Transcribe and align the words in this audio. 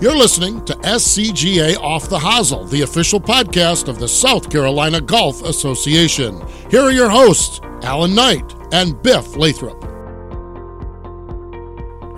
You're 0.00 0.16
listening 0.16 0.64
to 0.64 0.74
SCGA 0.74 1.76
Off 1.78 2.08
the 2.08 2.18
Hosel, 2.18 2.68
the 2.68 2.82
official 2.82 3.20
podcast 3.20 3.86
of 3.86 4.00
the 4.00 4.08
South 4.08 4.50
Carolina 4.50 5.00
Golf 5.00 5.42
Association. 5.44 6.42
Here 6.68 6.80
are 6.80 6.90
your 6.90 7.08
hosts, 7.08 7.60
Alan 7.84 8.12
Knight 8.12 8.42
and 8.72 9.00
Biff 9.04 9.36
Lathrop. 9.36 9.80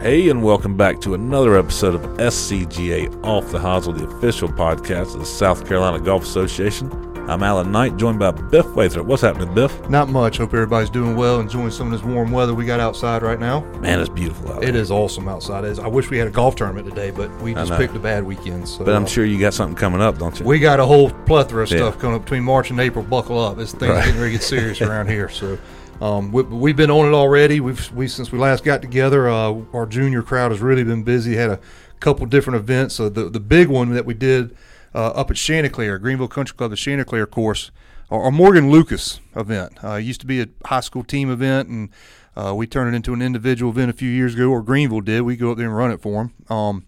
Hey, 0.01 0.31
and 0.31 0.43
welcome 0.43 0.75
back 0.75 1.01
to 1.03 1.13
another 1.13 1.59
episode 1.59 1.95
of 1.95 2.01
SCGA 2.17 3.23
Off 3.23 3.51
the 3.51 3.59
Hosel, 3.59 3.97
the 3.97 4.07
official 4.07 4.49
podcast 4.49 5.13
of 5.13 5.21
the 5.21 5.27
South 5.27 5.69
Carolina 5.69 6.03
Golf 6.03 6.23
Association. 6.23 6.91
I'm 7.29 7.43
Alan 7.43 7.73
Knight, 7.73 7.97
joined 7.97 8.21
by 8.21 8.31
Biff 8.31 8.77
Lathrop. 8.77 9.05
What's 9.07 9.23
happening, 9.23 9.53
Biff? 9.53 9.91
Not 9.91 10.09
much. 10.09 10.39
Hope 10.39 10.55
everybody's 10.55 10.89
doing 10.91 11.17
well, 11.17 11.41
enjoying 11.41 11.73
some 11.73 11.93
of 11.93 11.99
this 12.01 12.09
warm 12.09 12.31
weather 12.31 12.55
we 12.55 12.65
got 12.65 12.79
outside 12.79 13.21
right 13.23 13.41
now. 13.41 13.63
Man, 13.81 13.99
it's 13.99 14.09
beautiful 14.09 14.53
out 14.53 14.61
there. 14.61 14.69
It 14.69 14.77
is 14.77 14.93
awesome 14.93 15.27
outside. 15.27 15.65
It 15.65 15.73
is. 15.73 15.81
I 15.81 15.89
wish 15.89 16.09
we 16.09 16.19
had 16.19 16.29
a 16.29 16.31
golf 16.31 16.55
tournament 16.55 16.89
today, 16.89 17.11
but 17.11 17.29
we 17.43 17.53
just 17.53 17.73
picked 17.73 17.97
a 17.97 17.99
bad 17.99 18.23
weekend. 18.23 18.69
So 18.69 18.85
But 18.85 18.95
I'm 18.95 19.03
uh, 19.03 19.09
sure 19.09 19.25
you 19.25 19.41
got 19.41 19.55
something 19.55 19.75
coming 19.75 20.01
up, 20.01 20.19
don't 20.19 20.39
you? 20.39 20.47
we 20.47 20.61
got 20.61 20.79
a 20.79 20.87
whole 20.87 21.11
plethora 21.11 21.65
of 21.65 21.71
Yeah. 21.73 21.79
stuff 21.79 21.99
coming 21.99 22.15
up 22.15 22.23
between 22.23 22.45
March 22.45 22.71
and 22.71 22.79
April. 22.79 23.05
Buckle 23.05 23.41
up. 23.41 23.57
This 23.57 23.73
thing's 23.73 23.91
Right. 23.91 24.05
getting 24.05 24.21
ready 24.21 24.33
to 24.35 24.39
get 24.39 24.45
serious 24.45 24.81
around 24.81 25.09
here. 25.09 25.29
So. 25.29 25.59
Um, 26.01 26.31
we, 26.31 26.43
we've 26.43 26.77
been 26.77 26.91
on 26.91 27.09
it 27.09 27.15
already. 27.15 27.59
We've 27.59 27.91
we 27.93 28.07
since 28.07 28.31
we 28.31 28.39
last 28.39 28.63
got 28.63 28.83
together. 28.83 29.29
Uh, 29.29 29.63
our 29.73 29.87
junior 29.87 30.23
crowd 30.23 30.53
has 30.53 30.61
really 30.61 30.85
been 30.85 31.03
busy. 31.03 31.35
Had 31.37 31.51
a 31.51 31.59
couple 32.01 32.27
different 32.27 32.59
events. 32.61 32.95
So 32.95 33.09
the 33.09 33.31
the 33.31 33.41
big 33.41 33.69
one 33.69 33.93
that 33.95 34.05
we 34.05 34.13
did 34.15 34.55
uh, 34.97 35.11
up 35.11 35.31
at 35.31 35.37
Chanticleer, 35.37 35.99
Greenville 35.99 36.27
Country 36.29 36.57
Club, 36.57 36.71
the 36.71 36.77
Chanticleer 36.77 37.27
course, 37.27 37.71
our, 38.11 38.23
our 38.25 38.31
Morgan 38.31 38.71
Lucas 38.71 39.21
event. 39.37 39.79
Uh, 39.85 39.93
it 39.93 40.03
used 40.03 40.21
to 40.23 40.27
be 40.27 40.41
a 40.41 40.47
high 40.65 40.81
school 40.81 41.05
team 41.05 41.31
event, 41.31 41.69
and 41.69 41.91
uh, 42.35 42.55
we 42.55 42.67
turned 42.67 42.93
it 42.93 42.97
into 42.97 43.13
an 43.13 43.21
individual 43.23 43.71
event 43.71 43.91
a 43.91 43.95
few 43.95 44.09
years 44.11 44.35
ago. 44.35 44.49
Or 44.51 44.63
Greenville 44.63 45.03
did. 45.03 45.21
We 45.23 45.37
go 45.37 45.53
up 45.53 45.59
there 45.59 45.67
and 45.67 45.77
run 45.77 45.91
it 45.93 46.01
for 46.01 46.25
them. 46.25 46.57
Um, 46.57 46.87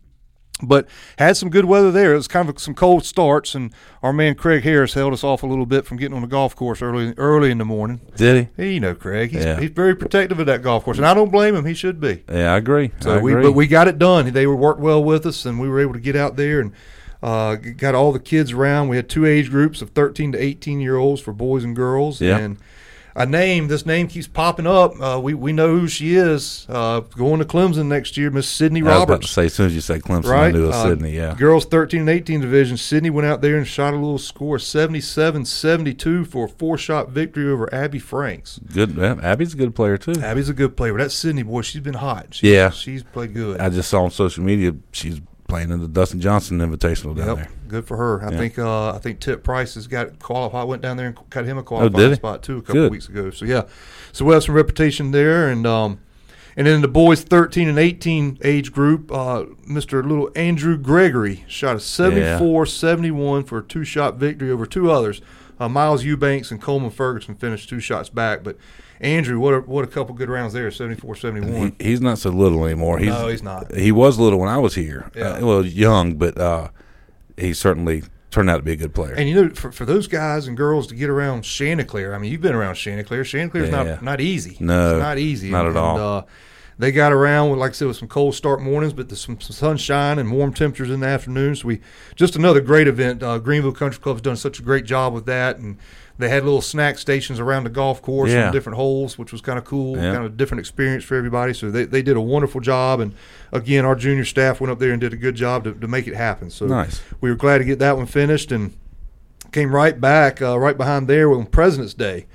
but 0.60 0.88
had 1.18 1.36
some 1.36 1.50
good 1.50 1.66
weather 1.66 1.92
there. 1.92 2.14
It 2.14 2.16
was 2.16 2.26
kind 2.26 2.48
of 2.48 2.58
some 2.58 2.74
cold 2.74 3.04
starts, 3.04 3.54
and 3.54 3.72
our 4.02 4.12
man 4.12 4.34
Craig 4.34 4.64
Harris 4.64 4.94
held 4.94 5.12
us 5.12 5.22
off 5.22 5.44
a 5.44 5.46
little 5.46 5.66
bit 5.66 5.86
from 5.86 5.98
getting 5.98 6.16
on 6.16 6.22
the 6.22 6.26
golf 6.28 6.56
course 6.56 6.82
early 6.82 7.14
early 7.16 7.52
in 7.52 7.58
the 7.58 7.64
morning. 7.64 8.00
Did 8.16 8.48
he? 8.56 8.72
you 8.74 8.80
know, 8.80 8.94
Craig, 8.94 9.30
he's, 9.30 9.44
Yeah. 9.44 9.60
he's 9.60 9.70
very 9.70 9.94
protective 9.94 10.40
of 10.40 10.46
that 10.46 10.62
golf 10.62 10.82
course, 10.84 10.96
and 10.96 11.06
I 11.06 11.14
don't 11.14 11.30
blame 11.30 11.54
him. 11.54 11.64
He 11.64 11.74
should 11.74 12.00
be. 12.00 12.24
Yeah, 12.28 12.54
I 12.54 12.56
agree. 12.56 12.90
So 13.00 13.14
I 13.14 13.18
we, 13.22 13.32
agree. 13.32 13.44
but 13.44 13.52
we 13.52 13.66
got 13.68 13.86
it 13.86 13.98
done. 14.00 14.32
They 14.32 14.46
were 14.48 14.56
worked 14.56 14.80
well 14.80 15.02
with 15.04 15.26
us, 15.26 15.46
and 15.46 15.60
we 15.60 15.68
were 15.68 15.78
able 15.78 15.92
to 15.92 16.00
get 16.00 16.16
out 16.16 16.34
there 16.34 16.58
and 16.58 16.72
uh, 17.22 17.56
got 17.56 17.94
all 17.94 18.12
the 18.12 18.20
kids 18.20 18.52
around. 18.52 18.88
We 18.88 18.96
had 18.96 19.08
two 19.08 19.26
age 19.26 19.50
groups 19.50 19.82
of 19.82 19.90
13 19.90 20.32
to 20.32 20.38
18 20.38 20.80
year 20.80 20.96
olds 20.96 21.20
for 21.20 21.32
boys 21.32 21.64
and 21.64 21.74
girls. 21.74 22.20
Yeah. 22.20 22.38
And 22.38 22.58
a 23.16 23.26
name, 23.26 23.66
this 23.66 23.84
name 23.84 24.06
keeps 24.06 24.28
popping 24.28 24.66
up. 24.68 24.92
Uh, 25.00 25.18
we 25.20 25.34
we 25.34 25.52
know 25.52 25.76
who 25.76 25.88
she 25.88 26.14
is. 26.14 26.64
Uh, 26.68 27.00
going 27.00 27.40
to 27.40 27.44
Clemson 27.44 27.86
next 27.86 28.16
year, 28.16 28.30
Miss 28.30 28.48
Sydney 28.48 28.80
I 28.82 28.84
was 28.84 28.92
about 28.92 29.04
to 29.06 29.10
Roberts. 29.14 29.30
say, 29.32 29.46
as 29.46 29.54
soon 29.54 29.66
as 29.66 29.74
you 29.74 29.80
say 29.80 29.98
Clemson, 29.98 30.30
I 30.38 30.52
knew 30.52 30.64
it 30.64 30.66
was 30.68 30.76
Uh, 30.76 30.88
Sydney. 30.90 31.16
Yeah, 31.16 31.34
Girls 31.36 31.64
13 31.64 32.00
and 32.02 32.08
18 32.08 32.40
division. 32.40 32.76
Sydney 32.76 33.10
went 33.10 33.26
out 33.26 33.40
there 33.40 33.56
and 33.56 33.66
shot 33.66 33.92
a 33.92 33.96
little 33.96 34.18
score 34.18 34.60
77 34.60 35.46
72 35.46 36.24
for 36.26 36.44
a 36.44 36.48
four 36.48 36.78
shot 36.78 37.08
victory 37.10 37.48
over 37.50 37.72
Abby 37.74 37.98
Franks. 37.98 38.60
good. 38.72 38.94
yeah, 38.94 39.16
Abby's 39.20 39.52
a 39.54 39.56
good 39.56 39.74
player 39.74 39.98
too. 39.98 40.12
Abby's 40.22 40.48
a 40.48 40.54
good 40.54 40.76
player, 40.76 40.92
but 40.92 41.02
that 41.02 41.10
Sydney 41.10 41.42
boy, 41.42 41.62
she's 41.62 41.80
been 41.80 41.94
hot. 41.94 42.40
Yeah. 42.40 42.70
she's 42.70 43.02
played 43.02 43.34
good. 43.34 43.60
I 43.60 43.68
just 43.68 43.88
saw 43.90 44.04
on 44.04 44.12
social 44.12 44.44
media 44.44 44.76
she's 44.92 45.20
playing 45.48 45.70
in 45.70 45.80
the 45.80 45.88
Dustin 45.88 46.20
Johnson 46.20 46.58
Invitational 46.58 47.16
down 47.16 47.26
Yep, 47.28 47.36
there. 47.36 47.48
good 47.68 47.86
for 47.86 47.96
her. 47.96 48.22
I 48.22 48.30
Yeah. 48.30 48.38
think 48.38 48.58
uh, 48.58 48.90
I 48.94 48.98
think 48.98 49.18
Tip 49.18 49.42
Price 49.42 49.74
has 49.74 49.86
got 49.86 50.18
qualified. 50.20 50.68
Went 50.68 50.82
down 50.82 50.96
there 50.98 51.06
and 51.08 51.18
got 51.30 51.44
him 51.46 51.56
a 51.58 51.62
did 51.62 51.66
qualifying 51.66 52.10
he? 52.10 52.14
spot 52.14 52.42
too 52.42 52.58
a 52.58 52.62
couple 52.62 52.82
Good. 52.82 52.92
weeks 52.92 53.08
ago. 53.08 53.30
So 53.30 53.44
yeah, 53.46 53.62
so 54.12 54.24
we 54.24 54.34
have 54.34 54.44
some 54.44 54.54
reputation 54.54 55.10
there, 55.10 55.48
and 55.48 55.66
um, 55.66 55.98
and 56.56 56.66
then 56.66 56.82
the 56.82 56.88
boys 56.88 57.22
13 57.22 57.66
and 57.68 57.78
18 57.78 58.38
age 58.42 58.72
group, 58.72 59.10
uh, 59.10 59.44
Mr. 59.68 60.02
Little 60.06 60.30
Andrew 60.36 60.76
Gregory 60.76 61.44
shot 61.48 61.76
a 61.76 61.78
74-71 61.78 63.46
for 63.46 63.58
a 63.58 63.62
two 63.62 63.84
shot 63.84 64.16
victory 64.16 64.50
over 64.50 64.66
two 64.66 64.90
others. 64.90 65.20
Uh, 65.60 65.68
Miles 65.68 66.04
Eubanks 66.04 66.50
and 66.50 66.60
Coleman 66.60 66.90
Ferguson 66.90 67.34
finished 67.34 67.68
two 67.68 67.80
shots 67.80 68.08
back, 68.08 68.44
but 68.44 68.56
Andrew, 69.00 69.38
what 69.38 69.54
a, 69.54 69.60
what 69.60 69.84
a 69.84 69.88
couple 69.88 70.14
good 70.14 70.28
rounds 70.28 70.52
there, 70.52 70.68
74-71. 70.70 71.74
He, 71.78 71.90
he's 71.90 72.00
not 72.00 72.18
so 72.18 72.30
little 72.30 72.64
anymore. 72.64 72.98
He's, 72.98 73.08
No, 73.08 73.28
he's 73.28 73.42
not. 73.42 73.74
He 73.74 73.92
was 73.92 74.18
little 74.18 74.40
when 74.40 74.48
I 74.48 74.58
was 74.58 74.74
here. 74.74 75.10
Yeah. 75.14 75.34
Uh, 75.34 75.46
well, 75.46 75.64
young, 75.64 76.16
but 76.16 76.36
uh, 76.38 76.68
he 77.36 77.54
certainly 77.54 78.02
turned 78.30 78.50
out 78.50 78.58
to 78.58 78.62
be 78.62 78.72
a 78.72 78.76
good 78.76 78.94
player. 78.94 79.14
And 79.14 79.28
you 79.28 79.34
know, 79.34 79.54
for, 79.54 79.72
for 79.72 79.84
those 79.84 80.06
guys 80.06 80.46
and 80.46 80.56
girls 80.56 80.86
to 80.88 80.94
get 80.94 81.08
around 81.08 81.42
Chanticleer, 81.42 82.14
I 82.14 82.18
mean, 82.18 82.32
you've 82.32 82.40
been 82.40 82.54
around 82.54 82.74
Chanticleer. 82.74 83.24
Chanticleer's 83.24 83.70
Yeah. 83.70 83.84
not 83.84 84.02
not 84.02 84.20
easy. 84.20 84.56
No, 84.60 84.96
it's 84.96 85.02
not 85.02 85.18
easy. 85.18 85.50
not 85.50 85.66
and, 85.66 85.76
at 85.76 85.80
all. 85.80 85.94
And, 85.96 86.04
uh, 86.04 86.22
they 86.78 86.92
got 86.92 87.12
around 87.12 87.50
with, 87.50 87.58
like 87.58 87.70
I 87.70 87.74
said, 87.74 87.88
with 87.88 87.96
some 87.96 88.06
cold 88.06 88.36
start 88.36 88.60
mornings, 88.62 88.92
but 88.92 89.08
there's 89.08 89.20
some, 89.20 89.40
some 89.40 89.52
sunshine 89.52 90.20
and 90.20 90.30
warm 90.30 90.54
temperatures 90.54 90.90
in 90.90 91.00
the 91.00 91.08
afternoons. 91.08 91.64
We 91.64 91.80
just 92.14 92.36
another 92.36 92.60
great 92.60 92.86
event. 92.86 93.20
Uh, 93.20 93.38
Greenville 93.38 93.72
Country 93.72 94.00
Club's 94.00 94.20
done 94.20 94.36
such 94.36 94.60
a 94.60 94.62
great 94.62 94.84
job 94.84 95.12
with 95.12 95.26
that, 95.26 95.58
and 95.58 95.76
they 96.18 96.28
had 96.28 96.44
little 96.44 96.60
snack 96.60 96.98
stations 96.98 97.38
around 97.40 97.64
the 97.64 97.70
golf 97.70 98.02
course 98.02 98.30
Yeah. 98.30 98.48
on 98.48 98.52
different 98.52 98.76
holes, 98.76 99.16
which 99.18 99.30
was 99.32 99.40
kind 99.40 99.58
of 99.58 99.64
cool, 99.64 99.96
Yeah. 99.96 100.12
kind 100.14 100.24
of 100.26 100.32
a 100.32 100.36
different 100.36 100.60
experience 100.60 101.04
for 101.04 101.16
everybody. 101.16 101.54
So 101.54 101.70
they, 101.70 101.84
they 101.84 102.02
did 102.02 102.16
a 102.16 102.20
wonderful 102.20 102.60
job, 102.60 103.00
and 103.00 103.14
again, 103.52 103.84
our 103.84 103.94
junior 103.94 104.24
staff 104.24 104.60
went 104.60 104.70
up 104.72 104.78
there 104.80 104.90
and 104.92 105.00
did 105.00 105.12
a 105.12 105.16
good 105.16 105.36
job 105.36 105.64
to, 105.64 105.72
to 105.74 105.86
make 105.88 106.06
it 106.08 106.14
happen. 106.14 106.50
So 106.50 106.66
Nice. 106.66 107.00
we 107.20 107.30
were 107.30 107.36
glad 107.36 107.58
to 107.58 107.64
get 107.64 107.78
that 107.78 107.96
one 107.96 108.06
finished, 108.06 108.50
and 108.52 108.72
came 109.52 109.74
right 109.74 109.98
back, 110.00 110.42
uh, 110.42 110.58
right 110.58 110.76
behind 110.76 111.08
there 111.08 111.32
on 111.32 111.46
President's 111.46 111.94
Day. 111.94 112.26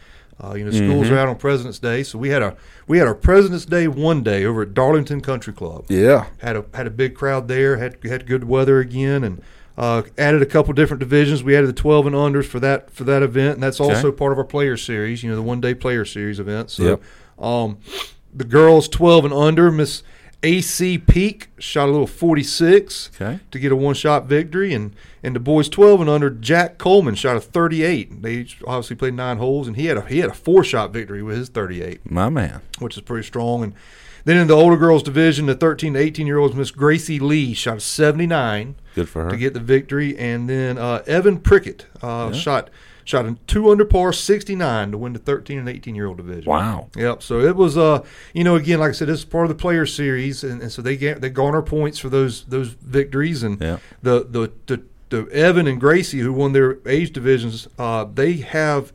Uh, 0.43 0.55
you 0.55 0.65
know, 0.65 0.71
schools 0.71 1.05
Mm-hmm. 1.05 1.13
are 1.13 1.19
out 1.19 1.27
on 1.29 1.35
President's 1.35 1.77
Day, 1.79 2.01
so 2.03 2.17
we 2.17 2.29
had 2.29 2.41
a 2.41 2.55
we 2.87 2.97
had 2.97 3.07
our 3.07 3.13
President's 3.13 3.65
Day 3.65 3.87
one 3.87 4.23
day 4.23 4.43
over 4.45 4.63
at 4.63 4.73
Darlington 4.73 5.21
Country 5.21 5.53
Club. 5.53 5.85
yeah. 5.89 6.25
Had 6.39 6.55
a 6.55 6.65
had 6.73 6.87
a 6.87 6.89
big 6.89 7.13
crowd 7.15 7.47
there. 7.47 7.77
Had 7.77 7.97
had 8.03 8.25
good 8.25 8.43
weather 8.45 8.79
again, 8.79 9.23
and 9.23 9.41
uh, 9.77 10.03
added 10.17 10.41
a 10.41 10.45
couple 10.45 10.73
different 10.73 10.99
divisions. 10.99 11.43
We 11.43 11.55
added 11.55 11.67
the 11.67 11.73
twelve 11.73 12.05
and 12.05 12.15
unders 12.15 12.45
for 12.45 12.59
that 12.59 12.91
for 12.91 13.03
that 13.05 13.23
event, 13.23 13.55
and 13.55 13.63
that's 13.63 13.79
also 13.79 14.11
part 14.11 14.31
of 14.31 14.37
our 14.37 14.43
player 14.43 14.77
series. 14.77 15.23
You 15.23 15.29
know, 15.29 15.35
the 15.35 15.41
one 15.41 15.61
day 15.61 15.73
player 15.73 16.05
series 16.05 16.39
event. 16.39 16.69
So, 16.69 16.83
Yep. 16.83 17.01
um, 17.39 17.77
the 18.33 18.43
girls 18.45 18.87
twelve 18.87 19.25
and 19.25 19.33
under, 19.33 19.71
Miss 19.71 20.03
AC 20.43 20.97
Peak 20.97 21.47
shot 21.57 21.87
a 21.87 21.91
little 21.91 22.05
forty 22.07 22.43
six 22.43 23.09
Okay. 23.15 23.39
to 23.51 23.59
get 23.59 23.71
a 23.71 23.75
one 23.75 23.95
shot 23.95 24.25
victory, 24.27 24.73
and 24.73 24.93
and 25.23 25.35
the 25.35 25.39
boys 25.39 25.69
twelve 25.69 26.01
and 26.01 26.09
under, 26.09 26.29
Jack 26.29 26.77
Coleman 26.77 27.15
shot 27.15 27.37
a 27.37 27.41
thirty 27.41 27.81
eight. 27.83 28.21
They 28.21 28.45
obviously 28.67 28.95
played 28.97 29.13
nine 29.13 29.37
holes, 29.37 29.67
and 29.67 29.75
he 29.77 29.85
had 29.87 29.97
a 29.97 30.01
he 30.01 30.19
had 30.19 30.29
a 30.29 30.33
four 30.33 30.63
shot 30.63 30.91
victory 30.93 31.23
with 31.23 31.37
his 31.37 31.49
thirty 31.49 31.81
eight 31.81 32.01
My 32.09 32.29
man. 32.29 32.61
which 32.79 32.97
is 32.97 33.01
pretty 33.03 33.25
strong. 33.25 33.63
And 33.63 33.73
then 34.25 34.37
in 34.37 34.47
the 34.47 34.53
older 34.55 34.77
girls 34.77 35.03
division, 35.03 35.45
the 35.47 35.55
13 35.55 35.93
to 35.93 35.99
18 35.99 36.25
year 36.27 36.37
olds, 36.37 36.55
Miss 36.55 36.71
Gracie 36.71 37.19
Lee 37.19 37.53
shot 37.53 37.77
a 37.77 37.79
79 37.79 38.75
Good 38.95 39.09
for 39.09 39.23
her. 39.25 39.29
to 39.29 39.37
get 39.37 39.53
the 39.53 39.59
victory, 39.59 40.17
and 40.17 40.49
then 40.49 40.77
uh, 40.77 41.03
Evan 41.07 41.39
Prickett 41.39 41.85
uh, 42.01 42.31
shot 42.31 42.69
shot 43.05 43.25
a 43.25 43.35
two 43.47 43.69
under 43.69 43.83
par 43.83 44.13
69 44.13 44.91
to 44.91 44.97
win 44.97 45.11
the 45.11 45.19
13 45.19 45.59
and 45.59 45.67
18 45.67 45.93
year 45.93 46.07
old 46.07 46.17
division. 46.17 46.49
wow. 46.49 46.87
Yep. 46.95 47.21
So 47.21 47.41
it 47.41 47.55
was, 47.55 47.77
uh, 47.77 48.01
you 48.33 48.45
know, 48.45 48.55
again, 48.55 48.79
like 48.79 48.89
I 48.89 48.93
said, 48.93 49.09
this 49.09 49.19
is 49.19 49.25
part 49.25 49.43
of 49.45 49.49
the 49.49 49.61
player 49.61 49.85
series, 49.85 50.43
and, 50.43 50.61
and 50.61 50.71
so 50.71 50.81
they 50.81 50.95
get 50.95 51.19
they 51.19 51.29
garner 51.29 51.61
points 51.61 51.99
for 51.99 52.07
those 52.09 52.45
those 52.45 52.69
victories, 52.69 53.43
and 53.43 53.59
Yeah. 53.61 53.77
the, 54.01 54.25
the 54.29 54.51
the 54.67 54.83
the 55.09 55.29
Evan 55.31 55.67
and 55.67 55.79
Gracie 55.81 56.19
who 56.19 56.31
won 56.33 56.53
their 56.53 56.77
age 56.87 57.11
divisions, 57.11 57.67
uh, 57.77 58.05
they 58.05 58.33
have 58.37 58.93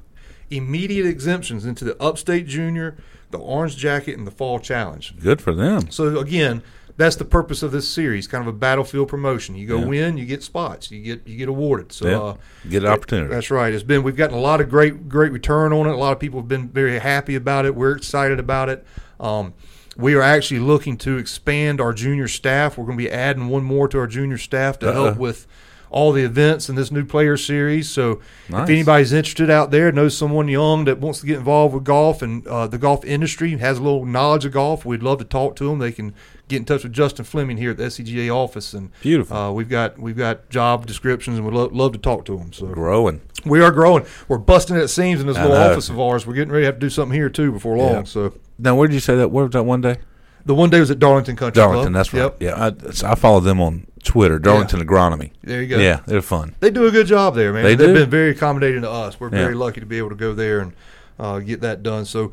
immediate 0.51 1.07
exemptions 1.07 1.65
into 1.67 1.85
the 1.85 1.95
Upstate 2.03 2.47
Junior, 2.47 2.97
the 3.31 3.39
Orange 3.39 3.77
Jacket, 3.77 4.17
and 4.17 4.27
the 4.27 4.31
Fall 4.31 4.59
Challenge. 4.59 5.15
Good 5.21 5.41
for 5.41 5.55
them. 5.55 5.91
So 5.91 6.19
again, 6.19 6.63
that's 6.97 7.17
the 7.17 7.25
purpose 7.25 7.63
of 7.63 7.71
this 7.71 7.87
series, 7.89 8.27
kind 8.27 8.43
of 8.43 8.49
a 8.49 8.57
battlefield 8.59 9.09
promotion. 9.09 9.55
You 9.55 9.67
go 9.69 9.79
Yeah. 9.79 9.85
win, 9.87 10.17
you 10.19 10.25
get 10.27 10.43
spots, 10.43 10.91
you 10.91 11.01
get 11.03 11.27
you 11.29 11.37
get 11.37 11.49
awarded. 11.49 11.93
So 11.93 12.09
Yeah. 12.09 12.19
uh, 12.21 12.35
Get 12.69 12.83
an 12.85 12.89
opportunity. 12.91 13.33
that's 13.33 13.51
right. 13.51 13.73
It's 13.73 13.83
been 13.85 14.03
we've 14.03 14.17
gotten 14.17 14.37
a 14.37 14.41
lot 14.41 14.61
of 14.61 14.69
great 14.69 15.09
great 15.09 15.31
return 15.33 15.73
on 15.73 15.87
it. 15.87 15.93
A 15.93 15.97
lot 15.97 16.13
of 16.13 16.19
people 16.19 16.41
have 16.41 16.49
been 16.49 16.69
very 16.69 16.99
happy 16.99 17.35
about 17.37 17.67
it. 17.67 17.75
We're 17.75 17.93
excited 17.97 18.41
about 18.41 18.69
it. 18.69 18.85
Um, 19.21 19.55
we 19.97 20.15
are 20.15 20.23
actually 20.23 20.61
looking 20.61 20.97
to 20.99 21.19
expand 21.19 21.81
our 21.81 21.93
junior 21.93 22.29
staff. 22.29 22.79
We're 22.79 22.85
going 22.87 22.99
to 22.99 23.05
be 23.05 23.11
adding 23.11 23.49
one 23.49 23.65
more 23.65 23.89
to 23.89 23.99
our 23.99 24.07
junior 24.07 24.39
staff 24.39 24.79
to 24.81 24.93
help 24.93 25.15
Uh-oh. 25.17 25.21
with 25.21 25.47
all 25.91 26.13
the 26.13 26.23
events 26.23 26.69
in 26.69 26.75
this 26.77 26.91
new 26.91 27.05
player 27.05 27.37
series. 27.37 27.89
So 27.89 28.21
Nice. 28.49 28.65
if 28.65 28.71
anybody's 28.71 29.13
interested 29.13 29.51
out 29.51 29.71
there, 29.71 29.91
knows 29.93 30.17
someone 30.17 30.49
young 30.49 30.85
that 30.85 30.99
wants 30.99 31.21
to 31.21 31.27
get 31.27 31.39
involved 31.39 31.75
with 31.75 31.85
golf 31.85 32.23
and 32.23 32.47
uh, 32.47 32.67
the 32.67 32.79
golf 32.79 33.05
industry, 33.05 33.57
has 33.57 33.79
a 33.79 33.83
little 33.83 34.05
knowledge 34.07 34.45
of 34.45 34.53
golf, 34.53 34.85
we'd 34.85 35.03
love 35.03 35.19
to 35.19 35.25
talk 35.25 35.57
to 35.57 35.65
them. 35.69 35.79
They 35.79 35.93
can 35.93 36.15
get 36.49 36.57
in 36.57 36.65
touch 36.65 36.83
with 36.83 36.93
Justin 36.93 37.25
Fleming 37.25 37.57
here 37.59 37.73
at 37.73 37.77
the 37.77 37.85
SCGA 37.85 38.35
office, 38.35 38.73
and 38.75 38.91
Beautiful. 39.03 39.37
Uh, 39.37 39.51
we've 39.53 39.69
got 39.69 39.99
we've 39.99 40.17
got 40.17 40.49
job 40.51 40.87
descriptions, 40.87 41.37
and 41.39 41.47
we'd 41.47 41.55
lo- 41.55 41.69
love 41.73 41.93
to 41.93 41.99
talk 41.99 42.25
to 42.27 42.37
them. 42.39 42.53
So 42.53 42.67
Growing. 42.67 43.21
we 43.45 43.61
are 43.63 43.71
growing. 43.71 44.05
We're 44.29 44.39
busting 44.39 44.77
at 44.77 44.89
seams 44.91 45.21
in 45.21 45.27
this 45.27 45.37
I 45.37 45.43
little 45.43 45.59
know. 45.59 45.71
office 45.73 45.89
of 45.91 45.99
ours. 46.01 46.27
We're 46.27 46.35
getting 46.35 46.53
ready 46.53 46.63
to 46.63 46.67
have 46.67 46.77
to 46.77 46.81
do 46.81 46.91
something 46.91 47.15
here 47.15 47.29
too 47.29 47.53
before 47.53 47.77
long. 47.77 47.93
Yeah. 47.93 48.03
So 48.05 48.33
Now, 48.59 48.77
where 48.77 48.89
did 48.89 48.95
you 48.95 49.01
say 49.01 49.17
that? 49.17 49.31
Where 49.31 49.45
was 49.45 49.53
that 49.53 49.65
one 49.65 49.81
day? 49.83 49.97
the 50.47 50.55
one 50.55 50.71
day 50.71 50.81
was 50.81 50.91
at 50.91 50.99
Darlington 50.99 51.37
Country 51.37 51.61
Darlington. 51.61 51.93
Club. 51.93 51.95
That's 51.95 52.13
right. 52.15 52.21
Yep. 52.23 52.43
Yeah, 52.43 52.73
I, 53.05 53.13
I 53.13 53.15
follow 53.17 53.41
them 53.41 53.61
on 53.61 53.87
Twitter. 54.09 54.39
Darlington 54.39 54.81
Agronomy. 54.81 55.31
There 55.43 55.63
you 55.63 55.69
go. 55.69 55.79
Yeah, 55.79 56.01
they're 56.07 56.23
fun. 56.23 56.55
They 56.61 56.71
do 56.71 56.87
a 56.87 56.91
good 56.91 57.07
job 57.07 57.35
there, 57.37 57.53
man. 57.53 57.63
They 57.63 57.75
They've 57.75 57.89
do. 57.89 57.95
been 57.95 58.11
very 58.11 58.31
accommodating 58.31 58.83
to 58.83 58.91
us. 58.91 59.21
We're 59.21 59.29
Yeah. 59.31 59.43
very 59.43 59.55
lucky 59.55 59.81
to 59.81 59.87
be 59.87 59.99
able 59.99 60.09
to 60.09 60.15
go 60.17 60.33
there 60.35 60.61
and 60.61 60.73
uh, 61.19 61.39
get 61.41 61.61
that 61.61 61.83
done. 61.83 62.05
So 62.07 62.33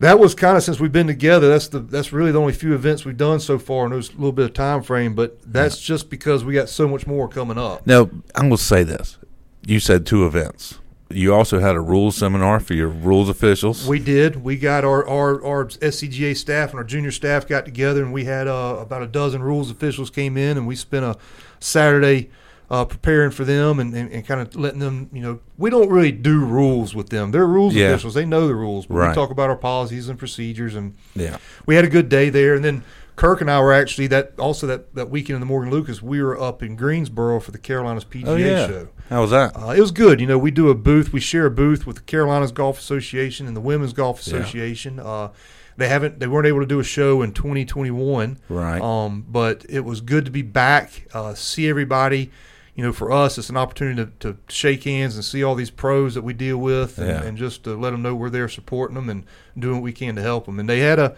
that 0.00 0.18
was 0.18 0.34
kind 0.34 0.56
of 0.56 0.62
since 0.64 0.80
we've 0.80 0.90
been 0.90 1.06
together. 1.06 1.48
That's 1.48 1.68
the 1.68 1.78
that's 1.78 2.12
really 2.12 2.32
the 2.32 2.40
only 2.40 2.52
few 2.52 2.74
events 2.74 3.04
we've 3.04 3.16
done 3.16 3.38
so 3.40 3.58
far 3.58 3.84
And 3.84 3.92
in 3.94 3.98
those 3.98 4.12
little 4.14 4.32
bit 4.32 4.46
of 4.46 4.52
time 4.52 4.82
frame. 4.82 5.14
But 5.14 5.38
that's 5.46 5.80
just 5.80 6.10
because 6.10 6.44
we 6.44 6.54
got 6.54 6.68
so 6.68 6.88
much 6.88 7.06
more 7.06 7.28
coming 7.28 7.56
up. 7.56 7.86
Now, 7.86 8.10
I'm 8.34 8.48
going 8.48 8.56
to 8.56 8.58
say 8.58 8.82
this. 8.82 9.16
You 9.64 9.78
said 9.78 10.04
two 10.04 10.26
events. 10.26 10.80
You 11.14 11.34
also 11.34 11.58
had 11.60 11.74
a 11.76 11.80
rules 11.80 12.16
seminar 12.16 12.60
for 12.60 12.74
your 12.74 12.88
rules 12.88 13.28
officials. 13.28 13.86
We 13.86 13.98
did. 13.98 14.42
We 14.42 14.56
got 14.56 14.84
our, 14.84 15.06
our, 15.08 15.44
our 15.44 15.64
SCGA 15.66 16.36
staff 16.36 16.70
and 16.70 16.78
our 16.78 16.84
junior 16.84 17.10
staff 17.10 17.46
got 17.46 17.64
together, 17.64 18.02
and 18.02 18.12
we 18.12 18.24
had 18.24 18.48
uh, 18.48 18.76
about 18.80 19.02
a 19.02 19.06
dozen 19.06 19.42
rules 19.42 19.70
officials 19.70 20.10
came 20.10 20.36
in, 20.36 20.56
and 20.56 20.66
we 20.66 20.76
spent 20.76 21.04
a 21.04 21.16
Saturday 21.60 22.30
uh, 22.70 22.84
preparing 22.84 23.30
for 23.30 23.44
them 23.44 23.78
and, 23.78 23.94
and, 23.94 24.10
and 24.10 24.26
kind 24.26 24.40
of 24.40 24.54
letting 24.56 24.80
them. 24.80 25.10
You 25.12 25.20
know, 25.22 25.40
we 25.58 25.68
don't 25.70 25.90
really 25.90 26.12
do 26.12 26.44
rules 26.44 26.94
with 26.94 27.10
them. 27.10 27.30
They're 27.30 27.46
rules 27.46 27.74
Yeah. 27.74 27.88
officials. 27.90 28.14
They 28.14 28.24
know 28.24 28.46
the 28.48 28.54
rules. 28.54 28.86
But 28.86 28.94
Right. 28.94 29.08
We 29.10 29.14
talk 29.14 29.30
about 29.30 29.50
our 29.50 29.56
policies 29.56 30.08
and 30.08 30.18
procedures, 30.18 30.74
and 30.74 30.94
yeah. 31.14 31.36
we 31.66 31.74
had 31.74 31.84
a 31.84 31.88
good 31.90 32.08
day 32.08 32.30
there. 32.30 32.54
And 32.54 32.64
then 32.64 32.82
Kirk 33.14 33.42
and 33.42 33.50
I 33.50 33.60
were 33.60 33.74
actually 33.74 34.06
that 34.08 34.32
also 34.38 34.66
that, 34.68 34.94
that 34.94 35.10
weekend 35.10 35.34
in 35.34 35.40
the 35.40 35.46
Morgan 35.46 35.70
Lucas. 35.70 36.00
We 36.02 36.22
were 36.22 36.40
up 36.40 36.62
in 36.62 36.76
Greensboro 36.76 37.40
for 37.40 37.50
the 37.50 37.58
Carolinas 37.58 38.04
PGA 38.04 38.26
Oh, 38.26 38.36
yeah. 38.36 38.66
show. 38.66 38.88
How 39.12 39.20
was 39.20 39.30
that? 39.30 39.52
Uh, 39.54 39.70
it 39.76 39.80
was 39.80 39.90
good. 39.90 40.20
You 40.20 40.26
know, 40.26 40.38
we 40.38 40.50
do 40.50 40.70
a 40.70 40.74
booth. 40.74 41.12
We 41.12 41.20
share 41.20 41.46
a 41.46 41.50
booth 41.50 41.86
with 41.86 41.96
the 41.96 42.02
Carolinas 42.02 42.50
Golf 42.50 42.78
Association 42.78 43.46
and 43.46 43.54
the 43.54 43.60
Women's 43.60 43.92
Golf 43.92 44.26
Yeah. 44.26 44.36
Association. 44.38 44.98
Uh, 44.98 45.28
they 45.76 45.88
haven't. 45.88 46.18
They 46.18 46.26
weren't 46.26 46.46
able 46.46 46.60
to 46.60 46.66
do 46.66 46.80
a 46.80 46.84
show 46.84 47.20
in 47.22 47.32
2021. 47.32 48.38
Right. 48.48 48.80
Um, 48.80 49.24
but 49.28 49.66
it 49.68 49.80
was 49.84 50.00
good 50.00 50.24
to 50.24 50.30
be 50.30 50.42
back. 50.42 51.06
Uh, 51.12 51.34
see 51.34 51.68
everybody. 51.68 52.30
You 52.74 52.82
know, 52.82 52.92
for 52.94 53.12
us, 53.12 53.36
it's 53.36 53.50
an 53.50 53.58
opportunity 53.58 54.10
to, 54.20 54.32
to 54.32 54.38
shake 54.48 54.84
hands 54.84 55.14
and 55.14 55.22
see 55.22 55.42
all 55.44 55.54
these 55.54 55.70
pros 55.70 56.14
that 56.14 56.22
we 56.22 56.32
deal 56.32 56.56
with, 56.56 56.96
and, 56.98 57.08
Yeah. 57.08 57.22
and 57.22 57.36
just 57.36 57.64
to 57.64 57.76
let 57.78 57.90
them 57.90 58.00
know 58.00 58.14
we're 58.14 58.30
there 58.30 58.48
supporting 58.48 58.94
them 58.94 59.10
and 59.10 59.24
doing 59.58 59.74
what 59.76 59.82
we 59.82 59.92
can 59.92 60.16
to 60.16 60.22
help 60.22 60.46
them. 60.46 60.58
And 60.58 60.68
they 60.70 60.80
had 60.80 60.98
a. 60.98 61.14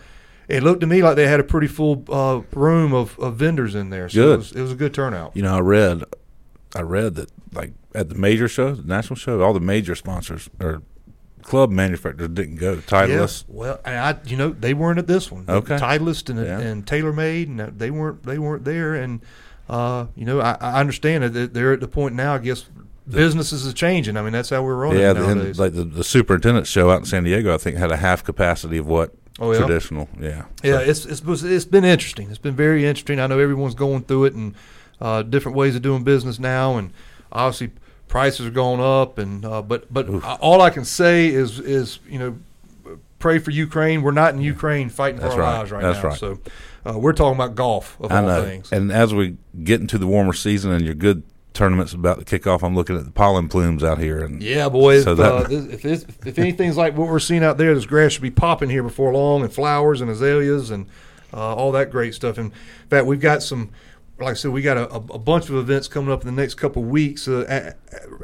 It 0.49 0.65
looked 0.65 0.81
to 0.81 0.87
me 0.89 1.01
like 1.01 1.15
they 1.17 1.29
had 1.29 1.39
a 1.41 1.45
pretty 1.45 1.69
full 1.69 2.05
uh, 2.09 2.43
room 2.59 2.93
of, 2.93 3.17
of 3.21 3.37
vendors 3.37 3.75
in 3.77 3.91
there. 3.91 4.09
So 4.09 4.15
Good. 4.21 4.33
It 4.35 4.37
was, 4.37 4.53
it 4.53 4.61
was 4.63 4.73
a 4.73 4.77
good 4.77 4.93
turnout. 4.93 5.37
You 5.37 5.43
know, 5.43 5.55
I 5.57 5.61
read, 5.61 6.03
I 6.75 6.83
read 6.83 7.15
that 7.15 7.31
like 7.55 7.73
at 7.95 8.09
the 8.09 8.15
major 8.15 8.49
shows, 8.49 8.79
the 8.83 8.89
national 8.89 9.17
show, 9.17 9.41
all 9.43 9.53
the 9.53 9.61
major 9.61 9.95
sponsors 9.95 10.49
or 10.61 10.83
club 11.43 11.71
manufacturers 11.71 12.31
didn't 12.31 12.57
go. 12.57 12.77
To 12.77 12.81
Titleist. 12.83 13.45
Yeah, 13.49 13.55
well, 13.55 13.81
I, 13.85 14.17
you 14.27 14.37
know, 14.37 14.51
they 14.51 14.75
weren't 14.75 14.99
at 14.99 15.07
this 15.07 15.31
one. 15.31 15.45
Okay. 15.49 15.77
Titleist 15.77 16.31
and 16.31 16.39
Yeah. 16.45 16.59
and 16.61 16.87
TaylorMade, 16.87 17.47
and 17.47 17.79
they 17.79 17.91
weren't 17.91 18.23
they 18.25 18.39
weren't 18.39 18.65
there. 18.65 18.95
And 18.95 19.21
uh, 19.69 20.07
you 20.15 20.25
know, 20.25 20.41
I, 20.41 20.57
I 20.61 20.81
understand 20.81 21.25
that 21.25 21.55
they're 21.55 21.73
at 21.73 21.81
the 21.81 21.89
point 21.89 22.15
now. 22.15 22.35
I 22.35 22.39
guess 22.39 22.67
businesses 23.09 23.67
are 23.67 23.73
changing. 23.73 24.17
I 24.17 24.23
mean, 24.23 24.33
that's 24.33 24.51
how 24.51 24.63
we're 24.63 24.77
running 24.77 25.01
Yeah, 25.01 25.13
nowadays. 25.13 25.59
like 25.59 25.75
the, 25.75 25.85
the 25.85 26.05
superintendent 26.05 26.67
show 26.67 26.91
out 26.91 27.01
in 27.01 27.05
San 27.05 27.25
Diego, 27.25 27.53
I 27.53 27.59
think 27.59 27.77
had 27.77 27.93
a 27.93 27.99
half 27.99 28.25
capacity 28.25 28.79
of 28.79 28.87
what 28.87 29.15
Oh, 29.39 29.53
yeah? 29.53 29.59
traditional. 29.59 30.09
Yeah, 30.19 30.45
yeah, 30.63 30.79
So- 30.79 30.79
it's, 30.79 31.05
it's 31.07 31.43
it's 31.43 31.65
been 31.67 31.85
interesting. 31.85 32.31
It's 32.31 32.39
been 32.39 32.55
very 32.57 32.87
interesting. 32.87 33.21
I 33.21 33.27
know 33.27 33.39
everyone's 33.39 33.75
going 33.75 34.05
through 34.05 34.27
it 34.27 34.35
and 34.35 34.55
uh, 35.01 35.23
different 35.23 35.57
ways 35.59 35.75
of 35.77 35.83
doing 35.83 36.05
business 36.05 36.39
now, 36.39 36.77
and 36.77 36.93
obviously 37.35 37.71
prices 38.09 38.47
are 38.47 38.51
going 38.51 38.81
up. 38.81 39.19
And 39.19 39.45
uh, 39.45 39.63
but 39.63 39.93
but 39.93 40.09
all 40.41 40.61
I 40.63 40.71
can 40.71 40.85
say 40.85 41.29
is 41.29 41.59
is 41.59 41.99
you 42.09 42.19
know 42.19 42.39
pray 43.19 43.39
for 43.39 43.51
Ukraine. 43.51 44.03
We're 44.03 44.13
not 44.13 44.35
in 44.35 44.41
Ukraine 44.41 44.89
fighting 44.89 45.21
for 45.21 45.29
our 45.29 45.39
right. 45.39 45.59
lives 45.59 45.71
right 45.73 45.83
That's 45.83 46.03
now. 46.03 46.09
right. 46.11 46.19
So 46.19 46.39
uh, 46.87 46.99
we're 46.99 47.13
talking 47.15 47.37
about 47.37 47.55
golf 47.55 47.97
of 48.01 48.13
I 48.13 48.19
all 48.19 48.27
know. 48.27 48.45
things. 48.45 48.71
And 48.73 48.93
as 48.93 49.15
we 49.15 49.37
get 49.63 49.81
into 49.81 49.97
the 49.99 50.07
warmer 50.07 50.35
season 50.35 50.71
and 50.73 50.85
your 50.85 50.95
good 50.95 51.23
tournaments 51.55 51.93
about 51.95 52.19
to 52.19 52.25
kick 52.25 52.47
off, 52.47 52.63
I'm 52.63 52.75
looking 52.75 52.97
at 52.99 53.05
the 53.07 53.11
pollen 53.11 53.49
plumes 53.49 53.83
out 53.83 53.99
here. 53.99 54.23
And 54.23 54.43
Yeah, 54.43 54.69
boy. 54.69 55.01
So 55.01 55.13
if, 55.13 55.19
that- 55.19 55.33
uh, 55.33 55.43
this, 55.49 56.05
if, 56.05 56.27
if 56.27 56.39
anything's 56.39 56.77
like 56.77 56.97
what 56.97 57.09
we're 57.09 57.19
seeing 57.21 57.43
out 57.45 57.57
there, 57.57 57.75
this 57.75 57.87
grass 57.87 58.13
should 58.13 58.23
be 58.23 58.31
popping 58.31 58.69
here 58.69 58.83
before 58.83 59.13
long, 59.15 59.43
and 59.43 59.51
flowers 59.53 60.01
and 60.03 60.11
azaleas 60.11 60.71
and 60.71 60.87
uh, 61.33 61.55
all 61.55 61.73
that 61.73 61.91
great 61.91 62.15
stuff. 62.15 62.37
And 62.39 62.53
in 62.53 62.89
fact, 62.91 63.07
we've 63.07 63.21
got 63.21 63.43
some, 63.43 63.71
like 64.19 64.31
I 64.31 64.35
said, 64.35 64.53
we 64.53 64.63
got 64.63 64.77
a, 64.77 64.89
a 64.95 65.19
bunch 65.19 65.49
of 65.49 65.57
events 65.57 65.89
coming 65.89 66.13
up 66.13 66.25
in 66.25 66.35
the 66.35 66.41
next 66.41 66.55
couple 66.55 66.83
of 66.83 66.89
weeks. 66.89 67.27
Uh, 67.27 67.73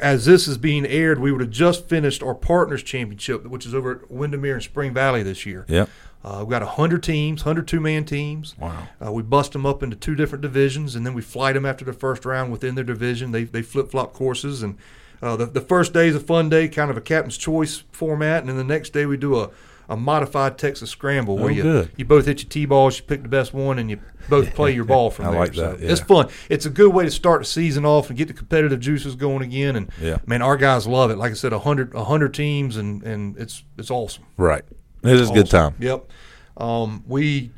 as 0.00 0.24
this 0.24 0.46
is 0.46 0.56
being 0.56 0.86
aired, 0.86 1.18
we 1.18 1.32
would 1.32 1.40
have 1.40 1.50
just 1.50 1.88
finished 1.88 2.22
our 2.22 2.34
Partners 2.34 2.82
Championship, 2.82 3.44
which 3.46 3.66
is 3.66 3.74
over 3.74 3.92
at 3.92 4.10
Windermere 4.10 4.54
and 4.54 4.62
Spring 4.62 4.94
Valley 4.94 5.22
this 5.22 5.44
year. 5.44 5.64
Yep. 5.68 5.88
Uh, 6.22 6.36
we've 6.40 6.50
got 6.50 6.62
100 6.62 7.02
teams, 7.02 7.44
102 7.44 7.80
man 7.80 8.04
teams. 8.04 8.56
Wow. 8.58 8.88
Uh, 9.04 9.10
we 9.10 9.22
bust 9.22 9.52
them 9.52 9.64
up 9.64 9.82
into 9.82 9.96
two 9.96 10.14
different 10.14 10.42
divisions, 10.42 10.94
and 10.94 11.04
then 11.04 11.14
we 11.14 11.22
flight 11.22 11.54
them 11.54 11.64
after 11.66 11.84
the 11.84 11.92
first 11.92 12.24
round 12.24 12.52
within 12.52 12.74
their 12.74 12.84
division. 12.84 13.32
They, 13.32 13.44
they 13.44 13.62
flip 13.62 13.90
flop 13.90 14.12
courses. 14.12 14.62
And 14.62 14.76
uh, 15.22 15.36
the, 15.36 15.46
the 15.46 15.60
first 15.62 15.92
day 15.92 16.08
is 16.08 16.14
a 16.14 16.20
fun 16.20 16.50
day, 16.50 16.68
kind 16.68 16.90
of 16.90 16.96
a 16.96 17.00
captain's 17.00 17.38
choice 17.38 17.84
format. 17.90 18.40
And 18.40 18.50
then 18.50 18.56
the 18.56 18.64
next 18.64 18.90
day 18.90 19.06
we 19.06 19.16
do 19.16 19.40
a, 19.40 19.50
a 19.90 19.96
modified 19.96 20.56
Texas 20.56 20.88
scramble 20.88 21.36
where 21.36 21.46
Oh, 21.46 21.48
you, 21.48 21.62
good. 21.62 21.90
you 21.96 22.04
both 22.06 22.24
hit 22.24 22.42
your 22.42 22.48
tee 22.48 22.64
balls, 22.64 22.96
you 22.98 23.02
pick 23.04 23.22
the 23.22 23.28
best 23.28 23.52
one, 23.52 23.78
and 23.78 23.90
you 23.90 23.98
both 24.28 24.54
play 24.54 24.72
your 24.72 24.84
ball 24.84 25.10
from 25.10 25.26
I 25.26 25.30
there. 25.32 25.40
like 25.40 25.54
So 25.54 25.72
that, 25.72 25.80
yeah. 25.80 25.90
It's 25.90 26.00
fun. 26.00 26.28
It's 26.48 26.64
a 26.64 26.70
good 26.70 26.94
way 26.94 27.04
to 27.04 27.10
start 27.10 27.40
the 27.42 27.44
season 27.46 27.84
off 27.84 28.08
and 28.08 28.16
get 28.16 28.28
the 28.28 28.34
competitive 28.34 28.80
juices 28.80 29.16
going 29.16 29.42
again. 29.42 29.74
And 29.76 29.90
Yeah. 30.00 30.18
man, 30.26 30.40
our 30.42 30.56
guys 30.56 30.86
love 30.86 31.10
it. 31.10 31.16
Like 31.18 31.32
I 31.32 31.34
said, 31.34 31.52
100, 31.52 31.92
100 31.92 32.32
teams, 32.32 32.76
and, 32.76 33.02
and 33.02 33.36
it's 33.36 33.64
it's 33.76 33.90
awesome. 33.90 34.24
Right. 34.36 34.62
It 35.02 35.12
is 35.20 35.28
a 35.28 35.34
good 35.34 35.50
time. 35.50 35.74
Yep. 35.80 36.08
Um, 36.56 37.02
we 37.06 37.50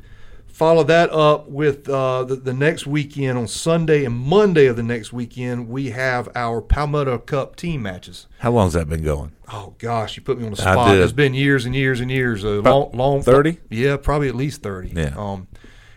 follow 0.53 0.83
that 0.83 1.11
up 1.11 1.49
with 1.49 1.89
uh, 1.89 2.23
the, 2.23 2.35
the 2.35 2.53
next 2.53 2.87
weekend 2.87 3.37
on 3.37 3.47
Sunday 3.47 4.05
and 4.05 4.15
Monday 4.15 4.67
of 4.67 4.77
the 4.77 4.83
next 4.83 5.11
weekend. 5.11 5.67
We 5.67 5.89
have 5.89 6.29
our 6.35 6.61
Palmetto 6.61 7.17
Cup 7.17 7.57
team 7.57 7.81
matches. 7.81 8.27
How 8.39 8.51
long 8.51 8.67
has 8.67 8.73
that 8.73 8.87
been 8.87 9.03
going? 9.03 9.33
Oh 9.51 9.73
gosh, 9.79 10.15
you 10.15 10.23
put 10.23 10.39
me 10.39 10.45
on 10.45 10.51
the 10.51 10.57
spot. 10.57 10.95
It's 10.95 11.11
been 11.11 11.33
years 11.33 11.65
and 11.65 11.75
years 11.75 11.99
and 11.99 12.09
years. 12.09 12.45
Uh, 12.45 12.61
long, 12.61 12.91
long 12.93 13.21
30? 13.23 13.57
Yeah, 13.69 13.97
probably 13.97 14.29
at 14.29 14.35
least 14.35 14.61
thirty. 14.61 14.89
Yeah. 14.89 15.13
Um, 15.17 15.47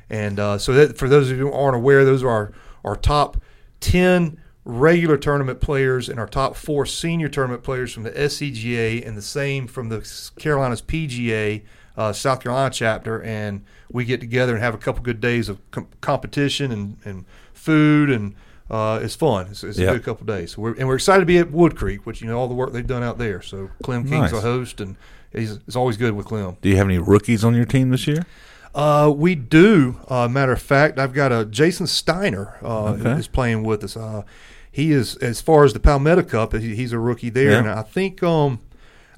and 0.08 0.40
uh, 0.40 0.58
so 0.58 0.72
that 0.72 0.98
for 0.98 1.08
those 1.08 1.30
of 1.30 1.36
you 1.36 1.48
who 1.48 1.52
aren't 1.52 1.76
aware, 1.76 2.04
those 2.04 2.22
are 2.24 2.28
our 2.28 2.52
our 2.84 2.96
top 2.96 3.36
ten 3.80 4.40
regular 4.64 5.16
tournament 5.16 5.60
players 5.60 6.08
and 6.08 6.18
our 6.18 6.26
top 6.26 6.56
four 6.56 6.84
senior 6.86 7.28
tournament 7.28 7.62
players 7.62 7.92
from 7.92 8.02
the 8.02 8.10
SCGA, 8.10 9.06
and 9.06 9.16
the 9.16 9.22
same 9.22 9.66
from 9.66 9.90
the 9.90 10.32
Carolinas 10.38 10.82
PGA. 10.82 11.62
Uh, 11.96 12.12
South 12.12 12.40
Carolina 12.40 12.70
chapter, 12.70 13.22
and 13.22 13.64
we 13.90 14.04
get 14.04 14.20
together 14.20 14.52
and 14.54 14.62
have 14.62 14.74
a 14.74 14.78
couple 14.78 15.02
good 15.02 15.20
days 15.20 15.48
of 15.48 15.58
com- 15.70 15.88
competition 16.00 16.70
and, 16.72 16.96
and 17.04 17.24
food, 17.54 18.10
and 18.10 18.34
uh, 18.70 19.00
it's 19.02 19.14
fun. 19.14 19.46
It's, 19.50 19.64
it's 19.64 19.78
Yep. 19.78 19.88
a 19.88 19.92
good 19.94 20.04
couple 20.04 20.26
days. 20.26 20.58
We're, 20.58 20.74
and 20.74 20.88
we're 20.88 20.96
excited 20.96 21.20
to 21.20 21.26
be 21.26 21.38
at 21.38 21.50
Wood 21.50 21.76
Creek, 21.76 22.04
which 22.04 22.20
you 22.20 22.26
know 22.28 22.38
all 22.38 22.48
the 22.48 22.54
work 22.54 22.72
they've 22.72 22.86
done 22.86 23.02
out 23.02 23.16
there. 23.18 23.40
So 23.40 23.70
Clem 23.82 24.02
King's 24.02 24.32
Nice. 24.32 24.32
a 24.32 24.40
host, 24.42 24.80
and 24.80 24.96
he's 25.32 25.52
it's 25.66 25.76
always 25.76 25.96
good 25.96 26.12
with 26.14 26.26
Clem. 26.26 26.56
Do 26.60 26.68
you 26.68 26.76
have 26.76 26.86
any 26.86 26.98
rookies 26.98 27.44
on 27.44 27.54
your 27.54 27.64
team 27.64 27.90
this 27.90 28.06
year? 28.06 28.26
Uh, 28.74 29.10
we 29.16 29.34
do. 29.34 29.98
Uh, 30.08 30.28
matter 30.28 30.52
of 30.52 30.60
fact, 30.60 30.98
I've 30.98 31.14
got 31.14 31.32
a 31.32 31.46
Jason 31.46 31.86
Steiner 31.86 32.58
uh, 32.62 32.88
Okay. 32.92 33.12
is 33.12 33.26
playing 33.28 33.62
with 33.62 33.82
us. 33.82 33.96
Uh, 33.96 34.22
he 34.70 34.92
is 34.92 35.16
as 35.16 35.40
far 35.40 35.64
as 35.64 35.72
the 35.72 35.80
Palmetto 35.80 36.22
Cup. 36.24 36.52
he- 36.52 36.74
He's 36.76 36.92
a 36.92 36.98
rookie 36.98 37.30
there, 37.30 37.52
Yeah. 37.52 37.58
and 37.60 37.68
I 37.70 37.80
think 37.80 38.22
um, 38.22 38.58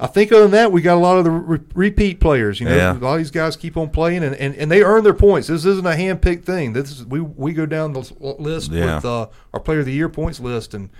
I 0.00 0.06
think 0.06 0.30
other 0.30 0.42
than 0.42 0.52
that, 0.52 0.70
we 0.70 0.80
got 0.80 0.94
a 0.96 1.00
lot 1.00 1.18
of 1.18 1.24
the 1.24 1.30
re- 1.30 1.58
repeat 1.74 2.20
players. 2.20 2.60
You 2.60 2.66
know, 2.66 2.76
Yeah. 2.76 2.92
a 2.92 2.98
lot 2.98 3.14
of 3.14 3.18
these 3.18 3.32
guys 3.32 3.56
keep 3.56 3.76
on 3.76 3.90
playing, 3.90 4.22
and, 4.22 4.34
and, 4.36 4.54
and 4.54 4.70
they 4.70 4.82
earn 4.84 5.02
their 5.02 5.12
points. 5.14 5.48
This 5.48 5.64
isn't 5.64 5.86
a 5.86 5.96
hand 5.96 6.22
picked 6.22 6.44
thing. 6.44 6.72
This 6.72 6.90
is 6.92 7.04
we 7.04 7.20
we 7.20 7.52
go 7.52 7.66
down 7.66 7.94
the 7.94 8.08
list 8.38 8.70
Yeah. 8.70 8.96
with 8.96 9.04
uh, 9.04 9.26
our 9.52 9.60
Player 9.60 9.80
of 9.80 9.86
the 9.86 9.92
Year 9.92 10.08
points 10.08 10.38
list, 10.38 10.72
and 10.74 10.90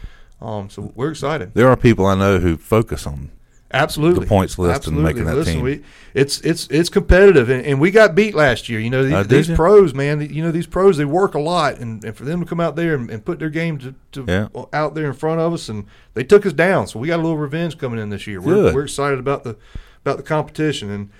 um, 0.40 0.69
so 0.69 0.93
we're 0.97 1.11
excited. 1.11 1.55
There 1.55 1.69
are 1.69 1.76
people 1.76 2.07
I 2.07 2.14
know 2.17 2.38
who 2.38 2.57
focus 2.57 3.07
on. 3.07 3.31
Absolutely, 3.70 4.20
the 4.20 4.26
points 4.26 4.58
list 4.58 4.87
and 4.87 5.02
making 5.02 5.25
that 5.26 5.34
Listen, 5.37 5.56
team. 5.56 5.62
We, 5.62 5.82
it's 6.14 6.40
it's 6.40 6.66
it's 6.68 6.88
competitive, 6.88 7.50
and, 7.50 7.66
and 7.66 7.78
we 7.80 7.90
got 7.90 8.14
beat 8.14 8.34
last 8.34 8.70
year. 8.70 8.80
You 8.80 8.88
know, 8.88 9.04
these, 9.04 9.12
Uh, 9.12 9.22
these 9.25 9.50
pros, 9.50 9.92
man. 9.92 10.20
You 10.20 10.42
know, 10.42 10.50
these 10.50 10.66
pros 10.66 10.96
they 10.96 11.04
work 11.04 11.34
a 11.34 11.38
lot, 11.38 11.78
and, 11.78 12.02
and 12.02 12.16
for 12.16 12.25
them 12.25 12.40
to 12.40 12.46
come 12.46 12.60
out 12.60 12.76
there 12.76 12.94
and, 12.94 13.10
and 13.10 13.22
put 13.22 13.38
their 13.38 13.50
game 13.50 13.78
to, 13.78 13.94
to 14.12 14.25
Yeah. 14.26 14.48
out 14.72 14.94
there 14.94 15.06
in 15.06 15.12
front 15.12 15.40
of 15.40 15.52
us, 15.52 15.68
and 15.68 15.84
they 16.14 16.25
took 16.25 16.46
us 16.46 16.54
down. 16.54 16.87
So 16.87 16.98
we 16.98 17.08
got 17.08 17.16
a 17.16 17.22
little 17.22 17.37
revenge 17.37 17.76
coming 17.76 18.00
in 18.00 18.08
this 18.08 18.26
year. 18.26 18.40
We're, 18.40 18.72
we're 18.72 18.84
excited 18.84 19.18
about 19.18 19.44
the 19.44 19.56
about 20.02 20.16
the 20.16 20.22
competition, 20.22 20.90
and 20.90 21.10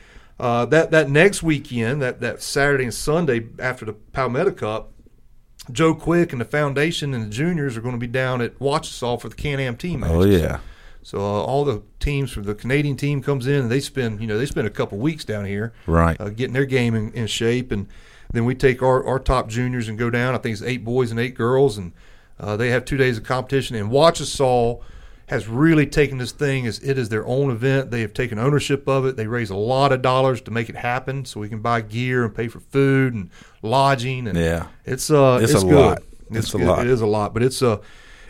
uh, 0.41 0.65
that 0.67 0.91
that 0.91 1.11
next 1.11 1.43
weekend, 1.43 2.01
that 2.01 2.21
that 2.23 2.43
Saturday 2.43 2.85
and 2.85 2.95
Sunday 2.95 3.47
after 3.59 3.85
the 3.85 3.93
Palmetto 3.93 4.53
Cup. 4.53 4.93
Joe 5.71 5.95
Quick 5.95 6.33
and 6.33 6.41
the 6.41 6.47
foundation 6.47 7.13
and 7.13 7.25
the 7.27 7.29
juniors 7.29 7.77
are 7.77 7.83
going 7.83 7.95
to 7.95 7.99
be 7.99 8.07
down 8.07 8.41
at 8.41 8.59
Wachesaw 8.59 9.21
for 9.21 9.29
the 9.29 9.35
Can-Am 9.35 9.77
team 9.77 10.01
matches. 10.01 10.17
Oh 10.17 10.25
yeah, 10.25 10.61
So 11.03 11.19
uh, 11.19 11.23
all 11.23 11.63
the 11.67 11.83
teams 12.09 12.31
from 12.33 12.45
the 12.45 12.55
Canadian 12.55 12.97
team 12.97 13.23
comes 13.23 13.47
in 13.47 13.61
and 13.63 13.71
they 13.71 13.81
spend 13.81 14.21
you 14.21 14.27
know 14.27 14.39
they 14.39 14.47
spend 14.47 14.67
a 14.67 14.71
couple 14.71 14.97
weeks 14.99 15.25
down 15.25 15.45
here 15.45 15.73
right. 15.87 16.17
uh, 16.21 16.29
getting 16.31 16.55
their 16.55 16.65
game 16.79 16.95
in, 16.95 17.13
in 17.13 17.27
shape 17.27 17.71
and 17.73 17.87
then 18.33 18.45
we 18.45 18.55
take 18.55 18.83
our, 18.83 19.05
our 19.07 19.19
top 19.19 19.49
juniors 19.49 19.89
and 19.89 19.99
go 19.99 20.11
down. 20.11 20.35
I 20.35 20.39
think 20.39 20.53
it's 20.55 20.63
eight 20.63 20.85
boys 20.85 21.11
and 21.11 21.19
eight 21.21 21.35
girls 21.35 21.79
and 21.79 21.93
uh, 22.41 22.57
they 22.57 22.69
have 22.71 22.85
two 22.85 22.97
days 22.97 23.17
of 23.19 23.25
competition 23.25 23.75
and 23.77 23.91
Wachesaw 23.91 24.81
has 25.29 25.47
really 25.49 25.87
taken 25.87 26.17
this 26.19 26.33
thing 26.33 26.67
as 26.67 26.79
it 26.79 26.97
is 26.99 27.09
their 27.11 27.27
own 27.27 27.51
event. 27.51 27.91
They 27.91 28.01
have 28.01 28.15
taken 28.15 28.39
ownership 28.39 28.89
of 28.89 29.05
it. 29.07 29.17
They 29.17 29.27
raise 29.27 29.51
a 29.51 29.57
lot 29.57 29.93
of 29.93 30.01
dollars 30.03 30.41
to 30.43 30.51
make 30.51 30.69
it 30.71 30.77
happen 30.77 31.25
so 31.27 31.41
we 31.41 31.49
can 31.51 31.61
buy 31.61 31.83
gear 31.83 32.25
and 32.25 32.35
pay 32.35 32.49
for 32.49 32.61
food 32.61 33.13
and 33.15 33.29
lodging 33.63 34.27
and 34.29 34.37
Yeah. 34.39 34.67
it's 34.87 35.11
uh 35.11 35.39
It's 35.43 35.53
it's, 35.53 35.63
a 35.63 35.67
good. 35.67 35.75
lot. 35.87 35.99
It's, 36.31 36.39
It's 36.39 36.55
a 36.55 36.59
good. 36.59 36.67
lot. 36.67 36.81
It 36.87 36.91
is 36.91 37.01
a 37.03 37.07
lot, 37.07 37.35
but 37.35 37.43
it's 37.43 37.63
uh 37.63 37.79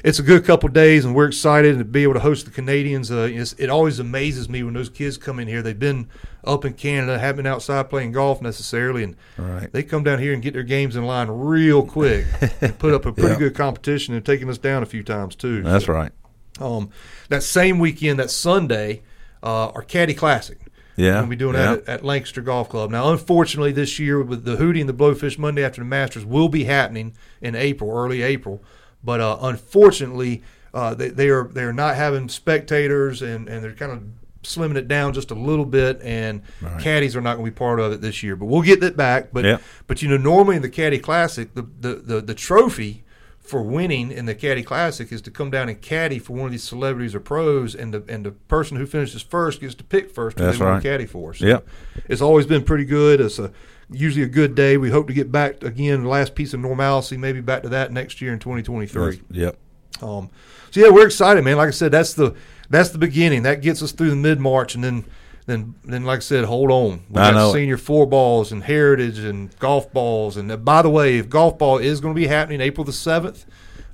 it's 0.05 0.19
a 0.19 0.23
good 0.23 0.45
couple 0.45 0.69
days, 0.69 1.05
and 1.05 1.14
we're 1.14 1.26
excited 1.26 1.78
to 1.78 1.85
be 1.85 2.02
able 2.02 2.14
to 2.14 2.21
host 2.21 2.45
the 2.45 2.50
Canadians. 2.50 3.11
Uh, 3.11 3.28
it 3.59 3.69
always 3.71 3.99
amazes 3.99 4.49
me 4.49 4.62
when 4.62 4.75
those 4.75 4.88
kids 4.88 5.17
come 5.17 5.38
in 5.40 5.49
here. 5.49 5.62
They've 5.62 5.78
been 5.78 6.09
up 6.45 6.64
in 6.64 6.75
Canada, 6.75 7.19
haven't 7.19 7.45
been 7.45 7.47
outside 7.52 7.90
playing 7.90 8.12
golf 8.12 8.40
necessarily, 8.40 9.02
and 9.05 9.17
Right. 9.37 9.73
they 9.73 9.83
come 9.83 10.05
down 10.05 10.19
here 10.21 10.33
and 10.33 10.43
get 10.43 10.55
their 10.55 10.62
games 10.62 10.97
in 10.97 11.05
line 11.05 11.28
real 11.28 11.85
quick 11.85 12.26
and 12.61 12.78
put 12.78 12.95
up 12.95 13.07
a 13.07 13.12
pretty 13.12 13.31
Yeah. 13.33 13.38
good 13.38 13.55
competition 13.55 14.14
and 14.14 14.25
taking 14.25 14.49
us 14.49 14.59
down 14.59 14.83
a 14.83 14.87
few 14.87 15.02
times 15.02 15.35
too. 15.35 15.62
That's 15.62 15.87
So, 15.87 15.93
right. 15.93 16.12
Um, 16.61 16.90
that 17.28 17.43
same 17.43 17.78
weekend, 17.78 18.19
that 18.19 18.31
Sunday, 18.31 19.02
uh, 19.43 19.69
our 19.69 19.83
Caddy 19.83 20.14
Classic. 20.14 20.59
Yeah. 20.97 21.21
We'll 21.21 21.28
be 21.31 21.37
doing 21.37 21.55
yeah. 21.55 21.76
that 21.76 21.78
at, 21.83 21.88
at 21.88 22.05
Lancaster 22.05 22.40
Golf 22.40 22.69
Club. 22.69 22.90
Now, 22.90 23.12
unfortunately, 23.12 23.71
this 23.71 24.00
year 24.00 24.21
with 24.21 24.45
the 24.45 24.57
Hootie 24.57 24.81
and 24.81 24.88
the 24.88 24.93
Blowfish 24.95 25.38
Monday 25.38 25.62
after 25.64 25.81
the 25.81 25.85
Masters 25.85 26.25
will 26.25 26.49
be 26.49 26.64
happening 26.64 27.14
in 27.40 27.55
April, 27.55 27.90
early 27.97 28.23
April. 28.23 28.62
But 29.08 29.22
uh, 29.22 29.38
unfortunately, 29.40 30.42
uh, 30.74 30.92
they, 30.92 31.08
they 31.08 31.30
are 31.30 31.44
they 31.48 31.62
are 31.62 31.72
not 31.72 31.96
having 31.96 32.28
spectators 32.28 33.22
and, 33.22 33.48
and 33.48 33.64
they're 33.64 33.72
kind 33.72 33.90
of 33.92 34.02
slimming 34.42 34.76
it 34.76 34.86
down 34.86 35.14
just 35.14 35.30
a 35.30 35.34
little 35.34 35.64
bit. 35.64 35.98
And 36.02 36.42
Right. 36.60 36.78
caddies 36.82 37.16
are 37.16 37.22
not 37.22 37.36
going 37.36 37.46
to 37.46 37.50
be 37.52 37.54
part 37.56 37.80
of 37.80 37.90
it 37.92 38.02
this 38.02 38.22
year. 38.22 38.36
But 38.36 38.46
we'll 38.46 38.60
get 38.60 38.80
that 38.80 38.98
back. 38.98 39.28
But 39.32 39.46
Yeah. 39.46 39.58
but 39.86 40.02
you 40.02 40.10
know, 40.10 40.18
normally 40.18 40.56
in 40.56 40.62
the 40.62 40.68
Caddy 40.68 40.98
Classic, 40.98 41.54
the 41.54 41.62
the, 41.80 41.94
the, 41.94 42.20
the 42.20 42.34
trophy 42.34 43.02
for 43.38 43.62
winning 43.62 44.10
in 44.12 44.26
the 44.26 44.34
Caddy 44.34 44.62
Classic 44.62 45.10
is 45.10 45.22
to 45.22 45.30
come 45.30 45.50
down 45.50 45.70
and 45.70 45.80
caddy 45.80 46.18
for 46.18 46.34
one 46.34 46.44
of 46.44 46.52
these 46.52 46.64
celebrities 46.64 47.14
or 47.14 47.20
pros, 47.20 47.74
and 47.74 47.94
the 47.94 48.02
and 48.06 48.26
the 48.26 48.32
person 48.32 48.76
who 48.76 48.84
finishes 48.84 49.22
first 49.22 49.62
gets 49.62 49.74
to 49.76 49.84
pick 49.84 50.10
first 50.10 50.38
who 50.38 50.44
That's 50.44 50.58
they 50.58 50.64
want 50.66 50.74
right. 50.74 50.82
to 50.82 50.88
caddy 50.90 51.06
for. 51.06 51.32
So 51.32 51.46
Yep. 51.46 51.66
it's 52.10 52.20
always 52.20 52.44
been 52.44 52.62
pretty 52.62 52.84
good. 52.84 53.22
It's 53.22 53.38
a 53.38 53.52
usually 53.90 54.25
a 54.25 54.28
good 54.28 54.54
day. 54.54 54.76
We 54.76 54.90
hope 54.90 55.07
to 55.09 55.12
get 55.12 55.33
back 55.33 55.62
again, 55.62 56.02
the 56.02 56.09
last 56.09 56.35
piece 56.35 56.54
of 56.54 56.61
normalcy, 56.61 57.16
maybe 57.16 57.40
back 57.40 57.62
to 57.62 57.68
that 57.71 57.92
next 57.92 58.21
year 58.21 58.33
in 58.33 58.38
2023. 58.38 59.23
Yep. 59.30 59.57
Um, 60.02 60.30
so 60.71 60.80
yeah, 60.80 60.90
we're 60.90 61.07
excited, 61.07 61.45
man. 61.45 61.57
Like 61.57 61.68
I 61.68 61.73
said, 61.73 61.92
that's 61.92 62.14
the 62.14 62.35
that's 62.71 62.90
the 62.90 62.99
beginning. 62.99 63.42
That 63.42 63.62
gets 63.62 63.83
us 63.83 63.92
through 63.92 64.11
the 64.11 64.16
mid 64.16 64.38
March, 64.38 64.75
and 64.75 64.85
then 64.85 65.04
then 65.47 65.75
then 65.85 66.04
like 66.04 66.18
I 66.18 66.21
said, 66.21 66.45
hold 66.45 66.71
on. 66.71 67.04
We 67.09 67.21
I 67.21 67.30
got 67.30 67.35
know 67.35 67.52
senior 67.52 67.78
four 67.78 68.07
balls 68.07 68.52
and 68.52 68.62
heritage 68.62 69.18
and 69.18 69.57
golf 69.59 69.92
balls. 69.92 70.37
And 70.37 70.52
uh, 70.52 70.57
by 70.57 70.83
the 70.83 70.90
way, 70.90 71.18
if 71.18 71.28
golf 71.28 71.59
ball 71.59 71.78
is 71.78 72.00
going 72.00 72.14
to 72.14 72.21
be 72.21 72.26
happening 72.26 72.61
April 72.61 72.85
the 72.85 72.92
seventh, 72.92 73.47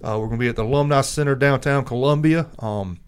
uh, 0.02 0.18
we're 0.18 0.26
going 0.26 0.38
to 0.38 0.44
be 0.44 0.48
at 0.48 0.56
the 0.56 0.64
Alumni 0.64 1.00
Center 1.00 1.34
downtown 1.34 1.84
Columbia. 1.84 2.48
Um, 2.58 2.98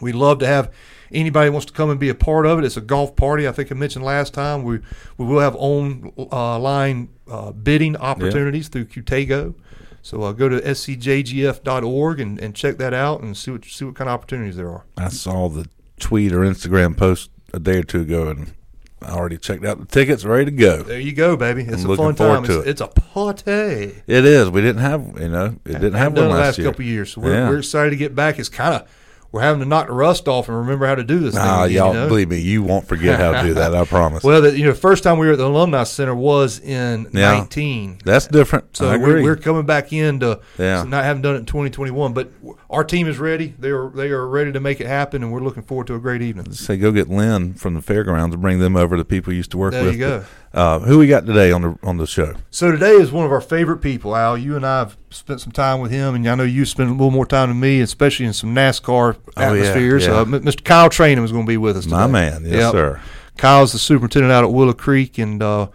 We'd 0.00 0.14
love 0.14 0.38
to 0.40 0.46
have 0.46 0.72
anybody 1.12 1.50
wants 1.50 1.66
to 1.66 1.72
come 1.72 1.90
and 1.90 1.98
be 1.98 2.08
a 2.08 2.14
part 2.14 2.46
of 2.46 2.58
it. 2.58 2.64
It's 2.64 2.76
a 2.76 2.80
golf 2.80 3.16
party. 3.16 3.46
I 3.48 3.52
think 3.52 3.70
I 3.72 3.74
mentioned 3.74 4.04
last 4.04 4.34
time. 4.34 4.62
We 4.62 4.80
we 5.16 5.26
will 5.26 5.40
have 5.40 5.56
online 5.56 7.08
uh, 7.30 7.52
bidding 7.52 7.96
opportunities 7.96 8.68
through 8.68 8.86
Qtego. 8.86 9.54
So 10.02 10.22
uh, 10.22 10.32
go 10.32 10.48
to 10.48 10.60
scjgf.org 10.60 12.20
and, 12.20 12.38
and 12.38 12.54
check 12.54 12.78
that 12.78 12.94
out 12.94 13.20
and 13.20 13.36
see 13.36 13.50
what 13.50 13.64
see 13.64 13.84
what 13.84 13.94
kind 13.94 14.08
of 14.08 14.14
opportunities 14.14 14.56
there 14.56 14.70
are. 14.70 14.84
I 14.96 15.08
saw 15.08 15.48
the 15.48 15.68
tweet 15.98 16.32
or 16.32 16.40
Instagram 16.40 16.96
post 16.96 17.30
a 17.52 17.58
day 17.58 17.78
or 17.78 17.82
two 17.82 18.02
ago, 18.02 18.28
and 18.28 18.54
I 19.02 19.10
already 19.12 19.38
checked 19.38 19.64
out 19.64 19.78
the 19.78 19.86
tickets, 19.86 20.24
ready 20.24 20.46
to 20.46 20.50
go. 20.50 20.82
There 20.82 21.00
you 21.00 21.12
go, 21.12 21.36
baby. 21.36 21.62
It's 21.62 21.84
I'm 21.84 21.90
a 21.90 21.96
fun 21.96 22.14
time. 22.14 22.44
It's, 22.44 22.54
it. 22.54 22.66
it's 22.68 22.80
a 22.80 22.88
party. 22.88 24.02
It 24.06 24.24
is. 24.24 24.50
We 24.50 24.60
didn't 24.60 24.82
have, 24.82 25.20
you 25.20 25.28
know, 25.28 25.56
it 25.64 25.72
didn't 25.72 25.94
have 25.94 26.12
one 26.12 26.24
the 26.24 26.28
last, 26.28 26.38
last 26.38 26.58
year. 26.58 26.68
couple 26.68 26.82
of 26.82 26.86
years. 26.86 27.12
So 27.12 27.20
we're, 27.20 27.34
Yeah. 27.34 27.48
we're 27.48 27.58
excited 27.58 27.90
to 27.90 27.96
get 27.96 28.14
back. 28.14 28.38
It's 28.38 28.48
kind 28.48 28.74
of 28.74 28.88
we're 29.30 29.42
having 29.42 29.60
to 29.60 29.66
knock 29.66 29.88
the 29.88 29.92
rust 29.92 30.26
off 30.26 30.48
and 30.48 30.56
remember 30.56 30.86
how 30.86 30.94
to 30.94 31.04
do 31.04 31.18
this. 31.18 31.34
Nah, 31.34 31.64
thing, 31.66 31.74
y'all 31.74 31.88
you 31.92 32.00
know? 32.00 32.08
believe 32.08 32.28
me, 32.30 32.38
you 32.40 32.62
won't 32.62 32.88
forget 32.88 33.20
how 33.20 33.32
to 33.42 33.46
do 33.48 33.54
that. 33.54 33.74
I 33.74 33.84
promise. 33.86 34.24
Well, 34.24 34.40
the, 34.40 34.58
you 34.58 34.64
know, 34.64 34.72
first 34.72 35.04
time 35.04 35.18
we 35.18 35.26
were 35.26 35.32
at 35.32 35.38
the 35.38 35.46
Alumni 35.46 35.84
Center 35.84 36.14
was 36.14 36.58
in 36.60 37.08
Yeah. 37.12 37.32
19. 37.32 37.98
That's 38.04 38.26
different. 38.26 38.76
So 38.76 38.98
we're, 38.98 39.22
we're 39.22 39.36
coming 39.36 39.66
back 39.66 39.92
into 39.92 40.40
Yeah. 40.56 40.82
so 40.82 40.88
not 40.88 41.04
having 41.04 41.20
done 41.20 41.34
it 41.34 41.40
in 41.40 41.46
2021, 41.46 42.14
but 42.14 42.30
our 42.70 42.84
team 42.84 43.06
is 43.06 43.18
ready. 43.18 43.54
They 43.58 43.70
are 43.70 43.90
they 43.90 44.08
are 44.10 44.26
ready 44.26 44.52
to 44.52 44.60
make 44.60 44.80
it 44.80 44.86
happen, 44.86 45.22
and 45.22 45.30
we're 45.30 45.40
looking 45.40 45.62
forward 45.62 45.86
to 45.88 45.94
a 45.94 45.98
great 46.00 46.22
evening. 46.22 46.50
Say 46.52 46.76
go 46.78 46.90
get 46.90 47.08
Lynn 47.08 47.52
from 47.54 47.74
the 47.74 47.82
fairgrounds 47.82 48.34
and 48.34 48.40
bring 48.42 48.60
them 48.60 48.76
over. 48.76 48.96
The 48.96 49.04
people 49.04 49.32
you 49.32 49.38
used 49.38 49.50
to 49.50 49.58
work 49.58 49.72
There 49.72 49.84
with. 49.84 49.98
There 49.98 50.08
you 50.08 50.20
go. 50.20 50.24
But, 50.47 50.47
uh, 50.54 50.78
who 50.80 50.98
we 50.98 51.06
got 51.06 51.26
today 51.26 51.52
on 51.52 51.62
the 51.62 51.78
on 51.82 51.96
the 51.98 52.06
show? 52.06 52.34
So 52.50 52.70
today 52.70 52.92
is 52.92 53.10
one 53.12 53.24
of 53.26 53.32
our 53.32 53.40
favorite 53.40 53.78
people, 53.78 54.16
Al. 54.16 54.36
You 54.38 54.56
and 54.56 54.66
I 54.66 54.80
have 54.80 54.96
spent 55.10 55.40
some 55.40 55.52
time 55.52 55.80
with 55.80 55.90
him, 55.90 56.14
and 56.14 56.26
I 56.28 56.34
know 56.34 56.42
you 56.44 56.64
spent 56.64 56.88
a 56.88 56.92
little 56.92 57.10
more 57.10 57.26
time 57.26 57.48
than 57.50 57.60
me, 57.60 57.80
especially 57.80 58.26
in 58.26 58.32
some 58.32 58.54
NASCAR 58.54 59.16
Oh, 59.16 59.30
yeah, 59.36 59.42
atmospheres. 59.50 60.06
yeah. 60.06 60.12
Uh, 60.12 60.24
Mr. 60.24 60.64
Kyle 60.64 60.88
Trainum 60.90 61.24
is 61.24 61.32
going 61.32 61.44
to 61.44 61.48
be 61.50 61.56
with 61.56 61.76
us. 61.76 61.86
My 61.86 62.06
man, 62.06 62.44
yes 62.44 62.54
Yep. 62.54 62.72
sir. 62.72 63.00
Kyle's 63.36 63.72
the 63.72 63.78
superintendent 63.78 64.32
out 64.32 64.42
at 64.44 64.50
Willow 64.52 64.72
Creek, 64.72 65.16
and 65.18 65.40
uh, 65.42 65.68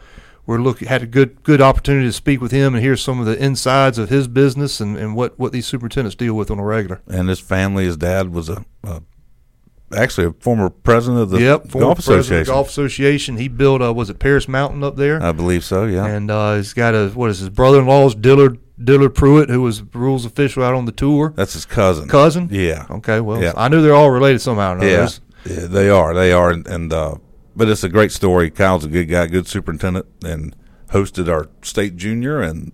we're 0.46 0.58
looking 0.60 0.88
had 0.90 1.02
a 1.02 1.06
good 1.06 1.42
good 1.44 1.62
opportunity 1.62 2.06
to 2.08 2.12
speak 2.12 2.42
with 2.42 2.52
him 2.52 2.76
and 2.76 2.84
hear 2.84 2.98
some 2.98 3.22
of 3.22 3.26
the 3.26 3.42
insides 3.42 3.98
of 3.98 4.10
his 4.10 4.28
business 4.28 4.82
and, 4.82 4.98
and 4.98 5.16
what, 5.16 5.40
what 5.40 5.54
these 5.54 5.66
superintendents 5.66 6.16
deal 6.16 6.34
with 6.34 6.52
on 6.52 6.60
a 6.60 6.64
regular. 6.66 7.02
And 7.08 7.30
his 7.30 7.40
family, 7.40 7.86
his 7.86 7.96
dad 7.96 8.34
was 8.34 8.50
a, 8.50 8.66
a 8.84 9.02
actually 9.96 10.28
a 10.28 10.34
former 10.34 10.70
president 10.70 11.22
of 11.22 11.30
the 11.30 11.40
yep, 11.42 11.68
golf 11.70 11.72
president 11.72 11.96
of 11.96 12.00
association. 12.00 12.38
the 12.40 12.46
Golf 12.52 12.70
Association. 12.70 13.38
He 13.38 13.48
built 13.48 13.82
uh, 13.82 13.94
was 13.94 14.10
it 14.10 14.20
Paris 14.20 14.48
Mountain 14.48 14.84
up 14.84 14.96
there, 14.96 15.22
I 15.22 15.32
believe 15.32 15.64
so. 15.64 15.86
Yeah. 15.86 16.06
and 16.06 16.30
uh, 16.32 16.56
he's 16.56 16.74
got 16.74 16.94
a 16.96 17.10
what 17.10 17.30
is 17.30 17.40
his 17.40 17.50
brother-in-law's 17.50 18.16
Dillard 18.16 18.60
Dillard 18.84 19.14
Pruitt, 19.16 19.50
who 19.50 19.62
was 19.62 19.84
rules 19.94 20.26
official 20.26 20.64
out 20.64 20.74
on 20.74 20.86
the 20.86 20.92
tour. 20.92 21.34
That's 21.36 21.54
his 21.54 21.66
cousin. 21.66 22.08
Cousin. 22.10 22.50
Yeah. 22.52 22.86
Okay, 22.90 23.20
well, 23.22 23.42
Yeah. 23.42 23.54
I 23.56 23.70
knew 23.70 23.82
they're 23.82 23.94
all 23.96 24.10
related 24.12 24.40
somehow. 24.40 24.72
Or 24.74 24.78
another. 24.78 24.90
Yeah. 24.90 25.10
Yeah, 25.46 25.68
they 25.68 25.90
are. 25.90 26.14
They 26.14 26.32
are, 26.32 26.52
and, 26.52 26.66
and 26.68 26.94
uh, 26.94 27.16
but 27.56 27.68
it's 27.70 27.84
a 27.84 27.90
great 27.90 28.12
story. 28.14 28.50
Kyle's 28.50 28.86
a 28.86 28.88
good 28.88 29.06
guy, 29.06 29.28
good 29.28 29.48
superintendent, 29.48 30.06
and 30.24 30.56
hosted 30.92 31.28
our 31.30 31.50
state 31.62 31.98
junior 31.98 32.42
and 32.42 32.72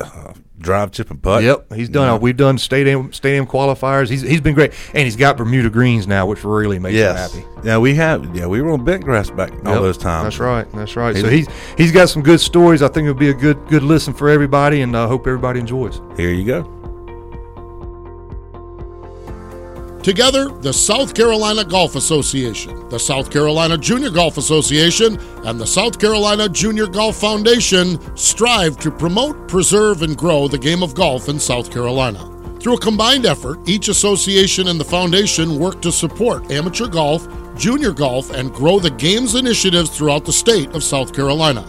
uh, 0.00 0.32
drive, 0.58 0.90
chip, 0.92 1.10
and 1.10 1.22
putt. 1.22 1.42
Yep, 1.42 1.72
he's 1.74 1.88
done. 1.88 2.06
Yeah. 2.14 2.18
We've 2.18 2.36
done 2.36 2.58
stadium 2.58 3.12
stadium 3.12 3.46
qualifiers. 3.46 4.08
He's 4.10 4.22
he's 4.22 4.40
been 4.40 4.54
great, 4.54 4.72
and 4.94 5.04
he's 5.04 5.16
got 5.16 5.36
Bermuda 5.36 5.70
greens 5.70 6.06
now, 6.06 6.26
which 6.26 6.44
really 6.44 6.78
makes 6.78 6.94
Yes. 6.94 7.34
him 7.34 7.42
happy. 7.42 7.66
Yeah, 7.66 7.78
we 7.78 7.94
have. 7.94 8.34
Yeah, 8.36 8.46
we 8.46 8.60
were 8.62 8.70
on 8.72 8.84
bent 8.84 9.04
grass 9.04 9.30
back 9.30 9.50
all 9.66 9.80
those 9.82 9.98
times. 9.98 10.24
That's 10.24 10.38
right. 10.38 10.66
That's 10.74 10.96
right. 10.96 11.14
He's- 11.16 11.24
so 11.24 11.30
he's 11.30 11.48
he's 11.78 11.92
got 11.92 12.08
some 12.08 12.22
good 12.22 12.40
stories. 12.40 12.82
I 12.82 12.88
think 12.88 13.04
it'll 13.06 13.18
be 13.18 13.30
a 13.30 13.34
good 13.34 13.58
good 13.68 13.82
listen 13.82 14.12
for 14.14 14.28
everybody, 14.28 14.82
and 14.82 14.96
I 14.96 15.06
hope 15.06 15.26
everybody 15.26 15.60
enjoys. 15.60 16.00
Here 16.16 16.30
you 16.30 16.44
go. 16.44 16.75
Together, 20.06 20.50
the 20.60 20.72
South 20.72 21.14
Carolina 21.14 21.64
Golf 21.64 21.96
Association, 21.96 22.88
the 22.90 22.96
South 22.96 23.28
Carolina 23.28 23.76
Junior 23.76 24.08
Golf 24.08 24.36
Association, 24.36 25.18
and 25.44 25.60
the 25.60 25.66
South 25.66 25.98
Carolina 25.98 26.48
Junior 26.48 26.86
Golf 26.86 27.16
Foundation 27.16 27.98
strive 28.16 28.78
to 28.78 28.92
promote, 28.92 29.48
preserve, 29.48 30.02
and 30.02 30.16
grow 30.16 30.46
the 30.46 30.58
game 30.58 30.84
of 30.84 30.94
golf 30.94 31.28
in 31.28 31.40
South 31.40 31.72
Carolina. 31.72 32.20
Through 32.60 32.76
a 32.76 32.80
combined 32.80 33.26
effort, 33.26 33.58
each 33.68 33.88
association 33.88 34.68
and 34.68 34.78
the 34.78 34.84
foundation 34.84 35.58
work 35.58 35.82
to 35.82 35.90
support 35.90 36.52
amateur 36.52 36.86
golf, 36.86 37.26
junior 37.58 37.90
golf, 37.90 38.30
and 38.30 38.54
grow 38.54 38.78
the 38.78 38.92
game's 38.92 39.34
initiatives 39.34 39.90
throughout 39.90 40.24
the 40.24 40.32
state 40.32 40.72
of 40.72 40.84
South 40.84 41.12
Carolina. 41.12 41.66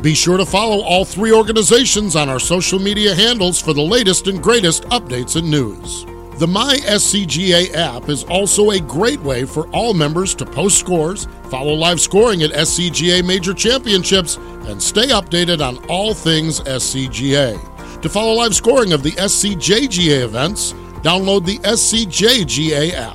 Be 0.00 0.14
sure 0.14 0.38
to 0.38 0.46
follow 0.46 0.80
all 0.80 1.04
three 1.04 1.32
organizations 1.32 2.16
on 2.16 2.30
our 2.30 2.40
social 2.40 2.78
media 2.78 3.14
handles 3.14 3.60
for 3.60 3.74
the 3.74 3.82
latest 3.82 4.26
and 4.26 4.42
greatest 4.42 4.84
updates 4.84 5.36
and 5.36 5.50
news. 5.50 6.06
The 6.38 6.48
My 6.48 6.74
SCGA 6.78 7.72
app 7.74 8.08
is 8.08 8.24
also 8.24 8.70
a 8.70 8.80
great 8.80 9.20
way 9.20 9.44
for 9.44 9.68
all 9.68 9.94
members 9.94 10.34
to 10.34 10.44
post 10.44 10.80
scores, 10.80 11.28
follow 11.48 11.74
live 11.74 12.00
scoring 12.00 12.42
at 12.42 12.50
SCGA 12.50 13.24
Major 13.24 13.54
Championships, 13.54 14.36
and 14.66 14.82
stay 14.82 15.06
updated 15.06 15.64
on 15.64 15.78
all 15.86 16.12
things 16.12 16.58
SCGA. 16.62 17.56
To 18.02 18.08
follow 18.08 18.32
live 18.32 18.52
scoring 18.52 18.92
of 18.92 19.04
the 19.04 19.12
SCJGA 19.12 20.22
events, 20.24 20.72
download 21.04 21.46
the 21.46 21.58
SCJGA 21.58 22.94
app. 22.94 23.14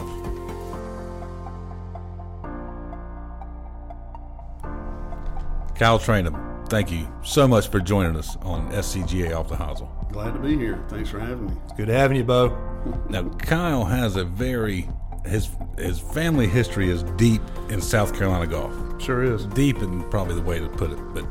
Kyle 5.75 5.99
Trainum, 5.99 6.48
thank 6.69 6.91
you 6.91 7.07
so 7.23 7.47
much 7.47 7.67
for 7.69 7.79
joining 7.79 8.15
us 8.15 8.35
on 8.41 8.71
SCGA 8.71 9.35
Off 9.35 9.49
the 9.49 9.55
Hosel. 9.55 9.89
Glad 10.11 10.33
to 10.33 10.39
be 10.39 10.57
here. 10.57 10.83
Thanks 10.89 11.09
for 11.09 11.19
having 11.19 11.47
me. 11.47 11.53
Good 11.77 11.87
having 11.87 12.17
you, 12.17 12.23
Bo. 12.23 12.49
Now, 13.09 13.23
Kyle 13.29 13.85
has 13.85 14.15
a 14.15 14.23
very 14.23 14.87
his 15.25 15.49
his 15.77 15.99
family 15.99 16.47
history 16.47 16.89
is 16.89 17.03
deep 17.17 17.41
in 17.69 17.81
South 17.81 18.15
Carolina 18.17 18.47
golf. 18.47 18.73
Sure 19.01 19.23
is. 19.23 19.45
Deep, 19.47 19.77
in 19.79 20.07
probably 20.09 20.35
the 20.35 20.41
way 20.41 20.59
to 20.59 20.69
put 20.69 20.91
it. 20.91 20.99
But 21.13 21.25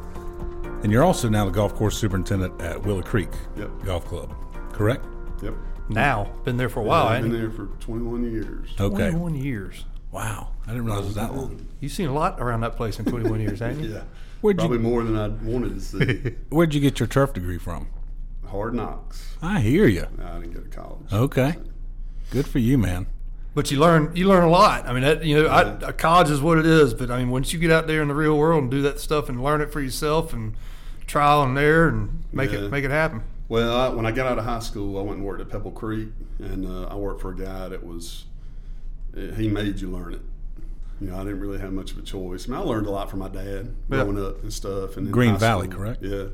and 0.83 0.93
you're 0.93 1.03
also 1.05 1.29
now 1.29 1.45
the 1.45 1.51
golf 1.51 1.75
course 1.75 1.97
superintendent 1.99 2.61
at 2.61 2.83
Willow 2.83 3.03
Creek 3.03 3.31
Yep. 3.57 3.71
Golf 3.85 4.05
Club, 4.05 4.35
correct? 4.73 5.05
Yep. 5.43 5.55
Now, 5.89 6.25
been 6.45 6.57
there 6.59 6.69
for 6.69 6.81
a 6.81 6.83
while. 6.85 7.07
I've 7.09 7.25
ain't 7.25 7.33
been 7.33 7.41
you? 7.41 7.49
there 7.49 7.51
for 7.51 7.67
21 7.81 8.31
years. 8.31 8.69
Okay. 8.79 9.11
21 9.11 9.35
years. 9.37 9.85
Wow, 10.13 10.51
I 10.67 10.71
didn't 10.71 10.85
realize 10.85 11.05
it 11.05 11.09
was 11.09 11.15
that 11.17 11.35
long. 11.35 11.67
You've 11.81 11.93
seen 11.93 12.09
a 12.09 12.13
lot 12.15 12.41
around 12.41 12.61
that 12.61 12.77
place 12.77 12.99
in 12.99 13.05
21 13.07 13.41
years, 13.41 13.61
haven't 13.61 13.83
you? 13.85 13.91
Yeah. 13.95 14.03
Where'd 14.41 14.59
Probably 14.59 14.77
you 14.79 14.83
more 14.83 15.03
than 15.03 15.17
I 15.17 15.29
wanted 15.29 15.75
to 15.75 15.81
see. 15.81 16.35
Where'd 16.51 16.75
you 16.75 16.81
get 16.81 17.01
your 17.01 17.07
turf 17.09 17.33
degree 17.33 17.59
from? 17.59 17.89
Hard 18.47 18.75
knocks. 18.75 19.37
I 19.43 19.61
hear 19.61 19.87
you. 19.87 20.07
No, 20.17 20.25
I 20.27 20.39
didn't 20.41 20.53
go 20.55 20.61
to 20.61 20.69
college. 20.69 21.13
Okay, 21.13 21.57
good 22.31 22.47
for 22.47 22.59
you, 22.61 22.79
man. 22.79 23.07
But 23.55 23.71
you 23.73 23.79
learn 23.81 24.15
you 24.15 24.27
learn 24.29 24.45
a 24.45 24.49
lot. 24.51 24.87
I 24.87 24.93
mean, 24.93 25.03
that, 25.03 25.25
you 25.25 25.43
know, 25.43 25.49
I, 25.51 25.91
college 25.93 26.31
is 26.31 26.41
what 26.41 26.59
it 26.59 26.67
is. 26.67 26.95
But 26.95 27.11
I 27.11 27.19
mean, 27.19 27.31
once 27.31 27.53
you 27.53 27.59
get 27.59 27.71
out 27.73 27.87
there 27.89 28.01
in 28.01 28.09
the 28.09 28.15
real 28.15 28.39
world 28.39 28.63
and 28.63 28.71
do 28.71 28.81
that 28.83 29.01
stuff 29.01 29.29
and 29.29 29.43
learn 29.43 29.61
it 29.61 29.73
for 29.73 29.81
yourself 29.81 30.33
and 30.33 30.55
trial 31.07 31.43
and 31.43 31.59
error 31.59 31.89
and 31.89 32.23
make 32.33 32.53
Yeah. 32.53 32.61
it 32.67 32.71
make 32.71 32.85
it 32.85 32.91
happen. 32.91 33.23
Well, 33.49 33.75
I, 33.77 33.89
when 33.89 34.07
I 34.07 34.13
got 34.13 34.27
out 34.27 34.39
of 34.39 34.45
high 34.45 34.59
school, 34.61 34.99
I 34.99 35.03
went 35.03 35.17
and 35.19 35.27
worked 35.27 35.41
at 35.41 35.49
Pebble 35.49 35.71
Creek, 35.73 36.11
and 36.39 36.67
uh, 36.67 36.85
I 36.89 36.95
worked 36.97 37.21
for 37.23 37.31
a 37.33 37.37
guy 37.37 37.69
that 37.69 37.85
was 37.85 38.27
he 39.15 39.49
made 39.49 39.81
you 39.81 39.89
learn 39.91 40.15
it. 40.15 40.21
You 41.01 41.09
know, 41.11 41.17
I 41.17 41.25
didn't 41.25 41.41
really 41.41 41.59
have 41.59 41.73
much 41.73 41.93
of 41.93 41.99
a 41.99 42.03
choice. 42.03 42.49
I 42.49 42.53
mean, 42.53 42.61
I 42.61 42.65
learned 42.65 42.87
a 42.87 42.91
lot 42.91 43.09
from 43.11 43.21
my 43.21 43.29
dad 43.29 43.73
Yeah. 43.91 44.05
growing 44.05 44.19
up 44.25 44.43
and 44.43 44.53
stuff. 44.53 44.97
And 44.97 45.07
in 45.07 45.13
Green 45.13 45.37
Valley, 45.39 45.69
school- 45.69 45.79
correct? 45.79 46.03
Yeah. 46.03 46.25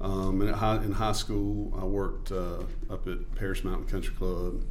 Um, 0.00 0.40
and 0.42 0.50
at 0.50 0.56
high, 0.56 0.76
in 0.84 0.92
high 0.92 1.12
school, 1.12 1.76
I 1.80 1.84
worked 1.84 2.30
uh, 2.30 2.62
up 2.90 3.08
at 3.08 3.34
Paris 3.34 3.64
Mountain 3.64 3.86
Country 3.86 4.14
Club 4.14 4.62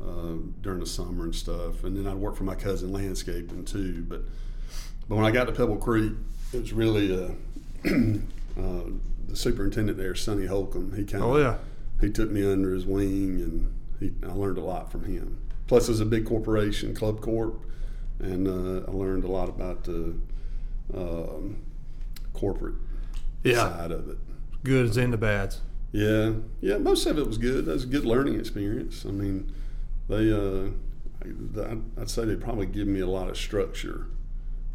uh, 0.00 0.34
during 0.60 0.80
the 0.80 0.86
summer 0.86 1.24
and 1.24 1.34
stuff. 1.34 1.82
And 1.84 1.96
then 1.96 2.06
I 2.06 2.14
worked 2.14 2.36
for 2.38 2.44
my 2.44 2.54
cousin 2.54 2.92
landscaping 2.92 3.64
too. 3.64 4.04
But 4.08 4.22
but 5.08 5.16
when 5.16 5.24
I 5.24 5.30
got 5.30 5.46
to 5.46 5.52
Pebble 5.52 5.76
Creek, 5.78 6.12
it 6.52 6.60
was 6.60 6.72
really 6.72 7.12
uh, 7.16 7.28
uh, 8.58 8.82
the 9.26 9.34
superintendent 9.36 9.98
there, 9.98 10.14
Sonny 10.14 10.46
Holcomb. 10.46 10.94
He 10.94 11.04
kind 11.04 11.24
of 11.24 11.30
Oh 11.30 11.36
yeah. 11.38 11.56
he 12.00 12.10
took 12.10 12.30
me 12.30 12.50
under 12.50 12.74
his 12.74 12.84
wing, 12.86 13.40
and 13.40 13.72
he, 13.98 14.12
I 14.28 14.32
learned 14.32 14.58
a 14.58 14.62
lot 14.62 14.92
from 14.92 15.04
him. 15.04 15.38
Plus, 15.66 15.88
it 15.88 15.92
was 15.92 16.00
a 16.00 16.06
big 16.06 16.26
corporation, 16.26 16.94
Club 16.94 17.20
Corp, 17.20 17.62
and 18.20 18.46
uh, 18.48 18.90
I 18.90 18.94
learned 18.94 19.24
a 19.24 19.28
lot 19.28 19.48
about 19.48 19.84
the 19.84 20.14
um, 20.94 21.58
corporate 22.32 22.74
Yeah. 23.44 23.54
side 23.76 23.90
of 23.92 24.08
it. 24.08 24.18
Goods 24.64 24.96
and 24.96 25.12
the 25.12 25.16
bads. 25.18 25.60
Yeah, 25.92 26.32
yeah, 26.60 26.76
most 26.78 27.06
of 27.06 27.18
it 27.18 27.26
was 27.26 27.38
good. 27.38 27.64
That 27.66 27.72
was 27.72 27.84
a 27.84 27.86
good 27.88 28.04
learning 28.04 28.38
experience. 28.38 29.06
I 29.06 29.10
mean, 29.10 29.52
they, 30.08 30.30
uh, 30.32 30.68
I'd 31.98 32.10
say 32.10 32.24
they 32.26 32.36
probably 32.36 32.66
give 32.66 32.86
me 32.88 33.00
a 33.00 33.06
lot 33.06 33.28
of 33.30 33.36
structure 33.36 34.06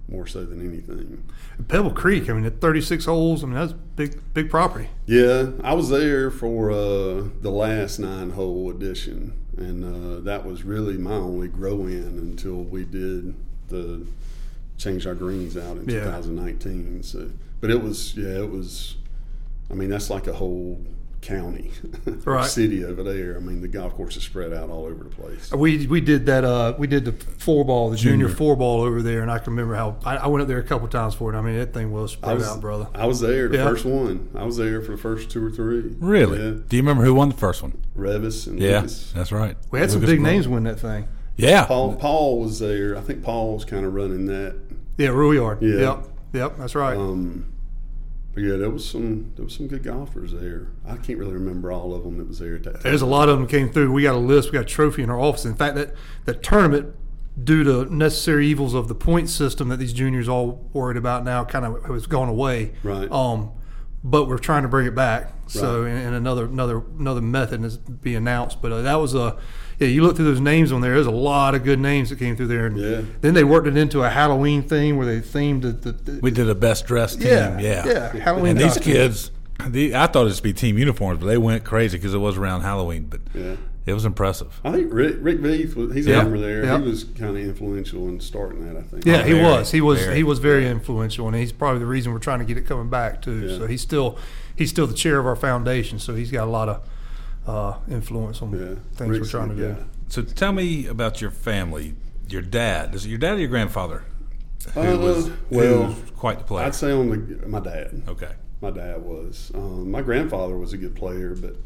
more 0.10 0.26
so 0.28 0.44
than 0.44 0.60
anything. 0.68 1.24
Pebble 1.68 1.92
Creek. 1.92 2.30
I 2.30 2.34
mean, 2.34 2.46
at 2.46 2.60
36 2.60 3.06
holes. 3.06 3.44
I 3.44 3.48
mean, 3.48 3.56
that's 3.56 3.74
big, 3.96 4.20
big 4.34 4.50
property. 4.50 4.90
Yeah, 5.06 5.52
I 5.64 5.74
was 5.76 5.90
there 5.90 6.32
for 6.32 6.72
uh, 6.72 7.26
the 7.42 7.52
last 7.52 8.00
nine 8.00 8.32
hole 8.32 8.70
edition, 8.72 9.34
and 9.58 9.84
uh, 9.84 10.20
that 10.22 10.46
was 10.46 10.64
really 10.64 10.98
my 10.98 11.14
only 11.14 11.48
grow 11.48 11.82
in 11.86 12.18
until 12.20 12.64
we 12.64 12.84
did 12.86 13.36
the 13.70 14.06
change 14.78 15.06
our 15.08 15.16
greens 15.16 15.56
out 15.58 15.78
in 15.78 15.88
Yeah. 15.90 16.04
2019. 16.06 17.04
So, 17.04 17.30
but 17.62 17.70
it 17.70 17.82
was 17.82 18.16
yeah, 18.18 18.40
it 18.40 18.50
was. 18.52 18.96
I 19.72 19.76
mean, 19.76 19.90
that's 19.90 20.10
like 20.10 20.28
a 20.28 20.34
whole 20.34 20.82
county, 21.24 21.72
Right. 22.26 22.46
city 22.46 22.84
over 22.86 23.02
there. 23.02 23.36
I 23.36 23.40
mean, 23.40 23.62
the 23.62 23.68
golf 23.68 23.94
course 23.96 24.16
is 24.18 24.24
spread 24.24 24.54
out 24.54 24.70
all 24.70 24.86
over 24.86 25.04
the 25.04 25.10
place. 25.10 25.52
We 25.52 25.88
we 25.88 26.02
did 26.02 26.26
that. 26.28 26.44
Uh, 26.44 26.76
we 26.78 26.86
did 26.88 27.06
the 27.06 27.12
four 27.14 27.66
ball, 27.66 27.90
the 27.90 27.98
junior, 27.98 28.26
Junior. 28.28 28.36
four 28.38 28.56
ball 28.56 28.82
over 28.82 29.02
there, 29.02 29.22
and 29.22 29.32
I 29.32 29.40
can 29.40 29.54
remember 29.54 29.76
how 29.76 29.96
I, 30.06 30.18
I 30.18 30.28
went 30.28 30.42
up 30.42 30.48
there 30.48 30.60
a 30.60 30.64
couple 30.64 30.88
times 30.88 31.16
for 31.16 31.34
it. 31.34 31.38
I 31.38 31.42
mean, 31.42 31.56
that 31.58 31.74
thing 31.74 31.92
was 31.92 32.12
spread 32.12 32.36
was 32.38 32.48
out, 32.48 32.62
brother. 32.62 32.88
I 32.94 33.06
was 33.08 33.20
there 33.20 33.48
the 33.48 33.58
Yeah. 33.58 33.64
first 33.70 33.86
one. 33.86 34.30
I 34.36 34.44
was 34.44 34.58
there 34.58 34.82
for 34.82 34.92
the 34.92 34.98
first 34.98 35.30
two 35.32 35.44
or 35.44 35.50
three. 35.50 35.96
Really? 36.00 36.38
Yeah, 36.38 36.52
Do 36.68 36.76
you 36.78 36.84
remember 36.84 37.04
who 37.04 37.14
won 37.16 37.30
the 37.30 37.36
first 37.36 37.64
one? 37.64 37.74
Revis 37.98 38.46
and 38.48 38.60
Yeah, 38.60 38.78
Lucas. 38.82 39.12
that's 39.16 39.32
right. 39.32 39.56
We 39.72 39.80
had 39.80 39.90
some 39.92 40.02
big 40.02 40.10
Grove. 40.20 40.22
names 40.22 40.48
win 40.48 40.64
that 40.64 40.80
thing. 40.80 41.08
Yeah. 41.36 41.66
Paul 41.66 41.96
Paul 41.96 42.40
was 42.42 42.60
there. 42.60 42.96
I 42.98 43.02
think 43.02 43.24
Paul 43.24 43.54
was 43.56 43.66
kind 43.66 43.86
of 43.86 43.94
running 43.94 44.26
that. 44.28 44.56
Yeah, 44.98 45.08
Rouillard. 45.10 45.62
Yeah. 45.62 45.80
Yep. 45.80 46.08
Yep. 46.34 46.58
That's 46.60 46.76
right. 46.76 46.96
Um, 46.98 47.46
but 48.34 48.44
yeah, 48.44 48.56
there 48.58 48.70
was 48.70 48.88
some 48.88 49.32
there 49.36 49.46
was 49.46 49.54
some 49.56 49.68
good 49.68 49.84
golfers 49.84 50.32
there. 50.34 50.68
I 50.88 50.98
can't 50.98 51.20
really 51.20 51.34
remember 51.34 51.72
all 51.72 51.94
of 51.94 52.04
them 52.04 52.18
that 52.18 52.28
was 52.28 52.40
there 52.40 52.56
at 52.56 52.64
that 52.64 52.74
time. 52.74 52.82
There's 52.84 53.02
a 53.02 53.06
lot 53.06 53.30
of 53.30 53.38
them 53.38 53.48
came 53.48 53.70
through. 53.72 53.92
We 53.92 54.04
got 54.04 54.16
a 54.16 54.18
list. 54.20 54.52
We 54.52 54.54
got 54.58 54.62
a 54.62 54.66
trophy 54.66 55.04
in 55.04 55.10
our 55.10 55.20
office. 55.20 55.46
In 55.46 55.56
fact, 55.56 55.76
that 55.76 55.94
that 56.26 56.42
tournament, 56.44 56.96
due 57.42 57.64
to 57.64 57.94
necessary 57.94 58.48
evils 58.48 58.74
of 58.74 58.88
the 58.88 58.96
point 58.96 59.30
system 59.30 59.70
that 59.70 59.78
these 59.78 59.94
juniors 59.94 60.28
all 60.28 60.70
worried 60.74 60.98
about 60.98 61.24
now, 61.24 61.44
kind 61.44 61.66
of 61.66 61.84
has 61.86 62.08
gone 62.08 62.30
away. 62.30 62.74
Right. 62.84 63.12
Um, 63.12 63.52
but 64.04 64.28
we're 64.28 64.38
trying 64.38 64.64
to 64.64 64.68
bring 64.70 64.86
it 64.88 64.96
back. 64.96 65.32
So, 65.48 65.84
Right. 65.84 65.92
in, 65.92 65.98
in 65.98 66.14
another 66.14 66.46
another 66.46 66.84
another 67.00 67.22
method 67.22 67.64
is 67.64 67.78
be 67.78 68.16
announced. 68.16 68.62
But 68.62 68.72
uh, 68.72 68.82
that 68.82 68.96
was 68.96 69.14
a 69.14 69.38
yeah. 69.84 69.94
You 69.94 70.02
look 70.04 70.16
through 70.16 70.26
those 70.26 70.40
names 70.40 70.72
on 70.72 70.82
there. 70.82 70.94
There's 70.96 71.06
a 71.08 71.12
lot 71.12 71.56
of 71.56 71.64
good 71.64 71.80
names 71.80 72.10
that 72.10 72.20
came 72.20 72.36
through 72.36 72.48
there. 72.48 72.66
And 72.68 72.78
Yeah. 72.78 73.02
Then 73.22 73.34
they 73.34 73.44
worked 73.44 73.68
it 73.68 73.78
into 73.78 74.04
a 74.04 74.10
Halloween 74.10 74.64
thing 74.64 74.98
where 74.98 75.06
they 75.06 75.20
themed 75.20 75.62
the, 75.62 75.72
the, 75.72 75.92
the 75.92 76.20
We 76.22 76.32
did 76.32 76.50
a 76.50 76.56
best 76.56 76.86
dressed 76.86 77.20
team. 77.22 77.30
yeah 77.32 77.60
Yeah. 77.60 77.86
yeah 77.86 78.18
Halloween. 78.24 78.52
And 78.52 78.60
these 78.60 78.78
kids, 78.78 79.32
the, 79.68 79.96
I 79.96 80.08
thought 80.08 80.28
it'd 80.28 80.44
be 80.44 80.54
team 80.54 80.78
uniforms, 80.78 81.20
but 81.20 81.28
they 81.28 81.38
went 81.38 81.64
crazy 81.64 81.98
because 81.98 82.14
it 82.14 82.18
was 82.20 82.38
around 82.38 82.62
Halloween. 82.62 83.08
But 83.10 83.22
Yeah. 83.34 83.56
it 83.86 83.94
was 83.94 84.06
impressive. 84.06 84.60
I 84.64 84.72
think 84.72 84.94
Rick 84.94 85.18
Rick 85.22 85.40
Veith 85.42 85.76
was 85.76 85.94
he's 85.94 86.08
Yeah. 86.08 86.22
a 86.22 86.24
member 86.24 86.40
there. 86.40 86.64
Yeah. 86.66 86.80
He 86.80 86.88
was 86.90 87.04
kind 87.04 87.38
of 87.38 87.44
influential 87.44 88.08
in 88.10 88.20
starting 88.20 88.66
that. 88.68 88.78
I 88.78 88.82
think. 88.82 89.06
Yeah, 89.06 89.24
he 89.24 89.34
Very, 89.34 89.44
was. 89.46 89.72
He 89.72 89.82
was. 89.82 90.00
very. 90.00 90.16
He 90.18 90.24
was 90.24 90.40
very 90.40 90.68
influential, 90.68 91.28
and 91.28 91.36
he's 91.36 91.52
probably 91.52 91.80
the 91.80 91.86
reason 91.86 92.12
we're 92.14 92.20
trying 92.20 92.40
to 92.40 92.46
get 92.46 92.58
it 92.58 92.66
coming 92.66 92.90
back 92.90 93.22
too. 93.22 93.48
Yeah. 93.48 93.58
So 93.58 93.68
he's 93.68 93.82
still 93.82 94.18
he's 94.56 94.70
still 94.70 94.88
the 94.88 94.94
chair 94.94 95.20
of 95.20 95.26
our 95.26 95.36
foundation. 95.36 96.00
So 96.00 96.16
he's 96.16 96.32
got 96.32 96.46
a 96.48 96.52
lot 96.52 96.70
of 96.70 96.82
uh, 97.48 97.78
influence 97.90 98.42
on 98.42 98.52
Yeah. 98.52 98.76
things 98.96 99.10
Rick's 99.12 99.34
we're 99.34 99.40
trying 99.40 99.50
to 99.50 99.66
a 99.66 99.68
do. 99.70 99.74
good. 99.76 99.86
So 100.10 100.22
tell 100.22 100.52
me 100.54 100.88
about 100.88 101.22
your 101.22 101.32
family. 101.32 101.96
Your 102.30 102.42
dad. 102.42 102.96
Is 102.96 103.06
it 103.06 103.10
your 103.10 103.18
dad 103.20 103.36
or 103.36 103.40
your 103.40 103.50
grandfather? 103.50 104.04
Who 104.74 104.80
Uh, 104.82 104.98
was, 104.98 105.28
who 105.28 105.34
well, 105.50 105.84
was 105.88 105.96
quite 106.16 106.38
the 106.40 106.46
player. 106.46 106.66
I'd 106.66 106.76
say 106.76 106.92
on 106.92 107.10
the 107.10 107.48
my 107.48 107.60
dad. 107.60 108.02
okay. 108.08 108.32
My 108.62 108.72
dad 108.72 109.02
was. 109.04 109.52
Um, 109.54 109.92
my 109.92 110.02
grandfather 110.02 110.58
was 110.58 110.72
a 110.72 110.78
good 110.78 110.96
player, 110.96 111.36
but 111.36 111.58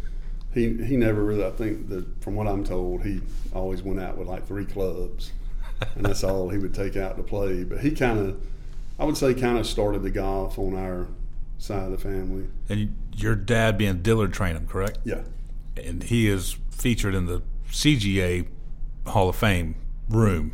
he 0.51 0.73
he 0.83 0.97
never 0.97 1.23
really. 1.23 1.45
I 1.45 1.51
think 1.51 1.89
that 1.89 2.05
from 2.23 2.33
what 2.35 2.47
I'm 2.47 2.63
told, 2.63 3.03
he 3.03 3.21
always 3.53 3.83
went 3.83 3.99
out 3.99 4.17
with 4.17 4.27
like 4.27 4.47
three 4.47 4.65
clubs, 4.65 5.31
and 5.95 6.03
that's 6.03 6.23
all 6.23 6.49
he 6.49 6.57
would 6.57 6.73
take 6.73 6.97
out 6.97 7.17
to 7.17 7.23
play. 7.23 7.63
But 7.63 7.81
he 7.81 7.91
kind 7.91 8.17
of, 8.19 8.41
I 8.97 9.05
would 9.05 9.15
say, 9.15 9.35
kind 9.35 9.59
of 9.59 9.67
started 9.67 10.01
the 10.01 10.09
golf 10.09 10.57
on 10.57 10.75
our 10.75 11.05
side 11.59 11.83
of 11.83 11.91
the 11.91 11.97
family. 11.99 12.45
And 12.67 12.95
your 13.15 13.35
dad 13.35 13.77
being 13.77 14.01
Dillard 14.01 14.31
Trainum, 14.33 14.67
correct? 14.67 14.97
Yeah. 15.03 15.21
And 15.85 16.03
he 16.03 16.27
is 16.27 16.57
featured 16.71 17.15
in 17.15 17.25
the 17.25 17.41
CGA 17.71 18.47
Hall 19.07 19.29
of 19.29 19.35
Fame 19.35 19.75
room. 20.09 20.53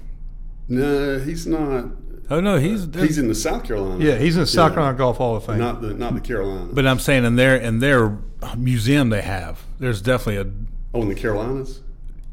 No, 0.67 1.19
he's 1.19 1.45
not. 1.47 1.85
Oh 2.29 2.39
no, 2.39 2.57
he's 2.57 2.85
uh, 2.85 3.01
He's 3.01 3.17
in 3.17 3.27
the 3.27 3.35
South 3.35 3.63
Carolina. 3.65 4.03
Yeah, 4.03 4.17
he's 4.17 4.35
in 4.35 4.41
the 4.41 4.47
South 4.47 4.71
Yeah. 4.71 4.75
Carolina 4.75 4.97
Golf 4.97 5.17
Hall 5.17 5.35
of 5.35 5.45
Fame. 5.45 5.57
Not 5.59 5.81
the 5.81 5.93
not 5.93 6.13
the 6.15 6.21
Carolina. 6.21 6.69
But 6.71 6.87
I'm 6.87 6.99
saying 6.99 7.25
in 7.25 7.35
their 7.35 7.55
in 7.57 7.79
their 7.79 8.17
museum 8.57 9.09
they 9.09 9.21
have 9.21 9.61
there's 9.79 10.01
definitely 10.01 10.37
a 10.37 10.53
oh, 10.93 11.01
in 11.01 11.09
the 11.09 11.15
Carolinas. 11.15 11.81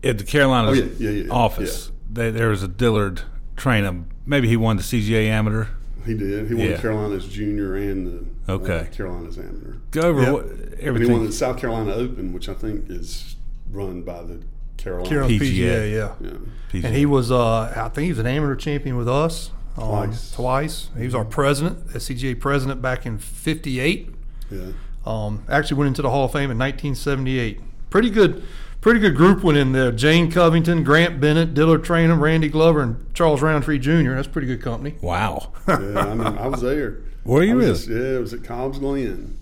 at 0.04 0.18
the 0.18 0.24
Carolina 0.24 0.68
Oh, 0.70 0.72
yeah, 0.72 1.10
yeah, 1.10 1.30
office. 1.30 1.90
They, 2.12 2.30
there 2.30 2.48
was 2.48 2.62
a 2.62 2.68
Dillard 2.68 3.22
Trainum. 3.56 4.04
Maybe 4.26 4.48
he 4.48 4.56
won 4.56 4.76
the 4.76 4.82
CGA 4.82 5.26
Amateur. 5.28 5.66
He 6.06 6.14
did. 6.14 6.48
He 6.48 6.54
won 6.54 6.66
Yeah. 6.66 6.76
the 6.76 6.82
Carolinas 6.82 7.26
Junior 7.28 7.76
and 7.76 8.06
the 8.46 8.52
Okay. 8.52 8.78
uh, 8.90 8.94
Carolinas 8.94 9.38
Amateur. 9.38 9.74
Go 9.90 10.00
over 10.02 10.22
Yep. 10.22 10.32
what, 10.32 10.44
And 10.82 10.98
he 10.98 11.06
won 11.06 11.24
the 11.26 11.32
South 11.32 11.58
Carolina 11.58 11.92
Open, 11.92 12.32
which 12.32 12.48
I 12.48 12.54
think 12.54 12.88
is 12.88 13.36
run 13.70 14.02
by 14.02 14.22
the 14.22 14.38
Carolina. 14.76 15.08
Carolina 15.08 15.34
PGA. 15.38 15.50
PGA, 15.50 15.92
yeah. 15.92 16.12
Yeah. 16.20 16.30
PGA. 16.72 16.84
And 16.86 16.96
he 16.96 17.06
was, 17.06 17.30
uh, 17.30 17.72
I 17.76 17.88
think 17.90 18.04
he 18.04 18.10
was 18.10 18.18
an 18.18 18.26
amateur 18.26 18.56
champion 18.56 18.96
with 18.96 19.08
us 19.08 19.50
um, 19.76 19.88
Twice. 19.88 20.32
Twice. 20.32 20.88
He 20.98 21.04
was 21.04 21.14
our 21.14 21.24
president, 21.24 21.88
SCGA 21.94 22.34
president 22.34 22.82
back 22.82 23.06
in 23.06 23.18
'58. 23.18 24.10
Yeah. 24.50 24.58
Um, 25.06 25.44
actually 25.48 25.78
went 25.78 25.88
into 25.88 26.02
the 26.02 26.10
Hall 26.10 26.24
of 26.24 26.32
Fame 26.32 26.50
in 26.50 26.58
1978. 26.58 27.60
Pretty 27.88 28.10
good, 28.10 28.42
pretty 28.80 29.00
good 29.00 29.16
group 29.16 29.42
went 29.42 29.58
in 29.58 29.72
there. 29.72 29.92
Jane 29.92 30.30
Covington, 30.30 30.84
Grant 30.84 31.20
Bennett, 31.20 31.54
Dillard 31.54 31.82
Trainum, 31.82 32.20
Randy 32.20 32.48
Glover, 32.48 32.82
and 32.82 33.14
Charles 33.14 33.42
Roundtree 33.42 33.78
Jr. 33.78 34.14
That's 34.14 34.28
pretty 34.28 34.46
good 34.46 34.62
company. 34.62 34.94
wow. 35.00 35.52
Yeah, 35.68 35.74
I 35.98 36.14
mean, 36.14 36.26
I 36.38 36.46
was 36.48 36.60
there. 36.62 37.02
Where 37.24 37.42
you 37.42 37.56
was 37.56 37.86
with? 37.86 37.96
yeah, 37.96 38.16
it 38.16 38.20
was 38.20 38.32
at 38.32 38.42
Cobb's 38.44 38.78
Glen. 38.78 39.38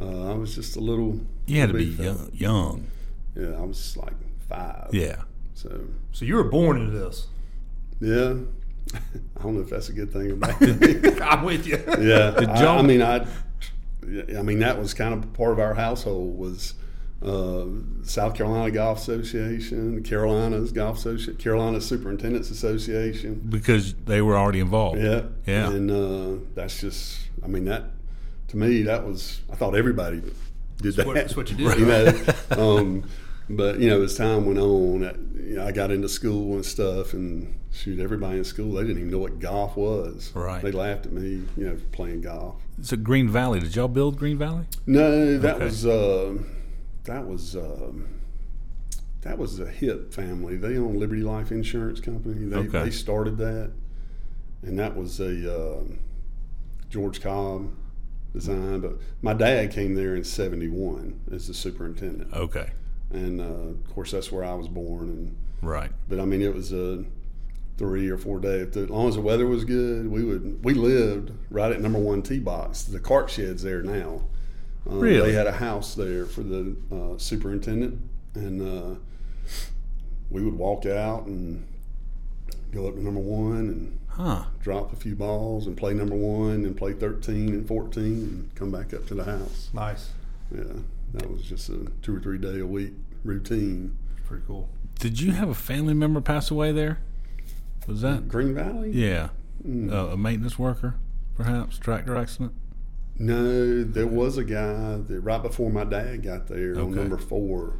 Uh, 0.00 0.30
I 0.30 0.34
was 0.34 0.54
just 0.54 0.76
a 0.76 0.80
little. 0.80 1.20
You 1.46 1.60
had 1.60 1.70
to 1.70 1.74
be 1.74 1.84
young. 1.86 2.30
young. 2.32 2.86
Yeah, 3.34 3.48
I 3.56 3.60
was 3.62 3.96
like 3.96 4.14
five. 4.48 4.90
Yeah. 4.92 5.22
So, 5.54 5.80
So 6.12 6.24
you 6.24 6.36
were 6.36 6.44
born 6.44 6.76
into 6.80 6.96
this. 6.98 7.26
yeah. 8.00 8.34
I 9.38 9.42
don't 9.42 9.54
know 9.56 9.60
if 9.60 9.68
that's 9.70 9.88
a 9.88 9.92
good 9.92 10.12
thing 10.12 10.30
or 10.30 10.36
bad. 10.36 11.20
I'm 11.22 11.44
with 11.44 11.66
you. 11.66 11.82
yeah. 12.00 12.34
I, 12.38 12.66
I 12.78 12.82
mean, 12.82 13.02
I. 13.02 13.26
I 14.38 14.42
mean, 14.42 14.60
that 14.60 14.78
was 14.78 14.94
kind 14.94 15.12
of 15.12 15.32
part 15.34 15.52
of 15.52 15.58
our 15.58 15.74
household 15.74 16.38
was 16.38 16.72
uh, 17.22 17.64
South 18.04 18.34
Carolina 18.34 18.70
Golf 18.70 18.98
Association, 18.98 20.02
Carolina's 20.02 20.70
Golf 20.72 20.98
Association, 20.98 21.36
Carolina 21.36 21.80
Superintendents 21.80 22.50
Association. 22.50 23.42
Because 23.48 23.94
they 23.94 24.22
were 24.22 24.36
already 24.36 24.60
involved. 24.60 24.98
Yeah. 25.00 25.22
Yeah. 25.46 25.70
And 25.70 25.90
uh, 25.90 26.44
that's 26.54 26.80
just, 26.80 27.18
I 27.42 27.48
mean, 27.48 27.64
that, 27.64 27.84
to 28.48 28.56
me, 28.56 28.82
that 28.82 29.06
was, 29.06 29.40
I 29.52 29.56
thought 29.56 29.74
everybody 29.74 30.22
did 30.80 30.94
that. 30.96 31.06
what- 31.06 31.14
that's 31.16 31.36
what 31.36 31.50
you 31.50 31.56
did, 31.56 31.78
you 31.78 31.86
know? 31.86 32.12
um, 32.50 33.04
but, 33.50 33.78
you 33.80 33.88
know, 33.90 34.02
as 34.02 34.14
time 34.16 34.46
went 34.46 34.58
on, 34.58 35.00
that, 35.00 35.16
you 35.16 35.56
know, 35.56 35.66
I 35.66 35.72
got 35.72 35.90
into 35.90 36.08
school 36.08 36.54
and 36.54 36.64
stuff, 36.64 37.14
and 37.14 37.58
shoot, 37.72 37.98
everybody 37.98 38.38
in 38.38 38.44
school, 38.44 38.74
they 38.74 38.82
didn't 38.82 38.98
even 38.98 39.10
know 39.10 39.18
what 39.18 39.38
golf 39.40 39.76
was. 39.76 40.30
Right. 40.34 40.62
They 40.62 40.70
laughed 40.70 41.06
at 41.06 41.12
me, 41.12 41.42
you 41.56 41.64
know, 41.66 41.78
playing 41.92 42.20
golf. 42.20 42.56
So 42.82 42.96
Green 42.96 43.28
Valley. 43.28 43.58
Did 43.60 43.74
y'all 43.74 43.88
build 43.88 44.18
Green 44.18 44.36
Valley? 44.38 44.66
No, 44.86 45.38
that 45.38 45.56
Okay. 45.56 45.64
was, 45.64 45.84
uh, 45.86 46.34
that 47.08 47.26
was, 47.26 47.56
um 47.56 48.06
that 49.22 49.36
was 49.36 49.58
a 49.58 49.66
hip 49.68 50.14
family. 50.14 50.56
They 50.56 50.78
own 50.78 50.96
Liberty 50.98 51.22
Life 51.22 51.50
Insurance 51.50 51.98
Company. 52.00 52.44
They, 52.46 52.56
Okay. 52.56 52.84
they 52.84 52.90
started 52.90 53.36
that, 53.38 53.72
and 54.62 54.78
that 54.78 54.96
was 54.96 55.18
a 55.20 55.80
um 55.80 55.98
George 56.88 57.20
Cobb 57.20 57.70
design. 58.32 58.80
But 58.80 58.98
my 59.20 59.34
dad 59.34 59.72
came 59.72 59.94
there 59.94 60.14
in 60.14 60.22
'71 60.22 61.18
as 61.32 61.48
the 61.48 61.54
superintendent, 61.54 62.32
Okay. 62.32 62.70
and 63.10 63.40
uh, 63.40 63.44
of 63.44 63.88
course 63.92 64.12
that's 64.12 64.30
where 64.30 64.44
I 64.44 64.54
was 64.54 64.68
born. 64.68 65.08
And 65.08 65.36
Right. 65.62 65.90
but 66.08 66.20
I 66.20 66.24
mean, 66.24 66.40
it 66.40 66.54
was 66.54 66.72
a 66.72 67.04
three 67.76 68.08
or 68.08 68.18
four 68.18 68.38
day. 68.38 68.60
If 68.60 68.72
the, 68.72 68.82
as 68.82 68.90
long 68.90 69.08
as 69.08 69.16
the 69.16 69.20
weather 69.20 69.46
was 69.46 69.64
good, 69.64 70.08
we 70.10 70.22
would. 70.24 70.64
We 70.64 70.74
lived 70.74 71.32
right 71.50 71.72
at 71.72 71.80
number 71.80 71.98
one 71.98 72.22
T 72.22 72.38
box. 72.38 72.84
The 72.84 73.00
cart 73.00 73.30
shed's 73.30 73.62
there 73.64 73.82
now. 73.82 74.22
Um, 74.88 75.00
Really? 75.00 75.30
They 75.30 75.36
had 75.36 75.46
a 75.46 75.52
house 75.52 75.94
there 75.94 76.24
for 76.24 76.42
the 76.42 76.74
uh, 76.92 77.18
superintendent, 77.18 78.00
and 78.34 78.62
uh, 78.62 78.94
we 80.30 80.42
would 80.42 80.54
walk 80.54 80.86
out 80.86 81.26
and 81.26 81.66
go 82.72 82.86
up 82.88 82.94
to 82.94 83.02
number 83.02 83.20
one 83.20 83.56
and 83.68 83.94
Huh. 84.08 84.46
drop 84.60 84.92
a 84.92 84.96
few 84.96 85.14
balls 85.14 85.66
and 85.68 85.76
play 85.76 85.94
number 85.94 86.16
one 86.16 86.64
and 86.64 86.76
play 86.76 86.92
13 86.92 87.50
and 87.50 87.68
14 87.68 88.02
and 88.04 88.50
come 88.56 88.72
back 88.72 88.92
up 88.92 89.06
to 89.06 89.14
the 89.14 89.22
house. 89.24 89.70
Nice. 89.72 90.10
Yeah, 90.52 90.64
that 91.14 91.30
was 91.30 91.42
just 91.42 91.68
a 91.68 91.86
two 92.02 92.16
or 92.16 92.20
three 92.20 92.38
day 92.38 92.58
a 92.58 92.66
week 92.66 92.94
routine. 93.22 93.96
Pretty 94.26 94.42
cool. 94.48 94.68
Did 94.98 95.20
you 95.20 95.30
have 95.32 95.48
a 95.48 95.54
family 95.54 95.94
member 95.94 96.20
pass 96.20 96.50
away 96.50 96.72
there? 96.72 96.98
Was 97.86 98.00
that? 98.00 98.26
Green 98.26 98.54
Valley? 98.54 98.90
Yeah. 98.90 99.28
Uh, 99.64 100.08
a 100.08 100.16
maintenance 100.16 100.58
worker, 100.58 100.96
perhaps? 101.36 101.78
Tractor 101.78 102.16
accident? 102.16 102.52
No, 103.18 103.82
there 103.84 104.06
was 104.06 104.36
a 104.38 104.44
guy 104.44 104.98
that 104.98 105.20
right 105.22 105.42
before 105.42 105.70
my 105.70 105.84
dad 105.84 106.22
got 106.22 106.46
there 106.46 106.78
on 106.78 106.94
number 106.94 107.18
four 107.18 107.74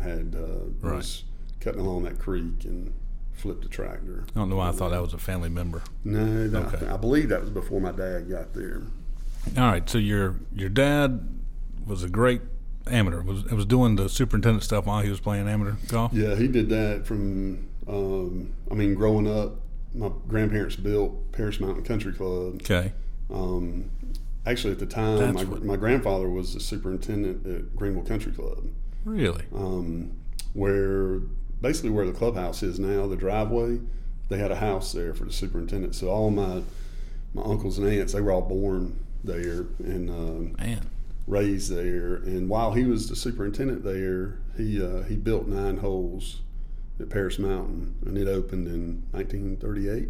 had 0.00 0.36
uh, 0.38 0.66
Right. 0.80 0.96
was 0.96 1.24
cutting 1.60 1.80
along 1.80 2.04
that 2.04 2.18
creek 2.18 2.64
and 2.64 2.92
flipped 3.32 3.64
a 3.64 3.68
tractor. 3.68 4.24
I 4.34 4.38
don't 4.38 4.50
know 4.50 4.56
why 4.56 4.68
I 4.68 4.72
thought 4.72 4.90
that 4.90 5.02
was 5.02 5.12
a 5.14 5.18
family 5.18 5.48
member. 5.48 5.82
No, 6.04 6.48
that, 6.48 6.74
Okay. 6.74 6.86
I, 6.86 6.96
believe 6.96 7.28
that 7.30 7.40
was 7.40 7.50
before 7.50 7.80
my 7.80 7.90
dad 7.92 8.28
got 8.30 8.54
there. 8.54 8.82
All 9.56 9.64
right. 9.64 9.88
So 9.90 9.98
your 9.98 10.36
your 10.54 10.68
dad 10.68 11.28
was 11.86 12.02
a 12.04 12.08
great 12.08 12.40
amateur. 12.86 13.20
Was 13.22 13.44
was 13.46 13.66
doing 13.66 13.96
the 13.96 14.08
superintendent 14.08 14.62
stuff 14.62 14.86
while 14.86 15.02
he 15.02 15.10
was 15.10 15.20
playing 15.20 15.48
amateur 15.48 15.76
golf. 15.88 16.12
Yeah, 16.12 16.34
he 16.36 16.46
did 16.48 16.68
that 16.70 17.06
from. 17.06 17.66
Um, 17.86 18.52
I 18.70 18.74
mean, 18.74 18.94
growing 18.94 19.26
up, 19.28 19.56
my 19.94 20.10
grandparents 20.28 20.76
built 20.76 21.32
Paris 21.32 21.60
Mountain 21.60 21.84
Country 21.84 22.12
Club. 22.14 22.54
Okay. 22.62 22.92
Um, 23.30 23.90
actually, 24.46 24.72
at 24.72 24.78
the 24.78 24.86
time, 24.86 25.34
my, 25.34 25.44
what- 25.44 25.64
my 25.64 25.76
grandfather 25.76 26.28
was 26.28 26.54
the 26.54 26.60
superintendent 26.60 27.46
at 27.46 27.76
Greenville 27.76 28.02
Country 28.04 28.32
Club, 28.32 28.66
Really? 29.04 29.44
um, 29.54 30.12
where 30.52 31.20
basically 31.60 31.90
where 31.90 32.06
the 32.06 32.12
clubhouse 32.12 32.62
is 32.62 32.78
now, 32.78 33.06
the 33.06 33.16
driveway. 33.16 33.80
They 34.28 34.38
had 34.38 34.50
a 34.50 34.56
house 34.56 34.92
there 34.92 35.12
for 35.14 35.24
the 35.24 35.32
superintendent. 35.32 35.94
So 35.94 36.08
all 36.08 36.30
my 36.30 36.62
my 37.34 37.42
uncles 37.42 37.78
and 37.78 37.86
aunts, 37.88 38.12
they 38.12 38.20
were 38.20 38.32
all 38.32 38.42
born 38.42 38.98
there 39.24 39.66
and 39.80 40.08
um, 40.08 40.56
Man. 40.58 40.88
raised 41.26 41.70
there. 41.74 42.14
And 42.16 42.48
while 42.48 42.72
he 42.72 42.84
was 42.84 43.08
the 43.08 43.16
superintendent 43.16 43.82
there, 43.84 44.38
he 44.56 44.82
uh, 44.82 45.02
he 45.02 45.16
built 45.16 45.46
nine 45.46 45.78
holes 45.78 46.40
at 47.00 47.10
Paris 47.10 47.38
Mountain, 47.38 47.96
and 48.06 48.16
it 48.16 48.28
opened 48.28 48.66
in 48.68 49.02
1938. 49.10 50.08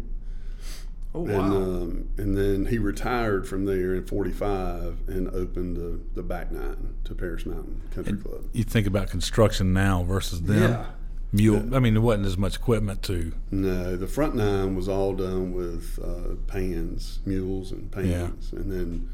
Oh 1.15 1.21
wow. 1.21 1.45
And 1.45 1.53
um, 1.53 2.09
and 2.17 2.37
then 2.37 2.65
he 2.65 2.77
retired 2.77 3.47
from 3.47 3.63
there 3.63 3.95
in 3.95 4.05
'45 4.05 5.03
and 5.07 5.29
opened 5.29 5.77
the, 5.77 6.01
the 6.13 6.21
back 6.21 6.51
nine 6.51 6.95
to 7.05 7.15
Paris 7.15 7.45
Mountain 7.45 7.81
Country 7.91 8.17
Club. 8.17 8.43
You 8.51 8.65
think 8.65 8.85
about 8.85 9.09
construction 9.09 9.71
now 9.71 10.03
versus 10.03 10.41
then. 10.41 10.71
Yeah. 10.71 10.85
Mule. 11.31 11.75
I 11.75 11.79
mean, 11.79 11.95
there 11.95 12.01
wasn't 12.01 12.27
as 12.27 12.37
much 12.37 12.55
equipment 12.55 13.01
to. 13.03 13.33
No, 13.51 13.97
the 13.97 14.07
front 14.07 14.35
nine 14.35 14.75
was 14.75 14.87
all 14.87 15.13
done 15.13 15.53
with 15.53 15.99
uh, 16.01 16.35
pans, 16.47 17.19
mules, 17.25 17.71
and 17.71 17.91
pans, 17.91 18.53
and 18.53 18.71
then 18.71 19.09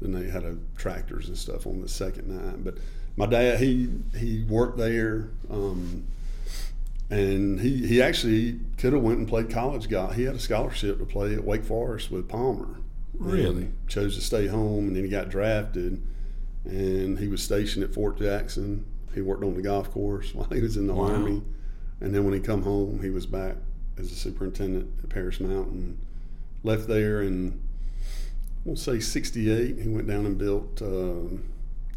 then 0.00 0.12
they 0.12 0.30
had 0.30 0.44
a, 0.44 0.56
tractors 0.76 1.28
and 1.28 1.38
stuff 1.38 1.66
on 1.66 1.80
the 1.80 1.88
second 1.88 2.28
nine. 2.28 2.62
But 2.62 2.78
my 3.16 3.26
dad, 3.26 3.60
he 3.60 3.88
he 4.16 4.44
worked 4.48 4.76
there, 4.76 5.30
um, 5.50 6.06
and 7.10 7.60
he 7.60 7.86
he 7.86 8.00
actually 8.02 8.60
could 8.78 8.92
have 8.92 9.02
went 9.02 9.18
and 9.18 9.28
played 9.28 9.50
college 9.50 9.88
golf. 9.88 10.14
He 10.14 10.24
had 10.24 10.34
a 10.34 10.38
scholarship 10.40 10.98
to 10.98 11.04
play 11.04 11.34
at 11.34 11.44
Wake 11.44 11.64
Forest 11.64 12.10
with 12.10 12.28
Palmer. 12.28 12.76
Really? 13.18 13.68
Chose 13.88 14.16
to 14.16 14.20
stay 14.20 14.46
home, 14.48 14.88
and 14.88 14.96
then 14.96 15.04
he 15.04 15.08
got 15.10 15.28
drafted, 15.28 16.02
and 16.64 17.18
he 17.18 17.28
was 17.28 17.42
stationed 17.42 17.84
at 17.84 17.94
Fort 17.94 18.18
Jackson. 18.18 18.84
He 19.14 19.20
worked 19.20 19.44
on 19.44 19.54
the 19.54 19.62
golf 19.62 19.90
course 19.92 20.34
while 20.34 20.48
he 20.50 20.60
was 20.60 20.76
in 20.76 20.86
the 20.88 20.94
Wow. 20.94 21.12
army, 21.12 21.42
and 22.00 22.12
then 22.14 22.24
when 22.24 22.34
he 22.34 22.40
come 22.40 22.62
home, 22.62 23.00
he 23.02 23.10
was 23.10 23.26
back 23.26 23.56
as 23.96 24.10
a 24.10 24.14
superintendent 24.16 24.90
at 25.02 25.08
Paris 25.10 25.38
Mountain. 25.38 25.98
Left 26.64 26.88
there 26.88 27.22
in, 27.22 27.60
we'll 28.64 28.74
say 28.74 28.98
'68. 28.98 29.78
He 29.78 29.88
went 29.88 30.08
down 30.08 30.26
and 30.26 30.36
built 30.36 30.82
um, 30.82 31.44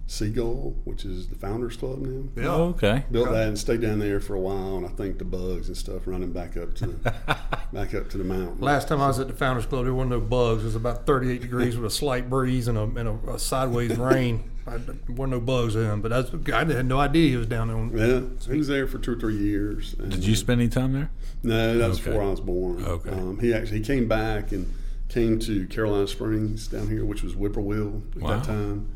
Seagull, 0.10 0.74
which 0.86 1.04
is 1.04 1.28
the 1.28 1.36
Founders 1.36 1.76
Club 1.76 2.00
now. 2.00 2.24
yeah. 2.41 2.48
Oh, 2.50 2.63
okay. 2.70 3.04
Built 3.12 3.30
that 3.32 3.50
and 3.50 3.60
stayed 3.60 3.82
down 3.82 4.00
there 4.00 4.22
for 4.22 4.36
a 4.36 4.39
while, 4.39 4.78
and 4.78 4.86
I 4.86 4.89
think 4.89 5.17
the 5.20 5.26
bugs 5.26 5.67
and 5.67 5.76
stuff 5.76 6.08
running 6.08 6.32
back 6.32 6.56
up 6.56 6.74
to 6.76 6.88
back 7.74 7.93
up 7.93 8.10
to 8.12 8.17
the 8.17 8.24
mountain. 8.24 8.60
Last 8.62 8.88
time 8.88 9.02
I 9.02 9.08
was 9.08 9.20
at 9.20 9.28
the 9.28 9.34
Founders 9.34 9.65
Club, 9.65 9.84
there 9.84 9.93
weren't 9.93 10.10
no 10.10 10.22
bugs. 10.22 10.63
It 10.63 10.67
was 10.67 10.76
about 10.76 11.06
38 11.06 11.41
degrees 11.41 11.76
with 11.76 11.86
a 11.91 11.93
slight 11.93 12.30
breeze 12.30 12.70
and 12.70 12.78
a, 12.78 12.84
and 12.84 12.98
a, 13.28 13.32
a 13.34 13.39
sideways 13.39 13.98
rain. 13.98 14.50
I, 14.65 14.78
there 14.78 14.96
weren't 15.15 15.32
no 15.32 15.41
bugs 15.41 15.76
in, 15.76 16.02
but 16.02 16.10
that's, 16.10 16.32
I 16.54 16.63
had 16.65 16.86
no 16.86 17.00
idea 17.00 17.30
he 17.32 17.36
was 17.38 17.48
down 17.48 17.67
there. 17.67 17.78
On, 17.78 17.98
Yeah, 17.98 18.50
he 18.52 18.58
was 18.58 18.67
there 18.70 18.88
for 18.88 19.00
two 19.00 19.13
or 19.13 19.20
three 19.20 19.38
years. 19.38 19.93
and- 20.00 20.10
Did 20.12 20.26
you 20.26 20.36
spend 20.36 20.62
any 20.62 20.70
time 20.70 20.93
there? 20.93 21.10
No, 21.43 21.78
that 21.78 21.88
was 21.89 22.00
Okay. 22.00 22.12
before 22.12 22.24
I 22.24 22.30
was 22.32 22.39
born. 22.41 22.84
Okay. 22.84 23.10
Um, 23.10 23.39
he 23.39 23.54
actually 23.54 23.80
he 23.80 23.84
came 23.84 24.08
back 24.08 24.52
and 24.54 24.74
came 25.10 25.38
to 25.39 25.67
Carolina 25.67 26.08
Springs 26.08 26.67
down 26.67 26.88
here, 26.89 27.04
which 27.06 27.24
was 27.24 27.34
Whippoorwill 27.34 28.02
at 28.15 28.22
Wow. 28.22 28.30
that 28.38 28.46
time, 28.46 28.88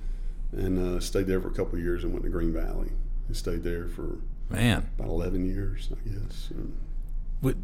and 0.51 0.97
uh, 0.97 0.99
stayed 0.99 1.27
there 1.27 1.41
for 1.41 1.47
a 1.47 1.53
couple 1.53 1.77
of 1.77 1.83
years 1.83 2.03
and 2.03 2.13
went 2.13 2.23
to 2.25 2.31
Green 2.31 2.53
Valley. 2.53 2.91
He 3.27 3.33
stayed 3.33 3.63
there 3.63 3.87
for 3.87 4.17
Man, 4.49 4.89
about 4.97 5.09
eleven 5.09 5.45
years, 5.45 5.89
I 5.91 6.09
guess. 6.09 6.49
And 6.51 6.77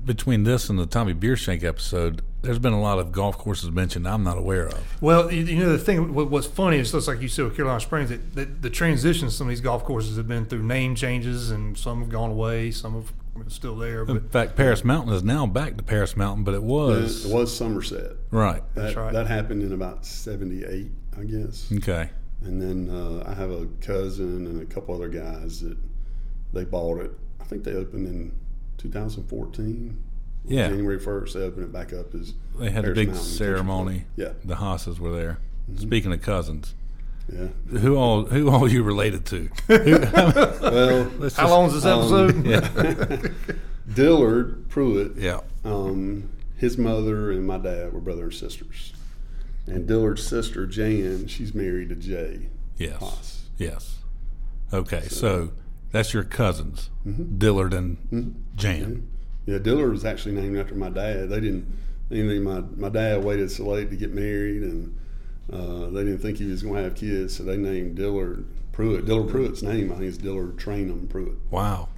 between 0.06 0.44
this 0.44 0.70
and 0.70 0.80
the 0.80 0.86
Tommy 0.86 1.14
Beershank 1.14 1.64
episode, 1.64 2.22
there's 2.42 2.60
been 2.60 2.74
a 2.74 2.82
lot 2.82 2.98
of 2.98 3.12
golf 3.12 3.38
courses 3.38 3.70
mentioned 3.72 4.08
I'm 4.08 4.24
not 4.24 4.38
aware 4.38 4.68
of. 4.68 5.02
well, 5.02 5.32
you, 5.32 5.44
you 5.44 5.60
know 5.60 5.72
the 5.72 5.78
thing. 5.78 6.14
What's 6.14 6.48
funny 6.48 6.78
is 6.78 6.92
just 6.92 7.08
like 7.08 7.22
you 7.22 7.28
said 7.28 7.46
with 7.46 7.56
Carolina 7.56 7.80
Springs, 7.80 8.10
that 8.10 8.36
the, 8.36 8.46
the 8.46 8.70
transitions. 8.70 9.36
Some 9.36 9.48
of 9.48 9.50
these 9.50 9.62
golf 9.62 9.84
courses 9.84 10.18
have 10.18 10.28
been 10.28 10.46
through 10.46 10.64
name 10.64 10.96
changes, 10.96 11.52
and 11.52 11.78
some 11.78 12.00
have 12.00 12.10
gone 12.10 12.32
away. 12.32 12.72
Some 12.72 12.94
have 12.94 13.14
are 13.42 13.50
still 13.50 13.76
there. 13.76 14.06
But 14.06 14.16
In 14.18 14.30
fact, 14.30 14.56
Paris 14.56 14.84
Mountain 14.84 15.14
is 15.14 15.24
now 15.24 15.46
back 15.46 15.78
to 15.78 15.84
Paris 15.84 16.16
Mountain, 16.18 16.44
but 16.44 16.54
it 16.54 16.64
was 16.64 17.26
it 17.26 17.34
was 17.34 17.56
Somerset. 17.56 18.14
right. 18.32 18.64
That, 18.74 18.82
That's 18.82 18.96
right. 18.96 19.14
That 19.14 19.28
happened 19.28 19.64
in 19.64 19.74
about 19.74 20.06
'78, 20.06 20.92
I 21.18 21.24
guess. 21.24 21.72
Okay. 21.72 22.10
And 22.42 22.62
then 22.62 22.90
uh, 22.90 23.24
I 23.28 23.34
have 23.34 23.50
a 23.52 23.68
cousin 23.82 24.46
and 24.46 24.62
a 24.62 24.66
couple 24.66 24.94
other 24.96 25.10
guys 25.10 25.62
that 25.62 25.78
they 26.54 26.64
bought 26.66 27.02
it. 27.02 27.12
I 27.42 27.44
think 27.46 27.64
they 27.64 27.74
opened 27.74 28.08
in 28.08 28.32
2014. 28.78 30.04
Yeah. 30.46 30.70
January 30.70 31.00
1st, 31.00 31.34
they 31.34 31.42
opened 31.42 31.64
it 31.66 31.72
back 31.74 31.92
up 31.94 32.14
as 32.16 32.34
They 32.58 32.70
had 32.72 32.86
a 32.86 32.94
big 32.94 33.08
Mountain 33.10 33.26
ceremony. 33.26 34.06
Yeah, 34.16 34.34
The 34.46 34.56
Haas's 34.56 35.00
were 35.00 35.14
there. 35.14 35.40
Speaking 35.76 36.14
of 36.14 36.22
cousins, 36.22 36.74
yeah. 37.30 37.48
who 37.70 37.98
all 37.98 38.24
who 38.26 38.50
all 38.50 38.70
you 38.72 38.84
related 38.84 39.26
to? 39.26 39.50
Well, 40.62 41.12
Let's 41.18 41.36
how 41.36 41.50
long 41.50 41.68
is 41.68 41.74
this 41.74 41.86
um, 41.86 42.46
episode? 42.46 43.36
Dillard 43.94 44.70
Pruitt, 44.70 45.18
Yeah. 45.18 45.42
um, 45.66 46.30
his 46.56 46.78
mother 46.78 47.32
and 47.32 47.46
my 47.46 47.58
dad 47.58 47.92
were 47.92 48.00
brother 48.00 48.24
and 48.24 48.34
sisters. 48.34 48.94
And 49.68 49.88
Dillard's 49.88 50.26
sister, 50.26 50.66
Jan, 50.66 51.28
she's 51.28 51.54
married 51.54 51.90
to 51.90 51.96
Jay 51.96 52.50
Yes. 52.78 53.00
Haas. 53.00 53.50
Yes. 53.58 53.98
Okay, 54.72 55.08
so 55.08 55.52
that's 55.92 56.14
your 56.14 56.24
cousins, 56.24 56.90
mm-hmm. 57.06 57.38
Dillard 57.38 57.74
and 57.74 57.98
mm-hmm. 58.12 58.32
Jan. 58.56 58.86
Mm-hmm. 58.86 59.52
Yeah, 59.52 59.58
Dillard 59.60 59.92
was 59.92 60.06
actually 60.06 60.36
named 60.36 60.58
after 60.58 60.76
my 60.76 60.90
dad. 60.90 61.30
They 61.30 61.40
didn't, 61.40 61.66
didn't 62.10 62.44
my, 62.44 62.62
my 62.76 62.90
dad 62.90 63.24
waited 63.24 63.50
so 63.50 63.66
late 63.66 63.90
to 63.90 63.96
get 63.96 64.14
married, 64.14 64.62
and 64.62 64.98
uh, 65.52 65.90
they 65.90 66.04
didn't 66.04 66.20
think 66.20 66.38
he 66.38 66.46
was 66.46 66.64
going 66.64 66.76
to 66.76 66.84
have 66.84 66.96
kids, 66.96 67.38
so 67.38 67.44
they 67.44 67.58
named 67.58 67.96
Dillard 67.96 68.46
Pruitt. 68.74 69.06
Dillard 69.06 69.30
Pruitt's 69.30 69.64
name, 69.64 69.92
I 69.92 69.96
think, 69.96 70.08
is 70.08 70.18
Dillard 70.18 70.58
Trainum 70.58 71.10
Pruitt. 71.10 71.38
Wow. 71.50 71.90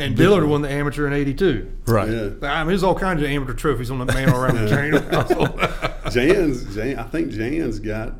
And 0.00 0.16
Dillard 0.16 0.44
won 0.46 0.62
the 0.62 0.70
amateur 0.70 1.06
in 1.06 1.12
'82. 1.12 1.70
Right. 1.86 2.08
Yeah. 2.08 2.30
I 2.42 2.60
mean, 2.60 2.68
there's 2.68 2.82
all 2.82 2.94
kinds 2.98 3.22
of 3.22 3.28
amateur 3.28 3.54
trophies 3.54 3.90
on 3.90 3.98
the 3.98 4.06
man 4.06 4.28
around 4.30 4.56
the 4.56 4.68
train. 6.02 6.10
Jan's, 6.12 6.74
Jan, 6.74 6.98
I 6.98 7.04
think 7.04 7.30
Jan's 7.30 7.78
got, 7.78 8.14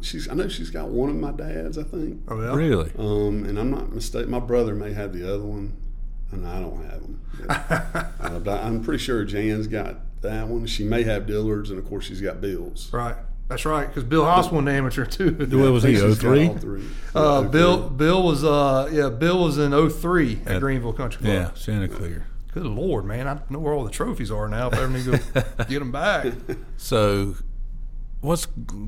she's, 0.00 0.28
I 0.28 0.34
know 0.34 0.48
she's 0.48 0.70
got 0.70 0.88
one 0.88 1.10
of 1.10 1.16
my 1.16 1.32
dad's, 1.32 1.76
I 1.76 1.82
think. 1.82 2.22
oh, 2.28 2.40
yeah. 2.40 2.54
Really? 2.54 2.90
Um, 2.98 3.44
and 3.44 3.58
I'm 3.58 3.70
not 3.70 3.92
mistaken. 3.92 4.30
My 4.30 4.38
brother 4.40 4.74
may 4.74 4.92
have 4.92 5.12
the 5.12 5.28
other 5.28 5.44
one, 5.44 5.76
and 6.30 6.46
I 6.46 6.60
don't 6.60 6.82
have 6.84 7.02
them. 7.02 7.20
uh, 7.48 8.38
but 8.38 8.62
I'm 8.62 8.82
pretty 8.82 9.02
sure 9.02 9.24
Jan's 9.24 9.66
got 9.66 9.96
that 10.22 10.48
one. 10.48 10.66
She 10.66 10.84
may 10.84 11.02
have 11.02 11.26
Dillard's, 11.26 11.70
and 11.70 11.78
of 11.78 11.86
course 11.86 12.06
she's 12.06 12.20
got 12.20 12.40
Bill's. 12.40 12.90
Right. 12.92 13.16
That's 13.50 13.64
right. 13.66 13.86
Because 13.88 14.04
Bill 14.04 14.24
Haas 14.24 14.50
won 14.50 14.64
the 14.64 14.70
amateur 14.70 15.04
too. 15.04 15.32
What 15.50 15.72
was 15.72 15.82
he? 15.82 15.96
think 15.96 16.08
she's 16.20 16.62
03? 16.62 16.82
Uh, 17.14 17.42
Bill 17.42 17.90
Bill 17.90 18.22
was 18.22 18.44
uh 18.44 18.88
yeah 18.92 19.08
Bill 19.08 19.42
was 19.42 19.58
in 19.58 19.72
03 19.90 20.40
at 20.46 20.52
At- 20.54 20.60
Greenville 20.60 20.92
Country 20.92 21.20
Club. 21.22 21.34
Yeah, 21.34 21.50
Chanticleer. 21.50 22.26
Good 22.54 22.64
lord, 22.66 23.04
man! 23.04 23.28
I 23.28 23.40
know 23.50 23.58
where 23.58 23.74
all 23.74 23.84
the 23.84 23.90
trophies 23.90 24.30
are 24.30 24.48
now. 24.48 24.68
If 24.68 24.74
I 24.74 24.82
ever 24.82 24.88
need 24.92 25.04
to 25.04 25.18
go 25.34 25.64
get 25.68 25.78
them 25.80 25.92
back. 25.92 26.32
So 26.76 27.34
What's 28.20 28.46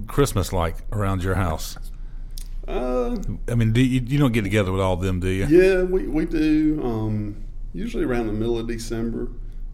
Christmas 0.09 0.53
like 0.53 0.77
around 0.93 1.23
your 1.25 1.35
house? 1.37 1.77
Uh, 2.69 3.17
I 3.49 3.55
mean, 3.55 3.73
do 3.73 3.81
you, 3.81 4.01
you 4.07 4.19
don't 4.19 4.33
get 4.33 4.43
together 4.43 4.71
with 4.71 4.81
all 4.81 4.93
of 4.95 5.01
them, 5.01 5.19
do 5.21 5.29
you? 5.29 5.47
yeah, 5.47 5.83
we 5.83 6.07
we 6.07 6.25
do. 6.27 6.81
Um, 6.85 7.45
usually 7.73 8.05
around 8.05 8.27
the 8.29 8.33
middle 8.33 8.59
of 8.59 8.69
December, 8.69 9.29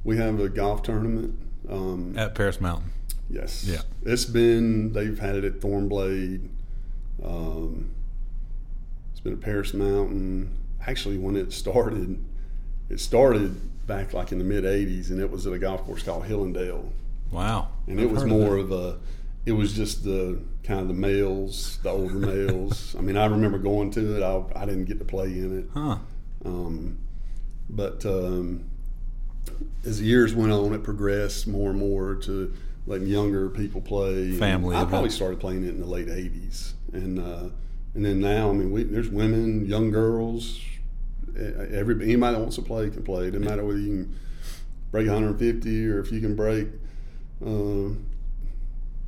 we 0.04 0.16
have 0.16 0.40
a 0.40 0.48
golf 0.48 0.82
tournament. 0.82 1.38
Um, 1.68 2.14
At 2.16 2.34
Paris 2.34 2.60
Mountain. 2.60 2.92
Yes. 3.30 3.64
Yeah. 3.66 3.82
It's 4.04 4.24
been 4.24 4.92
they've 4.92 5.18
had 5.18 5.36
it 5.36 5.44
at 5.44 5.60
Thornblade. 5.60 6.48
Um, 7.22 7.90
it's 9.12 9.20
been 9.20 9.32
at 9.34 9.40
Paris 9.40 9.74
Mountain. 9.74 10.56
Actually, 10.86 11.18
when 11.18 11.36
it 11.36 11.52
started, 11.52 12.18
it 12.88 13.00
started 13.00 13.86
back 13.86 14.12
like 14.14 14.32
in 14.32 14.38
the 14.38 14.44
mid 14.44 14.64
'80s, 14.64 15.10
and 15.10 15.20
it 15.20 15.30
was 15.30 15.46
at 15.46 15.52
a 15.52 15.58
golf 15.58 15.84
course 15.84 16.02
called 16.02 16.24
Hillendale, 16.24 16.88
Wow. 17.30 17.68
and 17.86 17.98
I've 18.00 18.06
it 18.06 18.10
was 18.10 18.22
heard 18.22 18.30
of 18.30 18.36
more 18.38 18.56
of 18.56 18.72
a. 18.72 18.98
It 19.44 19.52
was 19.52 19.72
just 19.72 20.04
the 20.04 20.40
kind 20.62 20.80
of 20.80 20.88
the 20.88 20.94
males, 20.94 21.78
the 21.82 21.88
older 21.90 22.14
males. 22.14 22.94
I 22.98 23.00
mean, 23.00 23.16
I 23.16 23.26
remember 23.26 23.58
going 23.58 23.90
to 23.92 24.16
it. 24.16 24.22
I, 24.22 24.42
I 24.62 24.64
didn't 24.66 24.84
get 24.86 24.98
to 24.98 25.04
play 25.04 25.26
in 25.26 25.58
it. 25.60 25.70
Huh. 25.72 25.98
Um, 26.44 26.98
but 27.70 28.04
um, 28.06 28.64
as 29.84 29.98
the 30.00 30.06
years 30.06 30.34
went 30.34 30.52
on, 30.52 30.72
it 30.74 30.82
progressed 30.82 31.46
more 31.46 31.70
and 31.70 31.78
more 31.78 32.14
to 32.16 32.52
letting 32.88 33.06
younger 33.06 33.48
people 33.50 33.80
play. 33.80 34.32
Family 34.32 34.74
I 34.76 34.84
probably 34.84 35.10
started 35.10 35.38
playing 35.38 35.64
it 35.64 35.68
in 35.68 35.80
the 35.80 35.86
late 35.86 36.08
'80s, 36.08 36.72
and 36.92 37.18
uh, 37.20 37.48
and 37.94 38.04
then 38.04 38.20
now, 38.20 38.50
I 38.50 38.52
mean, 38.52 38.70
we, 38.72 38.82
there's 38.82 39.08
women, 39.10 39.66
young 39.66 39.90
girls. 39.90 40.60
Every 41.36 41.94
anybody 42.02 42.34
that 42.34 42.40
wants 42.40 42.56
to 42.56 42.62
play 42.62 42.90
can 42.90 43.02
play. 43.04 43.26
It 43.26 43.30
doesn't 43.32 43.44
matter 43.46 43.64
whether 43.64 43.78
you 43.78 43.88
can 44.04 44.18
break 44.90 45.06
150 45.06 45.86
or 45.88 46.00
if 46.00 46.10
you 46.10 46.20
can 46.20 46.34
break 46.34 46.66
uh, 47.46 47.94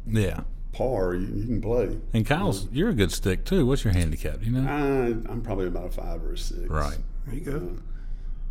Yeah. 0.07 0.41
par, 0.73 1.15
you, 1.15 1.27
you 1.35 1.47
can 1.47 1.61
play. 1.61 1.97
And 2.13 2.25
Kyle's, 2.27 2.69
you're 2.71 2.91
a 2.91 2.95
good 2.95 3.11
stick 3.11 3.45
too. 3.45 3.67
What's 3.67 3.83
your 3.85 3.95
handicap? 3.95 4.45
You 4.45 4.53
know? 4.53 4.71
I, 4.71 5.31
I'm 5.33 5.41
probably 5.43 5.67
about 5.67 5.87
a 5.87 5.91
five 5.91 6.23
or 6.23 6.35
a 6.35 6.39
six. 6.39 6.69
Right. 6.69 6.99
There 7.27 7.35
you 7.35 7.41
go. 7.41 7.77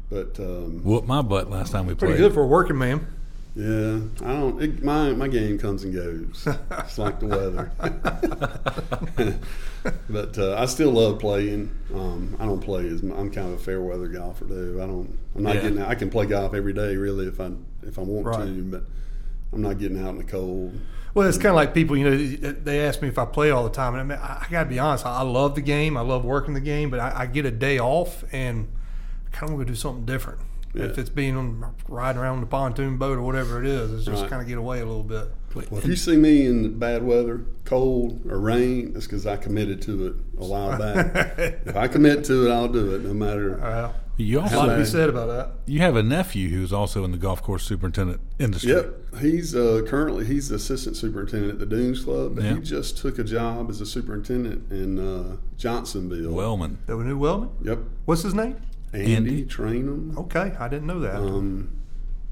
But 0.10 0.40
um, 0.40 0.84
Whooped 0.84 1.08
my 1.08 1.22
butt 1.22 1.50
last 1.50 1.72
time 1.72 1.86
we 1.86 1.94
Pretty 1.94 2.16
played. 2.16 2.24
good 2.26 2.34
for 2.34 2.42
a 2.44 2.48
working 2.48 2.78
man. 2.78 3.06
Yeah, 3.56 4.00
I 4.22 4.34
don't. 4.34 4.62
It, 4.62 4.84
my 4.84 5.12
my 5.14 5.28
game 5.28 5.58
comes 5.58 5.84
and 5.84 5.94
goes. 5.94 6.48
It's 6.72 6.98
like 6.98 7.20
the 7.20 7.26
weather. 7.28 7.72
but 10.10 10.38
uh, 10.38 10.56
I 10.58 10.66
still 10.66 10.92
love 10.92 11.20
playing. 11.20 11.72
Um, 11.94 12.36
I 12.40 12.46
don't 12.46 12.62
play 12.62 12.88
as 12.88 13.02
I'm 13.02 13.32
kind 13.32 13.48
of 13.48 13.54
a 13.54 13.58
fair 13.58 13.82
weather 13.82 14.08
golfer 14.08 14.46
too. 14.46 14.80
I 14.82 14.86
don't. 14.86 15.18
I'm 15.36 15.44
not 15.44 15.56
Yeah. 15.56 15.62
getting. 15.64 15.80
out. 15.80 15.90
I 15.90 15.96
can 15.96 16.10
play 16.10 16.26
golf 16.26 16.54
every 16.54 16.74
day 16.74 16.96
really 16.96 17.28
if 17.28 17.40
I 17.42 17.52
if 17.84 17.98
I 17.98 18.02
want 18.02 18.26
Right. 18.28 18.46
to, 18.46 18.64
but 18.64 18.84
I'm 19.52 19.62
not 19.62 19.80
getting 19.80 20.02
out 20.02 20.10
in 20.10 20.18
the 20.18 20.24
cold. 20.24 20.80
Well, 21.16 21.28
it's 21.28 21.38
kind 21.38 21.48
of 21.50 21.56
like 21.56 21.74
people, 21.74 21.98
you 21.98 22.08
know, 22.08 22.16
they 22.52 22.82
ask 22.82 23.02
me 23.02 23.08
if 23.08 23.18
I 23.18 23.26
play 23.26 23.50
all 23.50 23.64
the 23.64 23.72
time. 23.72 23.96
And 23.96 24.02
I, 24.02 24.16
mean, 24.16 24.24
I, 24.24 24.46
I 24.46 24.48
got 24.52 24.66
to 24.66 24.70
be 24.70 24.78
honest, 24.78 25.08
I 25.08 25.24
love 25.24 25.56
the 25.56 25.62
game. 25.62 25.98
I 25.98 26.02
love 26.02 26.24
working 26.24 26.54
the 26.54 26.60
game, 26.62 26.92
but 26.92 27.00
I, 27.00 27.22
I 27.22 27.26
get 27.26 27.48
a 27.48 27.52
day 27.52 27.80
off 27.80 28.24
and 28.32 28.68
I 29.26 29.36
kind 29.36 29.50
of 29.52 29.56
want 29.58 29.68
to 29.68 29.74
do 29.74 29.76
something 29.76 30.06
different. 30.06 30.40
If 30.74 30.98
it's 31.00 31.10
being 31.10 31.36
on 31.36 31.74
riding 31.88 32.22
around 32.22 32.42
the 32.42 32.46
pontoon 32.48 32.98
boat 32.98 33.18
or 33.18 33.22
whatever 33.24 33.60
it 33.60 33.68
is, 33.68 33.92
it's 33.92 34.06
just 34.06 34.22
Right. 34.22 34.30
kind 34.30 34.42
of 34.42 34.48
get 34.48 34.58
away 34.58 34.80
a 34.82 34.86
little 34.86 35.04
bit. 35.04 35.28
Well, 35.56 35.80
if 35.80 35.86
you 35.88 35.96
see 35.96 36.16
me 36.16 36.46
in 36.46 36.78
bad 36.78 37.04
weather, 37.04 37.42
cold 37.66 38.22
or 38.30 38.38
rain, 38.40 38.94
it's 38.96 39.06
because 39.08 39.26
I 39.26 39.36
committed 39.38 39.82
to 39.84 40.06
it 40.08 40.14
a 40.38 40.46
while 40.46 40.78
back. 40.78 41.34
if 41.66 41.76
I 41.76 41.88
commit 41.88 42.24
to 42.26 42.48
it, 42.48 42.52
I'll 42.52 42.68
do 42.68 42.94
it, 42.94 43.02
no 43.04 43.16
matter. 43.16 43.60
Uh, 43.60 43.92
You 44.18 44.40
a 44.40 44.42
lot 44.42 44.54
also 44.54 44.70
to 44.70 44.78
be 44.78 44.86
said 44.86 45.10
about 45.10 45.28
that. 45.30 45.52
you 45.66 45.80
have 45.80 45.96
a 45.96 46.04
nephew 46.04 46.50
who's 46.50 46.72
also 46.72 47.04
in 47.04 47.10
the 47.12 47.18
golf 47.18 47.42
course 47.42 47.64
superintendent 47.64 48.20
industry. 48.38 48.74
Yep, 48.74 49.16
he's 49.22 49.56
uh, 49.56 49.82
currently 49.88 50.26
he's 50.26 50.50
the 50.50 50.56
assistant 50.58 50.98
superintendent 50.98 51.54
at 51.54 51.60
the 51.60 51.66
Dunes 51.66 52.04
Club, 52.04 52.36
but 52.36 52.44
Yeah. 52.44 52.54
he 52.56 52.60
just 52.62 52.98
took 53.00 53.18
a 53.18 53.24
job 53.24 53.72
as 53.72 53.82
a 53.82 53.88
superintendent 53.88 54.72
in 54.72 55.00
uh, 55.00 55.38
Johnsonville. 55.58 56.32
Wellman. 56.34 56.78
That 56.86 56.96
The 56.98 57.04
new 57.06 57.18
Wellman? 57.18 57.50
yep, 57.64 57.80
What's 58.06 58.22
his 58.24 58.36
name? 58.36 58.56
Andy, 58.94 59.16
Andy. 59.16 59.46
Trainum. 59.46 60.18
Okay, 60.18 60.56
I 60.60 60.68
didn't 60.68 60.88
know 60.88 61.00
that. 61.00 61.16
Um, 61.18 61.70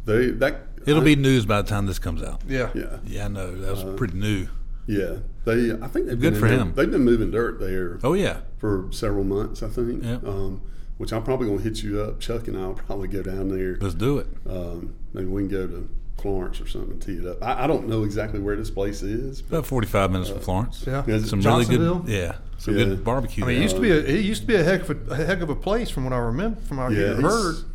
they 0.06 0.32
that 0.32 0.62
It'll 0.86 1.02
I- 1.02 1.06
be 1.06 1.16
news 1.16 1.46
by 1.46 1.62
the 1.62 1.68
time 1.68 1.86
this 1.86 2.00
comes 2.00 2.24
out. 2.24 2.42
yeah. 2.48 2.70
yeah 2.74 2.98
Yeah, 3.06 3.26
I 3.26 3.28
know. 3.28 3.56
That 3.60 3.72
was 3.72 3.96
pretty 3.98 4.18
new. 4.18 4.48
yeah 4.88 5.18
they 5.46 5.72
I 5.74 5.88
think 5.88 6.08
they've 6.08 6.20
Good 6.20 6.34
been 6.34 6.40
for 6.40 6.46
in 6.48 6.52
there- 6.54 6.60
him. 6.62 6.74
They've 6.76 6.90
been 6.92 7.04
moving 7.04 7.32
dirt 7.32 7.60
there 7.60 8.00
Oh 8.04 8.14
yeah. 8.14 8.38
for 8.58 8.88
several 8.92 9.24
months, 9.26 9.62
I 9.64 9.68
think. 9.70 10.04
Yep. 10.04 10.26
Um, 10.26 10.62
which 10.98 11.12
I'm 11.14 11.24
probably 11.24 11.48
gonna 11.48 11.62
hit 11.62 11.84
you 11.84 12.02
up, 12.02 12.20
Chuck, 12.20 12.48
and 12.48 12.58
I'll 12.58 12.74
probably 12.74 13.08
go 13.08 13.22
down 13.22 13.50
there. 13.50 13.78
Let's 13.80 13.94
do 13.96 14.18
it. 14.18 14.28
Um, 14.50 14.94
maybe 15.14 15.28
we 15.28 15.42
can 15.44 15.50
go 15.50 15.68
to 15.68 15.90
Florence 16.18 16.60
or 16.60 16.68
something 16.68 16.92
and 16.92 17.02
tee 17.02 17.14
it 17.14 17.26
up. 17.26 17.44
I, 17.44 17.64
I 17.64 17.68
don't 17.68 17.88
know 17.88 18.04
exactly 18.04 18.40
where 18.40 18.56
this 18.56 18.70
place 18.72 19.04
is. 19.04 19.42
But 19.42 19.58
About 19.58 19.68
45 19.68 20.12
minutes 20.12 20.30
from 20.30 20.40
Florence. 20.40 20.84
Yeah. 20.88 21.04
Some 21.04 21.42
really 21.42 21.42
Johnsonville? 21.42 22.00
good, 22.00 22.12
yeah, 22.12 22.36
some 22.58 22.76
Yeah. 22.78 22.86
good 22.86 23.04
barbecue. 23.04 23.44
I 23.44 23.48
mean, 23.48 23.58
it 23.58 23.62
used 23.64 23.76
to 23.76 23.82
be 23.82 23.92
a 23.92 23.98
it 24.00 24.26
used 24.26 24.42
to 24.42 24.48
be 24.48 24.56
a 24.56 24.64
heck 24.64 24.88
of 24.90 25.10
a, 25.10 25.14
a 25.14 25.16
heck 25.16 25.42
of 25.42 25.50
a 25.50 25.56
place 25.56 25.90
from 25.90 26.04
what 26.06 26.14
I 26.14 26.18
remember 26.18 26.60
from 26.62 26.78
what 26.78 26.92
I 26.92 26.96
heard. 26.96 27.56
he's, 27.56 27.66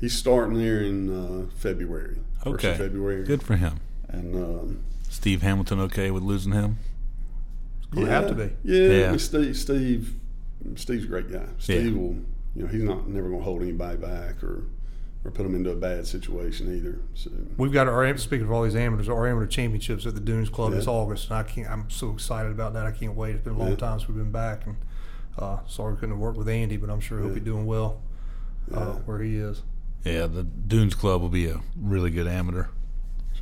he's 0.00 0.14
starting 0.14 0.58
there 0.58 0.82
in 0.82 1.10
uh, 1.10 1.46
February. 1.56 2.18
First 2.42 2.64
okay. 2.64 2.72
of 2.72 2.78
February. 2.78 3.24
Good 3.24 3.42
for 3.42 3.56
him. 3.56 3.80
And 4.08 4.34
um, 4.34 4.80
Steve 5.08 5.42
Hamilton 5.42 5.80
okay 5.80 6.10
with 6.10 6.22
losing 6.22 6.52
him? 6.52 6.78
Gonna 7.92 8.06
have 8.08 8.28
to 8.28 8.34
be. 8.34 8.50
Yeah, 8.64 8.88
Yeah. 8.90 9.06
I 9.06 9.10
mean, 9.10 9.18
Steve. 9.18 9.56
Steve. 9.56 10.14
Steve's 10.74 11.04
a 11.04 11.06
great 11.06 11.30
guy. 11.30 11.46
Steve 11.58 11.86
Yeah. 11.94 12.00
will. 12.00 12.16
You 12.56 12.62
know, 12.62 12.68
he's 12.68 12.82
not 12.82 13.06
never 13.06 13.28
going 13.28 13.40
to 13.40 13.44
hold 13.44 13.62
anybody 13.62 13.98
back 13.98 14.42
or 14.42 14.64
or 15.26 15.30
put 15.32 15.42
them 15.42 15.54
into 15.56 15.70
a 15.70 15.74
bad 15.76 16.06
situation 16.06 16.72
either. 16.76 17.00
So 17.14 17.30
We've 17.56 17.72
got 17.72 17.88
our 17.88 18.16
speaking 18.16 18.46
of 18.46 18.52
all 18.52 18.62
these 18.62 18.76
amateurs, 18.76 19.08
our 19.08 19.26
amateur 19.26 19.46
championships 19.46 20.06
at 20.06 20.14
the 20.14 20.20
Dunes 20.20 20.48
Club 20.48 20.72
this 20.72 20.86
August, 20.86 21.28
and 21.30 21.38
I 21.38 21.42
can't. 21.42 21.68
I'm 21.68 21.90
so 21.90 22.10
excited 22.12 22.52
about 22.52 22.74
that. 22.74 22.86
I 22.86 22.92
can't 22.92 23.14
wait. 23.14 23.34
It's 23.34 23.44
been 23.44 23.54
a 23.54 23.58
long 23.58 23.70
Yeah. 23.70 23.76
time 23.76 23.98
since 23.98 24.08
we've 24.08 24.16
been 24.18 24.30
back, 24.30 24.66
and 24.66 24.76
uh, 25.38 25.58
sorry 25.66 25.94
we 25.94 25.96
couldn't 25.98 26.14
have 26.14 26.20
worked 26.20 26.38
with 26.38 26.48
Andy, 26.48 26.76
but 26.76 26.90
I'm 26.90 27.00
sure 27.00 27.18
he'll 27.20 27.34
be 27.34 27.40
doing 27.40 27.66
well 27.66 28.00
uh, 28.72 28.78
Yeah. 28.80 28.84
where 29.04 29.20
he 29.20 29.36
is. 29.36 29.62
Yeah, 30.04 30.28
the 30.28 30.44
Dunes 30.44 30.94
Club 30.94 31.20
will 31.20 31.28
be 31.28 31.46
a 31.48 31.60
really 31.76 32.10
good 32.10 32.28
amateur. 32.28 32.66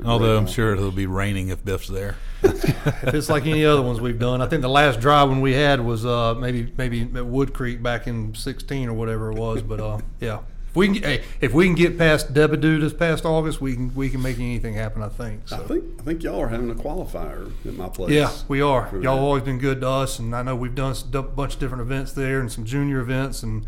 Although 0.04 0.36
I'm 0.38 0.48
sure 0.48 0.72
it'll 0.72 0.90
be 0.90 1.06
raining 1.06 1.50
if 1.50 1.64
Biff's 1.64 1.86
there. 1.86 2.16
if 2.42 3.14
it's 3.14 3.28
like 3.28 3.46
any 3.46 3.64
other 3.64 3.80
ones 3.82 4.00
we've 4.00 4.18
done, 4.18 4.40
I 4.40 4.46
think 4.48 4.62
the 4.62 4.68
last 4.68 4.98
dry 4.98 5.22
one 5.22 5.40
we 5.40 5.52
had 5.52 5.80
was 5.80 6.04
uh, 6.04 6.34
maybe 6.34 6.72
maybe 6.76 7.02
at 7.14 7.24
Wood 7.26 7.52
Creek 7.54 7.80
back 7.80 8.08
in 8.08 8.34
'16 8.34 8.88
or 8.88 8.94
whatever 8.94 9.30
it 9.30 9.38
was. 9.38 9.62
But 9.62 9.78
uh, 9.80 9.98
yeah, 10.20 10.40
if 10.74 10.76
we 10.76 10.87
can 10.88 11.02
hey, 11.04 11.22
if 11.40 11.52
we 11.52 11.66
can 11.66 11.76
get 11.76 11.96
past 11.96 12.34
Debadoo 12.34 12.80
this 12.80 12.92
past 12.92 13.24
August, 13.24 13.60
we 13.60 13.74
can 13.74 13.94
we 13.94 14.10
can 14.10 14.20
make 14.20 14.38
anything 14.38 14.74
happen. 14.74 15.02
I 15.02 15.08
think. 15.08 15.52
I 15.52 15.58
think 15.58 15.84
I 16.00 16.02
think 16.02 16.24
y'all 16.24 16.40
are 16.40 16.48
having 16.48 16.68
a 16.68 16.74
qualifier 16.74 17.52
at 17.64 17.74
my 17.74 17.88
place. 17.88 18.10
Yeah, 18.10 18.32
we 18.48 18.60
are. 18.60 18.88
Y'all 18.92 19.00
that. 19.00 19.10
have 19.10 19.20
always 19.20 19.44
been 19.44 19.58
good 19.58 19.82
to 19.82 19.88
us, 19.88 20.18
and 20.18 20.34
I 20.34 20.42
know 20.42 20.56
we've 20.56 20.74
done 20.74 20.96
a 21.12 21.22
bunch 21.22 21.54
of 21.54 21.60
different 21.60 21.82
events 21.82 22.10
there 22.10 22.40
and 22.40 22.50
some 22.50 22.64
junior 22.64 22.98
events, 22.98 23.44
and 23.44 23.64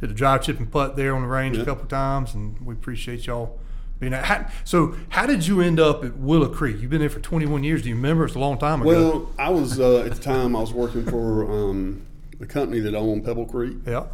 did 0.00 0.10
a 0.10 0.14
drive, 0.14 0.42
chip, 0.42 0.58
and 0.58 0.70
putt 0.70 0.96
there 0.96 1.14
on 1.14 1.22
the 1.22 1.28
range 1.28 1.56
a 1.56 1.60
Yeah. 1.60 1.64
couple 1.64 1.86
times, 1.86 2.34
and 2.34 2.60
we 2.60 2.74
appreciate 2.74 3.26
y'all 3.26 3.58
being. 3.98 4.12
How, 4.12 4.46
so, 4.62 4.96
how 5.08 5.24
did 5.24 5.46
you 5.46 5.62
end 5.62 5.80
up 5.80 6.04
at 6.04 6.18
Willow 6.18 6.48
Creek? 6.48 6.76
You've 6.82 6.90
been 6.90 7.00
there 7.00 7.08
for 7.08 7.20
21 7.20 7.64
years. 7.64 7.82
Do 7.82 7.88
you 7.88 7.94
remember? 7.94 8.26
It's 8.26 8.34
a 8.34 8.38
long 8.38 8.58
time 8.58 8.82
ago. 8.82 8.88
Well, 8.90 9.30
I 9.38 9.48
was 9.48 9.80
uh, 9.80 10.00
at 10.00 10.12
the 10.12 10.20
time 10.20 10.54
I 10.54 10.60
was 10.60 10.74
working 10.74 11.06
for 11.06 11.50
um, 11.50 12.02
the 12.38 12.46
company 12.46 12.80
that 12.80 12.94
owned 12.94 13.24
Pebble 13.24 13.46
Creek, 13.46 13.78
yeah. 13.86 14.04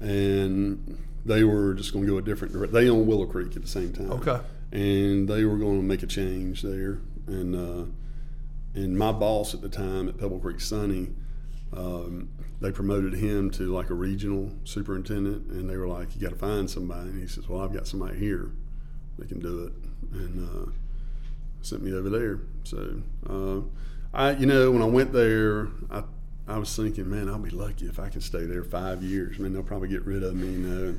and 0.00 0.98
they 1.24 1.44
were 1.44 1.74
just 1.74 1.92
going 1.92 2.04
to 2.06 2.10
go 2.12 2.18
a 2.18 2.22
different 2.22 2.52
direction. 2.52 2.74
They 2.74 2.88
own 2.88 3.06
Willow 3.06 3.26
Creek 3.26 3.56
at 3.56 3.62
the 3.62 3.68
same 3.68 3.92
time. 3.92 4.10
Okay. 4.12 4.40
and 4.72 5.28
they 5.28 5.44
were 5.44 5.56
going 5.56 5.78
to 5.80 5.86
make 5.86 6.02
a 6.02 6.06
change 6.06 6.62
there. 6.62 6.98
And 7.26 7.54
uh, 7.54 7.84
and 8.74 8.98
my 8.98 9.12
boss 9.12 9.54
at 9.54 9.60
the 9.62 9.68
time 9.68 10.08
at 10.08 10.18
Pebble 10.18 10.40
Creek, 10.40 10.60
Sunny, 10.60 11.08
um, 11.72 12.28
they 12.60 12.70
promoted 12.72 13.14
him 13.14 13.50
to 13.52 13.72
like 13.72 13.90
a 13.90 13.94
regional 13.94 14.52
superintendent, 14.64 15.46
and 15.50 15.70
they 15.70 15.76
were 15.76 15.88
like, 15.88 16.14
"You 16.14 16.20
got 16.20 16.30
to 16.30 16.36
find 16.36 16.68
somebody." 16.68 17.08
And 17.10 17.20
he 17.20 17.26
says, 17.28 17.48
"Well, 17.48 17.60
I've 17.62 17.72
got 17.72 17.86
somebody 17.86 18.18
here 18.18 18.50
that 19.18 19.28
can 19.28 19.38
do 19.40 19.64
it," 19.66 19.72
and 20.18 20.48
uh, 20.48 20.70
sent 21.62 21.82
me 21.82 21.92
over 21.94 22.10
there. 22.10 22.40
So 22.64 23.00
uh, 23.28 23.60
I, 24.12 24.32
you 24.32 24.46
know, 24.46 24.70
when 24.70 24.82
I 24.82 24.86
went 24.86 25.12
there, 25.12 25.68
I. 25.90 26.02
I 26.46 26.58
was 26.58 26.74
thinking, 26.76 27.08
man, 27.10 27.28
I'll 27.28 27.38
be 27.38 27.50
lucky 27.50 27.86
if 27.86 27.98
I 27.98 28.08
can 28.10 28.20
stay 28.20 28.44
there 28.44 28.62
five 28.64 29.02
years. 29.02 29.36
I 29.38 29.42
mean, 29.42 29.52
they'll 29.54 29.62
probably 29.62 29.88
get 29.88 30.04
rid 30.04 30.22
of 30.22 30.34
me, 30.34 30.48
you 30.52 30.58
know. 30.58 30.94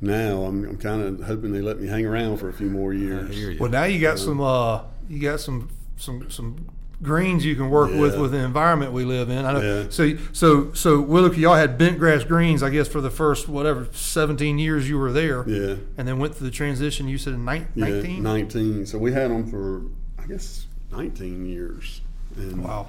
Now 0.00 0.42
I'm, 0.44 0.64
I'm 0.64 0.76
kind 0.78 1.02
of 1.02 1.26
hoping 1.26 1.52
they 1.52 1.60
let 1.60 1.80
me 1.80 1.88
hang 1.88 2.06
around 2.06 2.38
for 2.38 2.48
a 2.48 2.52
few 2.52 2.70
more 2.70 2.92
years. 2.92 3.34
hear. 3.34 3.56
Well, 3.58 3.70
now 3.70 3.84
you 3.84 4.00
got 4.00 4.18
some. 4.18 4.40
Uh, 4.40 4.82
you 5.08 5.20
got 5.20 5.40
some 5.40 5.70
some 5.96 6.30
some 6.30 6.68
greens 7.02 7.44
you 7.44 7.54
can 7.56 7.70
work 7.70 7.90
with 7.92 8.14
Yeah. 8.14 8.20
with 8.20 8.30
the 8.32 8.38
environment 8.38 8.92
we 8.92 9.04
live 9.04 9.28
in. 9.30 9.44
I 9.44 9.52
know. 9.52 9.60
Yeah. 9.82 9.86
So 9.90 10.16
so 10.32 10.72
so 10.72 11.00
Willow, 11.00 11.32
y'all 11.32 11.54
had 11.56 11.78
bent 11.78 11.98
grass 11.98 12.22
greens, 12.24 12.62
I 12.62 12.70
guess, 12.70 12.86
for 12.88 13.00
the 13.00 13.10
first 13.10 13.48
whatever 13.48 13.88
17 13.92 14.58
years 14.60 14.88
you 14.88 14.98
were 14.98 15.12
there. 15.12 15.48
Yeah, 15.48 15.76
And 15.96 16.06
then 16.06 16.18
went 16.20 16.34
through 16.36 16.46
the 16.48 16.52
transition. 16.54 17.08
You 17.08 17.18
said 17.18 17.34
in 17.34 17.44
nine- 17.44 17.66
yeah, 17.74 17.86
19. 17.86 18.22
19. 18.22 18.86
So 18.86 18.98
we 18.98 19.12
had 19.12 19.30
them 19.32 19.48
for 19.50 19.82
I 20.20 20.26
guess 20.26 20.66
19 20.92 21.46
years. 21.46 22.00
And, 22.36 22.62
Wow. 22.64 22.88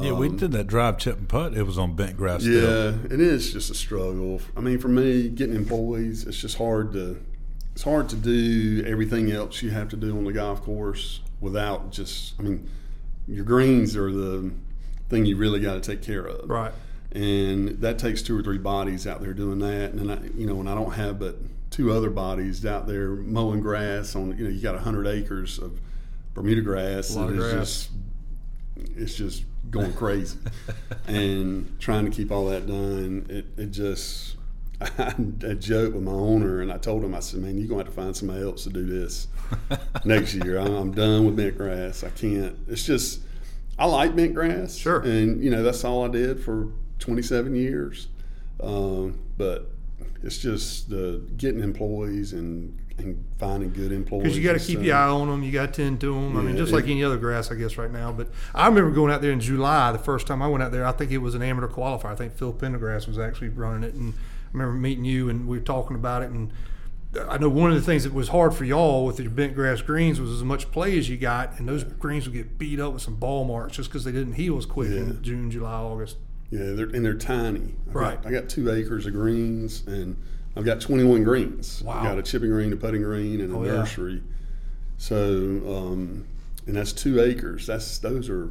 Yeah, 0.00 0.12
we 0.12 0.28
um, 0.28 0.36
did 0.36 0.52
that 0.52 0.66
drive, 0.66 0.98
chip, 0.98 1.18
and 1.18 1.28
putt. 1.28 1.54
It 1.54 1.64
was 1.64 1.78
on 1.78 1.94
bent 1.94 2.16
grass. 2.16 2.42
still. 2.42 2.92
Yeah, 2.92 2.96
it 3.10 3.20
is 3.20 3.52
just 3.52 3.70
a 3.70 3.74
struggle. 3.74 4.40
I 4.56 4.60
mean, 4.60 4.78
for 4.78 4.88
me, 4.88 5.28
getting 5.28 5.54
employees, 5.54 6.24
it's 6.26 6.38
just 6.40 6.58
hard 6.58 6.92
to. 6.94 7.22
It's 7.74 7.82
hard 7.84 8.08
to 8.10 8.16
do 8.16 8.84
everything 8.86 9.30
else 9.32 9.62
you 9.62 9.70
have 9.70 9.88
to 9.90 9.96
do 9.96 10.16
on 10.16 10.24
the 10.24 10.32
golf 10.32 10.62
course 10.62 11.20
without 11.40 11.90
just. 11.90 12.34
I 12.38 12.42
mean, 12.42 12.68
your 13.26 13.44
greens 13.44 13.96
are 13.96 14.12
the 14.12 14.50
thing 15.08 15.26
you 15.26 15.36
really 15.36 15.60
got 15.60 15.74
to 15.74 15.80
take 15.80 16.02
care 16.02 16.24
of. 16.26 16.48
Right. 16.48 16.72
And 17.12 17.68
that 17.82 17.98
takes 17.98 18.22
two 18.22 18.38
or 18.38 18.42
three 18.42 18.58
bodies 18.58 19.06
out 19.06 19.20
there 19.20 19.34
doing 19.34 19.58
that. 19.58 19.92
And 19.92 19.98
then 19.98 20.10
I, 20.10 20.38
you 20.38 20.46
know, 20.46 20.54
when 20.54 20.68
I 20.68 20.74
don't 20.74 20.92
have 20.92 21.18
but 21.18 21.36
two 21.70 21.92
other 21.92 22.08
bodies 22.10 22.64
out 22.64 22.86
there 22.86 23.10
mowing 23.10 23.60
grass 23.60 24.16
on, 24.16 24.36
you 24.38 24.44
know, 24.44 24.50
you 24.50 24.60
got 24.62 24.78
hundred 24.78 25.06
acres 25.06 25.58
of 25.58 25.78
Bermuda 26.34 26.62
grass, 26.62 27.14
A 27.14 27.18
lot 27.18 27.28
and 27.28 27.38
of 27.38 27.44
it's 27.44 27.52
grass. 27.54 27.66
just 27.68 27.90
it's 28.96 29.14
just 29.14 29.44
going 29.72 29.92
crazy. 29.94 30.38
and 31.08 31.76
trying 31.80 32.04
to 32.04 32.10
keep 32.12 32.30
all 32.30 32.46
that 32.46 32.66
done, 32.66 33.26
it, 33.28 33.46
it 33.60 33.70
just 33.72 34.36
I, 34.80 35.14
I 35.48 35.54
joked 35.54 35.94
with 35.94 36.04
my 36.04 36.12
owner 36.12 36.60
and 36.60 36.72
I 36.72 36.78
told 36.78 37.02
him, 37.02 37.14
I 37.14 37.20
said, 37.20 37.40
Man, 37.40 37.58
you're 37.58 37.66
gonna 37.66 37.84
have 37.84 37.92
to 37.92 38.00
find 38.00 38.16
somebody 38.16 38.42
else 38.42 38.64
to 38.64 38.70
do 38.70 38.84
this 38.84 39.26
next 40.04 40.34
year. 40.34 40.58
I'm, 40.58 40.74
I'm 40.74 40.92
done 40.92 41.24
with 41.26 41.36
bent 41.36 41.56
grass. 41.56 42.04
I 42.04 42.10
can't 42.10 42.56
it's 42.68 42.84
just 42.84 43.22
I 43.78 43.86
like 43.86 44.14
bent 44.14 44.34
grass. 44.34 44.76
Sure. 44.76 45.00
And 45.00 45.42
you 45.42 45.50
know, 45.50 45.62
that's 45.62 45.84
all 45.84 46.04
I 46.04 46.08
did 46.08 46.44
for 46.44 46.68
twenty 46.98 47.22
seven 47.22 47.56
years. 47.56 48.08
Um, 48.62 49.18
but 49.36 49.72
it's 50.22 50.38
just 50.38 50.88
the 50.88 51.22
getting 51.36 51.62
employees 51.62 52.32
and, 52.32 52.78
and 53.02 53.24
finding 53.38 53.72
good 53.72 53.92
employees. 53.92 54.22
Because 54.24 54.38
you 54.38 54.44
got 54.44 54.52
to 54.58 54.64
keep 54.64 54.80
your 54.80 54.96
eye 54.96 55.08
on 55.08 55.28
them, 55.28 55.42
you 55.42 55.52
got 55.52 55.72
to 55.74 55.82
tend 55.82 56.00
to 56.00 56.14
them. 56.14 56.36
I 56.36 56.42
mean, 56.42 56.56
just 56.56 56.72
it- 56.72 56.74
like 56.76 56.84
any 56.84 57.02
other 57.04 57.16
grass, 57.18 57.50
I 57.50 57.54
guess, 57.54 57.76
right 57.76 57.90
now. 57.90 58.12
But 58.12 58.28
I 58.54 58.66
remember 58.68 58.90
going 58.90 59.12
out 59.12 59.22
there 59.22 59.32
in 59.32 59.40
July. 59.40 59.92
The 59.92 59.98
first 59.98 60.26
time 60.26 60.42
I 60.42 60.48
went 60.48 60.62
out 60.62 60.72
there, 60.72 60.86
I 60.86 60.92
think 60.92 61.10
it 61.10 61.18
was 61.18 61.34
an 61.34 61.42
amateur 61.42 61.68
qualifier. 61.68 62.06
I 62.06 62.14
think 62.14 62.34
Phil 62.34 62.52
Pendergrass 62.52 63.06
was 63.06 63.18
actually 63.18 63.48
running 63.50 63.82
it, 63.84 63.94
and 63.94 64.14
I 64.14 64.52
remember 64.52 64.74
meeting 64.74 65.04
you 65.04 65.28
and 65.28 65.46
we 65.48 65.58
were 65.58 65.64
talking 65.64 65.96
about 65.96 66.22
it. 66.22 66.30
And 66.30 66.50
I 67.28 67.36
know 67.38 67.48
one 67.50 67.70
of 67.70 67.76
the 67.76 67.82
things 67.82 68.04
that 68.04 68.14
was 68.14 68.28
hard 68.28 68.54
for 68.54 68.64
y'all 68.64 69.04
with 69.04 69.20
your 69.20 69.30
bent 69.30 69.54
grass 69.54 69.82
greens 69.82 70.18
was 70.20 70.30
as 70.30 70.42
much 70.42 70.70
play 70.72 70.96
as 70.98 71.08
you 71.10 71.16
got, 71.18 71.58
and 71.58 71.68
those 71.68 71.84
greens 71.84 72.26
would 72.26 72.34
get 72.34 72.58
beat 72.58 72.80
up 72.80 72.94
with 72.94 73.02
some 73.02 73.16
ball 73.16 73.44
marks 73.44 73.76
just 73.76 73.90
because 73.90 74.04
they 74.04 74.12
didn't 74.12 74.34
heal 74.34 74.56
as 74.56 74.64
quick 74.66 74.90
Yeah. 74.90 74.96
in 75.00 75.22
June, 75.22 75.50
July, 75.50 75.72
August. 75.74 76.16
Yeah, 76.50 76.72
they're, 76.72 76.86
and 76.86 77.04
they're 77.04 77.14
tiny. 77.14 77.74
I 77.88 77.92
Right. 77.92 78.22
Got, 78.22 78.28
I 78.28 78.32
got 78.34 78.48
two 78.48 78.70
acres 78.70 79.06
of 79.06 79.12
greens, 79.14 79.84
and 79.86 80.16
I've 80.56 80.64
got 80.64 80.80
21 80.80 81.24
greens. 81.24 81.82
Wow. 81.82 82.00
I 82.00 82.04
got 82.04 82.18
a 82.18 82.22
chipping 82.22 82.50
green, 82.50 82.72
a 82.72 82.76
putting 82.76 83.02
green, 83.02 83.40
and 83.40 83.52
a 83.52 83.56
Oh, 83.56 83.64
yeah. 83.64 83.72
nursery. 83.72 84.22
So, 84.98 85.16
um, 85.66 86.24
and 86.66 86.76
that's 86.76 86.92
two 86.92 87.20
acres. 87.20 87.66
That's 87.66 87.98
those 87.98 88.28
are 88.28 88.50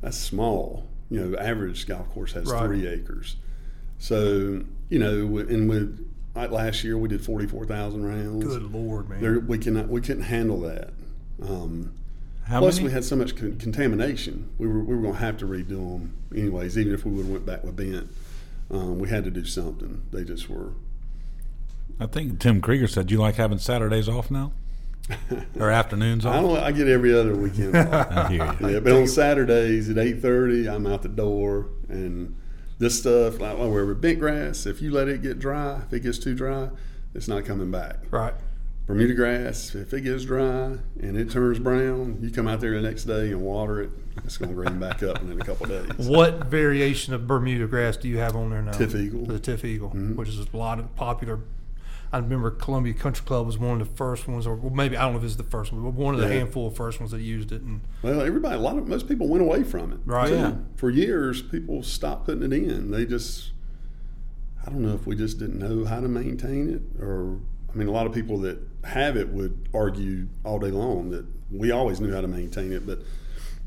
that's 0.00 0.16
small. 0.16 0.86
You 1.10 1.20
know, 1.20 1.38
average 1.38 1.86
golf 1.86 2.08
course 2.10 2.32
has 2.32 2.50
Right. 2.50 2.66
three 2.66 2.86
acres. 2.86 3.36
So, 3.98 4.64
you 4.88 4.98
know, 4.98 5.38
and 5.38 5.68
with 5.68 6.04
like 6.34 6.50
last 6.50 6.84
year 6.84 6.98
we 6.98 7.08
did 7.08 7.22
44,000 7.22 8.04
rounds. 8.04 8.44
Good 8.44 8.72
lord, 8.72 9.08
man! 9.08 9.20
There, 9.22 9.38
we 9.40 9.58
cannot 9.58 9.88
we 9.88 10.00
couldn't 10.00 10.24
handle 10.24 10.60
that. 10.62 10.90
Um, 11.42 11.92
How 12.44 12.60
Plus, 12.60 12.76
many? 12.76 12.88
we 12.88 12.92
had 12.92 13.04
so 13.04 13.16
much 13.16 13.36
con- 13.36 13.56
contamination. 13.56 14.48
We 14.58 14.66
were 14.66 14.80
we 14.80 14.94
were 14.96 15.02
going 15.02 15.14
to 15.14 15.20
have 15.20 15.36
to 15.38 15.46
redo 15.46 15.68
them 15.98 16.12
anyways, 16.34 16.76
even 16.78 16.92
if 16.94 17.04
we 17.04 17.10
would 17.12 17.22
have 17.26 17.32
went 17.32 17.46
back 17.46 17.62
with 17.64 17.76
bent. 17.76 18.08
Um, 18.70 18.98
we 18.98 19.08
had 19.08 19.24
to 19.24 19.30
do 19.30 19.44
something. 19.44 20.02
They 20.12 20.24
just 20.24 20.48
were. 20.50 20.70
I 21.98 22.06
think 22.06 22.40
Tim 22.40 22.60
Krieger 22.60 22.86
said 22.88 23.10
you 23.10 23.18
like 23.18 23.36
having 23.36 23.58
Saturdays 23.58 24.08
off 24.08 24.30
now, 24.30 24.52
or 25.58 25.70
afternoons 25.70 26.26
I 26.26 26.36
off. 26.36 26.42
don't. 26.42 26.58
I 26.58 26.72
get 26.72 26.88
every 26.88 27.18
other 27.18 27.34
weekend. 27.34 27.76
off. 27.76 28.10
I 28.10 28.28
hear 28.28 28.56
you. 28.60 28.68
yeah, 28.68 28.80
but 28.80 28.92
on 28.92 29.06
Saturdays 29.06 29.88
at 29.88 29.98
eight 29.98 30.20
thirty, 30.20 30.68
I'm 30.68 30.86
out 30.86 31.02
the 31.02 31.08
door, 31.08 31.68
and 31.88 32.36
this 32.78 33.00
stuff 33.00 33.40
like 33.40 33.58
well, 33.58 33.70
where 33.70 33.94
bent 33.94 34.20
grass. 34.20 34.66
If 34.66 34.82
you 34.82 34.90
let 34.90 35.08
it 35.08 35.22
get 35.22 35.38
dry, 35.38 35.82
if 35.86 35.92
it 35.92 36.00
gets 36.00 36.18
too 36.18 36.34
dry, 36.34 36.70
it's 37.14 37.28
not 37.28 37.44
coming 37.44 37.70
back. 37.70 37.98
right. 38.10 38.34
Bermuda 38.86 39.14
grass, 39.14 39.74
if 39.74 39.92
it 39.92 40.02
gets 40.02 40.24
dry 40.24 40.76
and 41.00 41.16
it 41.16 41.28
turns 41.28 41.58
brown, 41.58 42.18
you 42.20 42.30
come 42.30 42.46
out 42.46 42.60
there 42.60 42.80
the 42.80 42.80
next 42.80 43.02
day 43.02 43.32
and 43.32 43.42
water 43.42 43.82
it. 43.82 43.90
It's 44.24 44.36
going 44.36 44.48
to 44.48 44.54
green 44.54 44.78
back 44.78 45.02
up 45.02 45.20
in 45.20 45.40
a 45.40 45.44
couple 45.44 45.70
of 45.72 45.96
days. 45.96 46.06
What 46.08 46.46
variation 46.46 47.12
of 47.12 47.26
Bermuda 47.26 47.66
grass 47.66 47.96
do 47.96 48.06
you 48.06 48.18
have 48.18 48.36
on 48.36 48.50
there 48.50 48.62
now? 48.62 48.70
TifEagle. 48.70 49.26
The 49.26 49.40
TifEagle, 49.40 49.88
mm-hmm. 49.88 50.14
which 50.14 50.28
is 50.28 50.38
a 50.38 50.56
lot 50.56 50.78
of 50.78 50.94
popular. 50.94 51.40
I 52.12 52.18
remember 52.18 52.50
Columbia 52.50 52.94
Country 52.94 53.24
Club 53.26 53.46
was 53.46 53.58
one 53.58 53.80
of 53.80 53.88
the 53.88 53.94
first 53.96 54.28
ones, 54.28 54.46
or 54.46 54.56
maybe 54.70 54.96
I 54.96 55.02
don't 55.02 55.12
know 55.14 55.18
if 55.18 55.24
it's 55.24 55.36
the 55.36 55.42
first 55.42 55.72
one, 55.72 55.82
but 55.82 55.94
one 55.94 56.14
of 56.14 56.20
the 56.20 56.26
Yeah. 56.28 56.34
handful 56.34 56.68
of 56.68 56.76
first 56.76 57.00
ones 57.00 57.10
that 57.12 57.20
used 57.20 57.52
it. 57.52 57.62
And 57.62 57.80
Well, 58.02 58.20
everybody, 58.20 58.56
a 58.56 58.60
lot 58.60 58.78
of 58.78 58.86
most 58.88 59.08
people 59.08 59.28
went 59.28 59.42
away 59.42 59.62
from 59.64 59.92
it. 59.92 59.98
Right. 60.06 60.30
Yeah. 60.30 60.54
For 60.76 60.88
years, 60.90 61.42
people 61.42 61.82
stopped 61.82 62.26
putting 62.26 62.42
it 62.44 62.52
in. 62.52 62.90
They 62.90 63.04
just, 63.06 63.50
I 64.66 64.70
don't 64.70 64.82
know 64.82 64.94
if 64.94 65.06
we 65.06 65.14
just 65.16 65.38
didn't 65.38 65.58
know 65.58 65.84
how 65.84 66.00
to 66.00 66.08
maintain 66.08 66.68
it, 66.68 66.82
or 67.02 67.38
I 67.72 67.76
mean, 67.78 67.88
a 67.88 67.92
lot 67.92 68.06
of 68.06 68.12
people 68.12 68.38
that 68.38 68.58
have 68.84 69.16
it 69.16 69.28
would 69.30 69.68
argue 69.74 70.28
all 70.44 70.58
day 70.58 70.70
long 70.70 71.10
that 71.10 71.26
we 71.50 71.70
always 71.70 72.00
knew 72.00 72.12
how 72.12 72.20
to 72.20 72.28
maintain 72.28 72.72
it, 72.72 72.86
but 72.86 73.02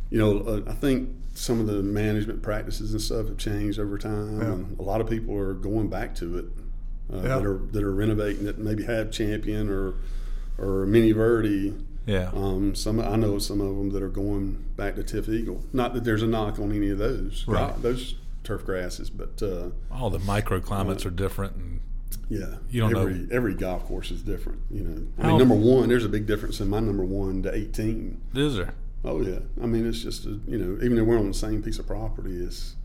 you 0.10 0.17
know, 0.17 0.39
uh, 0.39 0.62
I 0.65 0.73
think 0.73 1.10
some 1.36 1.60
of 1.60 1.67
the 1.67 1.84
management 1.84 2.41
practices 2.41 2.91
and 2.93 3.02
stuff 3.02 3.28
have 3.28 3.38
changed 3.38 3.80
over 3.80 3.97
time, 3.97 4.41
Yeah. 4.41 4.84
a 4.84 4.84
lot 4.84 4.99
of 5.02 5.08
people 5.10 5.36
are 5.38 5.54
going 5.54 5.88
back 5.89 6.15
to 6.15 6.38
it 6.39 6.45
uh, 7.13 7.17
Yeah. 7.17 7.22
that 7.22 7.45
are 7.45 7.60
that 7.72 7.84
are 7.84 7.93
renovating 7.93 8.48
it, 8.48 8.58
maybe 8.58 8.84
have 8.84 9.12
Champion 9.12 9.69
or 9.69 9.93
or 10.58 10.86
Mini 10.86 11.12
Verde. 11.12 11.74
Yeah. 12.06 12.32
Um, 12.34 12.74
some 12.76 13.00
I 13.00 13.15
know 13.15 13.38
some 13.39 13.62
of 13.62 13.76
them 13.78 13.91
that 13.91 14.02
are 14.02 14.10
going 14.10 14.63
back 14.76 14.95
to 14.95 15.04
TifEagle. 15.04 15.62
Not 15.74 15.93
that 15.93 16.04
there's 16.04 16.24
a 16.24 16.28
knock 16.28 16.58
on 16.60 16.72
any 16.72 16.89
of 16.89 16.98
those, 16.98 17.45
Right. 17.48 17.80
Those 17.82 18.15
turf 18.43 18.65
grasses, 18.65 19.10
but 19.10 19.41
uh, 19.43 19.69
All 19.91 20.10
the 20.10 20.17
microclimates 20.19 21.06
are 21.06 21.12
different, 21.12 21.56
and 21.56 21.80
yeah, 22.30 22.56
You 22.72 22.82
don't 22.82 22.93
know- 22.93 23.02
every 23.02 23.28
every 23.32 23.54
golf 23.54 23.86
course 23.86 24.10
is 24.12 24.22
different. 24.24 24.60
You 24.72 24.82
know, 24.84 25.02
I 25.19 25.28
mean, 25.28 25.38
number 25.38 25.56
one, 25.56 25.89
there's 25.89 26.06
a 26.06 26.10
big 26.10 26.26
difference 26.26 26.60
in 26.60 26.67
my 26.69 26.80
number 26.80 27.04
one 27.06 27.43
to 27.43 27.54
18. 27.54 28.17
is 28.34 28.56
there? 28.56 28.74
Oh 29.06 29.22
yeah, 29.22 29.39
I 29.62 29.65
mean 29.65 29.86
it's 29.88 30.02
just 30.02 30.26
a, 30.26 30.39
you 30.48 30.58
know 30.58 30.78
even 30.84 30.95
though 30.98 31.04
we're 31.06 31.17
on 31.19 31.28
the 31.28 31.34
same 31.34 31.62
piece 31.63 31.80
of 31.80 31.86
property, 31.88 32.36
it's 32.43 32.76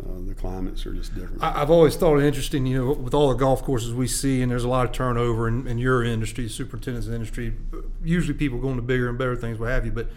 uh, 0.00 0.18
the 0.26 0.34
climates 0.34 0.86
are 0.86 0.92
just 0.94 1.14
different. 1.14 1.42
I, 1.42 1.62
I've 1.62 1.70
always 1.70 1.96
thought 1.96 2.18
it 2.18 2.24
interesting, 2.24 2.66
you 2.66 2.78
know, 2.84 2.92
with 2.92 3.14
all 3.14 3.28
the 3.28 3.34
golf 3.34 3.62
courses 3.62 3.92
we 3.94 4.06
see, 4.08 4.40
and 4.42 4.50
there's 4.50 4.64
a 4.64 4.68
lot 4.68 4.86
of 4.86 4.92
turnover 4.92 5.48
in, 5.48 5.66
in 5.66 5.78
your 5.78 6.02
industry, 6.02 6.48
superintendent's 6.48 7.08
industry. 7.08 7.54
Usually, 8.02 8.34
people 8.36 8.58
going 8.58 8.76
to 8.76 8.82
bigger 8.82 9.08
and 9.08 9.18
better 9.18 9.36
things, 9.36 9.58
what 9.58 9.68
have 9.70 9.84
you. 9.84 9.92
But 9.92 10.08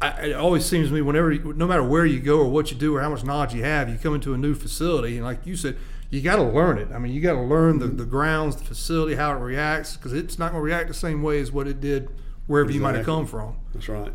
I, 0.00 0.08
it 0.28 0.32
always 0.34 0.64
seems 0.64 0.88
to 0.88 0.94
me, 0.94 1.02
whenever, 1.02 1.32
you- 1.32 1.52
no 1.54 1.66
matter 1.66 1.82
where 1.82 2.06
you 2.06 2.20
go 2.20 2.38
or 2.38 2.48
what 2.48 2.70
you 2.70 2.76
do 2.76 2.94
or 2.96 3.00
how 3.00 3.10
much 3.10 3.24
knowledge 3.24 3.52
you 3.52 3.64
have, 3.64 3.88
you 3.88 3.98
come 3.98 4.14
into 4.14 4.32
a 4.32 4.38
new 4.38 4.54
facility, 4.54 5.16
and 5.16 5.24
like 5.24 5.44
you 5.44 5.56
said, 5.56 5.76
you 6.08 6.20
got 6.22 6.36
to 6.36 6.42
learn 6.42 6.78
it. 6.78 6.88
I 6.92 6.98
mean, 6.98 7.12
you 7.12 7.20
got 7.20 7.34
to 7.34 7.40
learn 7.40 7.78
the, 7.78 7.86
the 7.88 8.04
grounds, 8.06 8.56
the 8.56 8.64
facility, 8.64 9.14
how 9.16 9.32
it 9.32 9.38
reacts, 9.40 9.96
because 9.96 10.12
it's 10.12 10.38
not 10.38 10.52
going 10.52 10.60
to 10.60 10.64
react 10.64 10.88
the 10.88 10.94
same 10.94 11.22
way 11.22 11.40
as 11.40 11.52
what 11.52 11.66
it 11.68 11.80
did 11.80 12.08
wherever 12.46 12.70
you 12.70 12.80
might 12.80 12.94
have 12.96 13.06
come 13.06 13.26
from. 13.26 13.56
That's 13.74 13.88
right. 13.88 14.12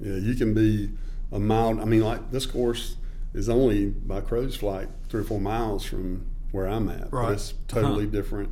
Yeah, 0.00 0.16
you 0.16 0.34
can 0.34 0.52
be 0.54 0.90
a 1.32 1.38
mild. 1.38 1.80
I 1.80 1.84
mean, 1.84 2.00
like 2.02 2.30
this 2.30 2.44
course 2.44 2.96
is 3.34 3.48
only 3.48 3.86
by 3.86 4.20
crow's 4.20 4.56
flight 4.56 4.88
three 5.08 5.20
or 5.20 5.24
four 5.24 5.40
miles 5.40 5.84
from 5.84 6.26
where 6.52 6.66
I'm 6.66 6.88
at. 6.88 7.12
Right. 7.12 7.26
But 7.26 7.32
it's 7.34 7.54
totally 7.68 8.04
uh-huh. 8.04 8.12
different. 8.12 8.50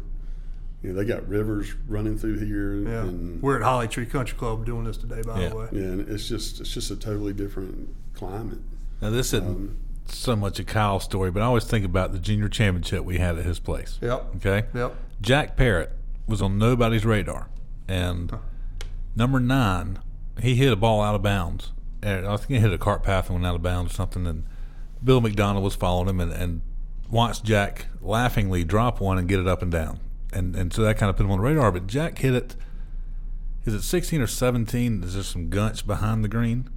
You 0.83 0.93
know, 0.93 0.99
they 0.99 1.05
got 1.05 1.29
rivers 1.29 1.75
running 1.88 2.17
through 2.17 2.38
here, 2.38 2.75
Yeah, 2.77 3.03
and 3.03 3.43
we're 3.43 3.57
at 3.57 3.62
Holly 3.62 3.88
Tree 3.88 4.07
Country 4.07 4.38
Club 4.38 4.64
doing 4.64 4.85
this 4.85 4.97
today, 4.97 5.23
by 5.23 5.41
Yeah. 5.41 5.49
the 5.49 5.57
way. 5.57 5.69
yeah, 5.73 5.83
and 5.83 6.09
it's 6.09 6.29
just 6.29 6.61
it's 6.61 6.73
just 6.73 6.91
a 6.93 6.97
totally 6.97 7.33
different 7.33 7.88
climate. 8.14 8.61
Now 9.01 9.11
this 9.11 9.33
isn't 9.33 9.47
um, 9.47 9.77
so 10.07 10.37
much 10.37 10.61
a 10.61 10.64
Kyle 10.64 11.01
story, 11.01 11.33
but 11.33 11.43
I 11.43 11.47
always 11.47 11.64
think 11.64 11.85
about 11.85 12.12
the 12.12 12.21
junior 12.21 12.49
championship 12.49 13.05
we 13.05 13.19
had 13.19 13.37
at 13.38 13.45
his 13.45 13.59
place. 13.59 13.99
Yep. 14.01 14.37
Okay. 14.37 14.67
Yep. 14.73 14.95
Jack 15.21 15.57
Parrott 15.57 15.91
was 16.29 16.41
on 16.41 16.59
nobody's 16.59 17.05
radar, 17.05 17.49
and 17.88 18.38
number 19.17 19.41
nine, 19.41 19.99
he 20.41 20.55
hit 20.55 20.73
a 20.73 20.77
ball 20.77 21.01
out 21.03 21.17
of 21.17 21.23
bounds. 21.23 21.73
And 22.01 22.25
I 22.25 22.37
think 22.37 22.51
he 22.51 22.59
hit 22.61 22.73
a 22.73 22.79
cart 22.79 23.03
path 23.03 23.29
and 23.29 23.35
went 23.35 23.47
out 23.47 23.57
of 23.57 23.62
bounds 23.62 23.93
or 23.93 23.95
something. 23.95 24.25
And 24.25 24.45
Bill 25.02 25.20
McDonald 25.20 25.64
was 25.64 25.74
following 25.74 26.08
him 26.08 26.20
and, 26.20 26.32
and 26.32 26.62
watched 27.11 27.44
Jack 27.44 27.87
laughingly 28.00 28.64
drop 28.64 29.00
one 29.00 29.18
and 29.18 29.28
get 29.28 29.40
it 29.40 29.46
up 29.46 29.62
and 29.62 29.70
down. 29.70 30.00
And 30.32 30.54
and 30.56 30.72
so 30.72 30.82
that 30.82 30.98
kind 30.98 31.11
of 31.11 31.16
put 31.16 31.24
him 31.24 31.32
on 31.32 31.38
the 31.38 31.44
radar. 31.44 31.72
But 31.72 31.87
Jack 31.87 32.18
hit 32.18 32.34
it. 32.34 32.56
Is 33.64 33.74
it 33.74 33.82
16 33.82 34.20
or 34.20 34.26
17? 34.26 35.02
Is 35.02 35.14
there 35.14 35.22
some 35.22 35.50
gunch 35.50 35.87
behind 35.87 36.24
the 36.24 36.28
green? 36.28 36.70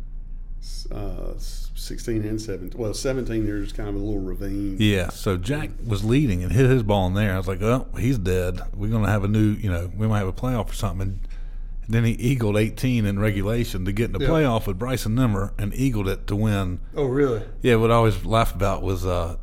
Uh, 0.92 1.34
16 1.38 2.24
and 2.24 2.40
17. 2.40 2.80
Well, 2.80 2.94
17 2.94 3.46
there's 3.46 3.74
kind 3.74 3.90
of 3.90 3.96
a 3.96 3.98
little 3.98 4.20
ravine. 4.20 4.76
Yeah, 4.80 5.10
so 5.10 5.38
Jack 5.38 5.72
was 5.86 6.04
leading 6.04 6.44
and 6.44 6.52
hit 6.52 6.70
his 6.70 6.84
ball 6.84 7.08
in 7.08 7.14
there. 7.14 7.34
I 7.34 7.38
was 7.38 7.48
like, 7.48 7.62
"Oh, 7.62 7.88
he's 7.98 8.18
dead. 8.18 8.62
We're 8.76 8.90
gonna 8.90 9.10
have 9.10 9.24
a 9.24 9.28
new, 9.28 9.52
you 9.54 9.72
know, 9.72 9.92
we 9.96 10.08
might 10.08 10.20
have 10.20 10.28
a 10.28 10.34
playoff 10.34 10.70
or 10.70 10.74
something." 10.74 11.08
And 11.08 11.20
then 11.90 12.04
he 12.06 12.12
eagled 12.12 12.56
18 12.58 13.06
in 13.06 13.20
regulation 13.20 13.86
to 13.86 13.92
get 13.92 14.06
in 14.06 14.12
the 14.14 14.20
Yeah. 14.20 14.28
playoff 14.30 14.68
with 14.68 14.80
Bryson 14.80 15.16
Nimmer 15.16 15.54
and 15.58 15.74
eagled 15.74 16.08
it 16.08 16.28
to 16.28 16.36
win. 16.36 16.80
Oh, 16.96 17.06
really? 17.06 17.42
Yeah, 17.62 17.76
what 17.76 17.92
I 17.92 17.96
always 17.96 18.24
laugh 18.26 18.54
about 18.56 18.82
was 18.82 19.06
uh, 19.06 19.38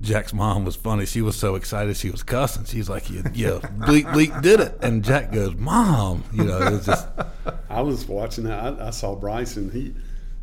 Jack's 0.00 0.32
mom 0.32 0.64
was 0.64 0.76
funny. 0.76 1.04
She 1.06 1.20
was 1.22 1.36
so 1.36 1.54
excited 1.56 1.96
she 1.96 2.10
was 2.10 2.22
cussing. 2.22 2.64
She's 2.64 2.88
like, 2.88 3.10
"Yeah, 3.10 3.22
yeah 3.34 3.58
bleep 3.80 4.04
bleep 4.12 4.40
did 4.42 4.60
it," 4.60 4.78
and 4.82 5.04
Jack 5.04 5.30
goes, 5.32 5.54
"Mom," 5.56 6.24
you 6.32 6.44
know, 6.44 6.58
it 6.58 6.70
was 6.72 6.86
just 6.86 7.06
I 7.70 7.82
was 7.82 8.06
watching 8.08 8.44
that. 8.44 8.58
I, 8.80 8.86
I 8.88 8.90
saw 8.90 9.14
Bryson. 9.14 9.70
He 9.70 9.94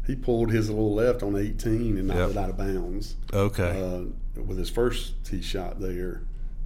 he 0.05 0.15
pulled 0.15 0.51
his 0.51 0.69
little 0.69 0.93
left 0.93 1.21
on 1.23 1.35
18 1.35 1.97
and 1.97 2.07
knocked 2.07 2.19
Yep. 2.19 2.29
it 2.29 2.37
out 2.37 2.49
of 2.51 2.57
bounds. 2.57 3.15
okay. 3.33 3.71
uh, 4.37 4.41
with 4.41 4.57
his 4.59 4.69
first 4.69 5.23
tee 5.25 5.41
shot 5.41 5.79
there. 5.81 6.21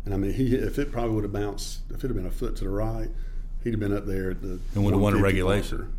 And 0.06 0.14
I 0.14 0.18
mean, 0.18 0.34
he 0.34 0.54
if 0.56 0.78
it 0.78 0.92
probably 0.92 1.16
would 1.16 1.24
have 1.24 1.34
bounced, 1.34 1.80
if 1.92 2.04
it 2.04 2.08
had 2.08 2.16
been 2.16 2.26
a 2.26 2.32
foot 2.32 2.56
to 2.58 2.66
the 2.66 2.70
right, 2.70 3.10
he'd 3.64 3.72
have 3.72 3.80
been 3.80 3.96
up 3.96 4.06
there 4.06 4.32
at 4.32 4.42
the 4.42 4.60
And 4.76 4.84
would 4.84 4.94
have 4.94 5.02
won 5.02 5.14
a 5.14 5.18
regulation. 5.22 5.78
marker. 5.80 5.92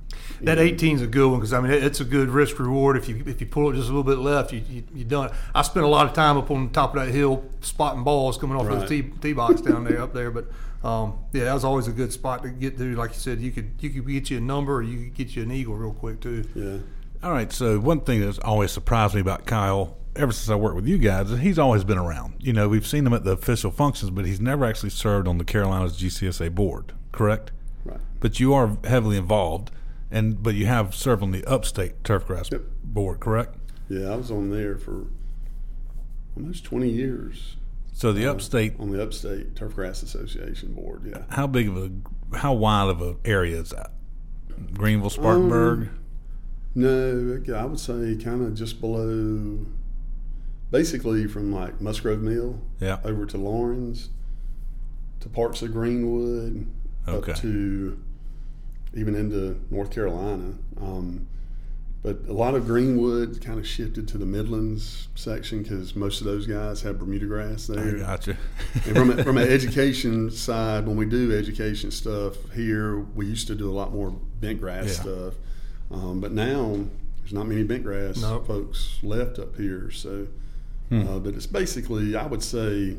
That 0.43 0.59
18 0.59 0.97
is 0.97 1.03
a 1.03 1.07
good 1.07 1.29
one 1.31 1.39
because 1.41 1.53
I 1.53 1.61
mean 1.61 1.71
it's 1.71 2.01
a 2.01 2.05
good 2.05 2.29
risk 2.29 2.59
reward. 2.59 2.97
If 2.97 3.09
you 3.09 3.23
if 3.27 3.41
you 3.41 3.47
pull 3.47 3.71
it 3.71 3.75
just 3.75 3.89
a 3.89 3.93
little 3.93 4.03
bit 4.03 4.19
left, 4.19 4.53
you 4.53 4.63
you, 4.69 4.83
you 4.95 5.05
done. 5.05 5.27
it. 5.27 5.33
I 5.55 5.63
spent 5.63 5.85
a 5.85 5.89
lot 5.89 6.07
of 6.07 6.13
time 6.15 6.37
up 6.37 6.51
on 6.51 6.67
the 6.69 6.73
top 6.73 6.97
of 6.97 7.05
that 7.05 7.13
hill 7.13 7.45
spotting 7.61 8.03
balls 8.03 8.37
coming 8.39 8.57
off 8.57 8.63
of 8.67 8.69
Right. 8.79 8.89
the 8.89 9.03
tee, 9.03 9.11
tee 9.21 9.33
box 9.33 9.61
down 9.61 9.85
there 9.85 10.03
up 10.03 10.13
there. 10.13 10.31
But 10.31 10.47
um, 10.85 11.19
yeah, 11.33 11.45
that 11.45 11.55
was 11.55 11.65
always 11.65 11.87
a 11.87 11.93
good 11.93 12.13
spot 12.13 12.43
to 12.43 12.51
get 12.51 12.77
to. 12.79 12.95
Like 12.97 13.11
you 13.11 13.21
said, 13.21 13.41
you 13.41 13.53
could 13.53 13.71
you 13.81 13.91
could 13.91 14.07
get 14.07 14.31
you 14.31 14.39
a 14.39 14.41
number 14.41 14.75
or 14.77 14.83
you 14.83 15.05
could 15.05 15.15
get 15.15 15.37
you 15.37 15.43
an 15.45 15.53
eagle 15.53 15.75
real 15.77 15.93
quick 15.95 16.21
too. 16.21 16.45
Yeah. 16.55 16.79
All 17.27 17.33
right. 17.33 17.53
So 17.53 17.79
one 17.79 18.01
thing 18.01 18.21
that's 18.21 18.39
always 18.41 18.73
surprised 18.73 19.15
me 19.15 19.21
about 19.21 19.47
Kyle, 19.47 19.97
ever 20.17 20.33
since 20.33 20.51
I 20.51 20.57
worked 20.57 20.75
with 20.77 20.89
you 20.89 20.99
guys, 20.99 21.31
is 21.31 21.39
he's 21.39 21.59
always 21.59 21.85
been 21.85 21.99
around. 21.99 22.35
You 22.41 22.53
know, 22.53 22.69
we've 22.69 22.87
seen 22.87 23.07
him 23.07 23.13
at 23.15 23.23
the 23.23 23.31
official 23.33 23.71
functions, 23.71 24.11
but 24.11 24.27
he's 24.27 24.41
never 24.41 24.65
actually 24.65 24.91
served 24.91 25.29
on 25.29 25.39
the 25.39 25.45
Carolinas 25.45 25.97
GCSA 25.97 26.53
board. 26.53 26.93
Correct? 27.13 27.53
Right. 27.85 28.01
But 28.21 28.41
you 28.41 28.55
are 28.55 28.79
heavily 28.85 29.17
involved, 29.17 29.71
and 30.11 30.43
but 30.43 30.55
you 30.55 30.67
have 30.67 30.95
served 30.95 31.23
on 31.23 31.31
the 31.31 31.45
Upstate 31.45 32.03
Turfgrass 32.03 32.51
Yep. 32.51 32.63
board. 32.85 33.21
Correct? 33.21 33.57
Yeah, 33.89 34.11
I 34.11 34.17
was 34.17 34.31
on 34.31 34.51
there 34.51 34.77
for 34.77 35.07
almost 36.37 36.65
20 36.65 36.89
years 36.89 37.57
So 37.93 38.13
the 38.13 38.27
uh, 38.27 38.33
Upstate, 38.33 38.75
on 38.79 38.91
the 38.91 39.03
Upstate 39.03 39.55
Turfgrass 39.55 40.03
Association 40.03 40.73
board. 40.73 41.03
Yeah. 41.05 41.23
how 41.29 41.47
big 41.47 41.69
of 41.69 41.77
a, 41.77 41.91
how 42.39 42.55
wide 42.55 42.89
of 42.89 43.03
an 43.03 43.17
area 43.25 43.61
is 43.61 43.71
that? 43.71 43.91
Greenville, 44.75 45.11
Spartanburg. 45.11 45.81
Um, 45.89 45.99
no, 46.75 47.43
I 47.55 47.65
would 47.67 47.79
say 47.81 48.17
kind 48.17 48.43
of 48.47 48.55
just 48.55 48.81
below, 48.81 49.67
basically 50.71 51.27
from 51.27 51.53
like 51.53 51.81
Musgrove 51.83 52.21
Mill 52.23 52.61
yeah. 52.81 52.99
over 53.05 53.27
to 53.27 53.37
Laurens, 53.37 54.09
to 55.21 55.29
parts 55.29 55.61
of 55.61 55.73
Greenwood, 55.73 56.67
Okay. 57.09 57.33
up 57.33 57.39
to 57.39 57.99
even 58.95 59.15
into 59.15 59.61
North 59.71 59.91
Carolina. 59.91 60.55
Um, 60.81 61.27
but 62.03 62.19
a 62.29 62.33
lot 62.33 62.55
of 62.57 62.67
Greenwood 62.67 63.41
kind 63.45 63.61
of 63.61 63.67
shifted 63.67 64.09
to 64.09 64.19
the 64.19 64.27
Midlands 64.27 65.07
section 65.15 65.63
because 65.63 65.95
most 65.95 66.21
of 66.21 66.27
those 66.27 66.47
guys 66.49 66.83
have 66.83 66.99
Bermuda 66.99 67.27
grass 67.27 67.71
I 67.71 67.75
there. 67.77 67.99
gotcha. 67.99 68.37
and 68.87 68.97
from 68.97 69.11
a, 69.11 69.23
from 69.25 69.39
an 69.39 69.49
education 69.51 70.31
side, 70.31 70.87
when 70.87 70.97
we 70.97 71.07
do 71.07 71.37
education 71.37 71.91
stuff 71.93 72.35
here, 72.55 72.99
we 72.99 73.27
used 73.27 73.47
to 73.47 73.55
do 73.55 73.71
a 73.71 73.73
lot 73.73 73.93
more 73.93 74.11
bent 74.41 74.61
grass 74.61 74.87
Yeah. 74.87 74.93
stuff, 75.03 75.35
um, 75.93 76.21
but 76.21 76.33
now 76.33 76.81
there's 77.21 77.33
not 77.33 77.47
many 77.47 77.63
bent 77.63 77.85
grass 77.85 78.21
Nope. 78.21 78.49
folks 78.49 78.99
left 79.05 79.39
up 79.39 79.57
here. 79.57 79.91
So, 79.93 80.27
uh, 80.91 81.19
but 81.21 81.35
it's 81.35 81.47
basically, 81.47 82.17
I 82.17 82.27
would 82.27 82.43
say, 82.43 82.97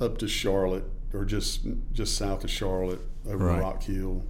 up 0.00 0.18
to 0.18 0.28
Charlotte 0.28 0.84
or 1.14 1.24
just 1.24 1.60
just 1.92 2.16
south 2.16 2.44
of 2.44 2.50
Charlotte, 2.50 3.00
over 3.26 3.46
Right. 3.46 3.60
Rock 3.60 3.82
Hill, 3.84 4.22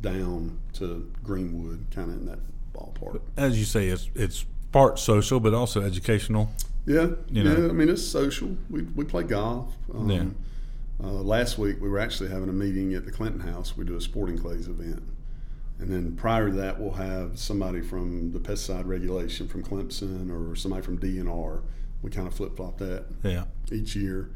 down 0.00 0.58
to 0.74 1.10
Greenwood, 1.24 1.86
kind 1.90 2.10
of 2.10 2.16
in 2.18 2.26
that 2.26 2.38
ballpark. 2.74 3.20
As 3.36 3.58
you 3.58 3.64
say, 3.64 3.88
it's 3.88 4.10
it's 4.14 4.44
part 4.72 4.98
social, 4.98 5.40
but 5.40 5.54
also 5.54 5.82
educational. 5.82 6.50
Yeah, 6.86 7.06
You 7.30 7.42
yeah. 7.42 7.42
know. 7.42 7.68
I 7.68 7.72
mean, 7.72 7.88
it's 7.88 8.02
social. 8.04 8.56
We 8.70 8.82
we 8.82 9.04
play 9.04 9.22
golf. 9.24 9.74
Um, 9.92 10.10
Yeah. 10.10 10.24
uh, 11.02 11.10
last 11.22 11.58
week 11.58 11.80
we 11.80 11.88
were 11.88 11.98
actually 11.98 12.30
having 12.30 12.48
a 12.48 12.52
meeting 12.52 12.94
at 12.94 13.04
the 13.04 13.12
Clinton 13.12 13.40
House. 13.40 13.76
We 13.76 13.84
do 13.84 13.96
a 13.96 14.00
sporting 14.00 14.38
clays 14.38 14.68
event, 14.68 15.02
and 15.80 15.90
then 15.90 16.14
prior 16.16 16.48
to 16.50 16.54
that 16.56 16.78
we'll 16.80 16.92
have 16.92 17.38
somebody 17.38 17.80
from 17.80 18.32
the 18.32 18.38
pesticide 18.38 18.86
regulation 18.86 19.48
from 19.48 19.62
Clemson 19.64 20.30
or 20.30 20.54
somebody 20.54 20.82
from 20.82 20.98
DNR. 20.98 21.62
We 22.02 22.10
kind 22.10 22.28
of 22.28 22.34
flip 22.34 22.56
flop 22.56 22.78
that 22.78 23.06
Yeah. 23.24 23.44
each 23.72 23.96
year. 23.96 24.28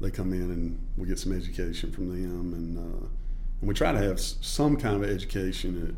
They 0.00 0.10
come 0.10 0.32
in 0.32 0.42
and 0.50 0.78
we 0.96 1.06
get 1.06 1.18
some 1.18 1.32
education 1.32 1.92
from 1.92 2.08
them, 2.08 2.54
and 2.54 2.78
uh, 2.78 3.06
and 3.60 3.68
we 3.68 3.74
try 3.74 3.92
to 3.92 3.98
have 3.98 4.18
some 4.20 4.76
kind 4.76 4.96
of 4.96 5.08
education 5.08 5.94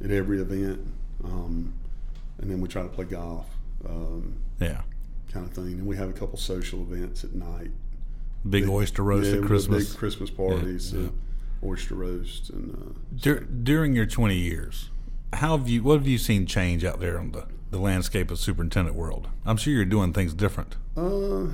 at 0.00 0.06
at 0.06 0.10
every 0.10 0.40
event, 0.40 0.80
um, 1.24 1.74
and 2.38 2.50
then 2.50 2.60
we 2.60 2.68
try 2.68 2.82
to 2.82 2.88
play 2.88 3.04
golf. 3.04 3.46
Um, 3.88 4.34
Yeah. 4.60 4.82
kind 5.32 5.46
of 5.46 5.52
thing. 5.52 5.72
And 5.74 5.86
we 5.86 5.96
have 5.96 6.08
a 6.08 6.12
couple 6.12 6.38
social 6.38 6.80
events 6.80 7.24
at 7.24 7.34
night. 7.34 7.70
Big 8.48 8.68
oyster 8.68 9.02
roast 9.02 9.30
yeah, 9.30 9.38
at 9.40 9.44
Christmas. 9.44 9.88
big 9.90 9.98
Christmas 9.98 10.30
parties, 10.30 10.92
Yeah, 10.94 11.06
uh, 11.06 11.66
oyster 11.66 11.94
roast, 11.94 12.48
and 12.50 12.74
uh, 12.74 12.98
Dur- 13.16 13.40
during 13.44 13.94
your 13.94 14.06
20 14.06 14.34
years, 14.36 14.90
how 15.34 15.56
have 15.58 15.68
you? 15.68 15.82
What 15.82 15.98
have 15.98 16.06
you 16.06 16.16
seen 16.18 16.46
change 16.46 16.84
out 16.84 17.00
there 17.00 17.18
on 17.18 17.32
the, 17.32 17.46
the 17.70 17.78
landscape 17.78 18.30
of 18.30 18.38
superintendent 18.38 18.96
world? 18.96 19.28
I'm 19.44 19.56
sure 19.58 19.72
you're 19.74 19.84
doing 19.84 20.12
things 20.12 20.32
different, 20.32 20.76
uh, 20.96 21.48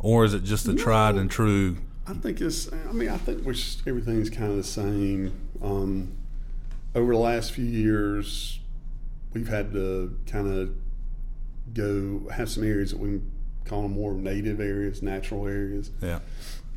or 0.00 0.24
is 0.24 0.34
it 0.34 0.44
just 0.44 0.66
the 0.66 0.74
tried 0.74 1.14
and 1.16 1.30
true? 1.30 1.76
I 2.06 2.14
think 2.14 2.40
it's. 2.40 2.70
I 2.72 2.92
mean, 2.92 3.08
I 3.08 3.16
think 3.18 3.44
we're 3.44 3.52
s- 3.52 3.82
everything's 3.86 4.30
kind 4.30 4.50
of 4.50 4.56
the 4.56 4.62
same. 4.64 5.32
Um, 5.62 6.12
over 6.94 7.12
the 7.12 7.18
last 7.18 7.52
few 7.52 7.64
years, 7.64 8.60
we've 9.34 9.48
had 9.48 9.72
to 9.72 10.16
kind 10.26 10.48
of 10.48 10.70
go 11.74 12.28
have 12.32 12.48
some 12.48 12.64
areas 12.64 12.90
that 12.92 12.98
we 12.98 13.20
call 13.64 13.82
them 13.82 13.92
more 13.92 14.14
native 14.14 14.60
areas, 14.60 15.02
natural 15.02 15.46
areas. 15.46 15.90
Yeah. 16.00 16.20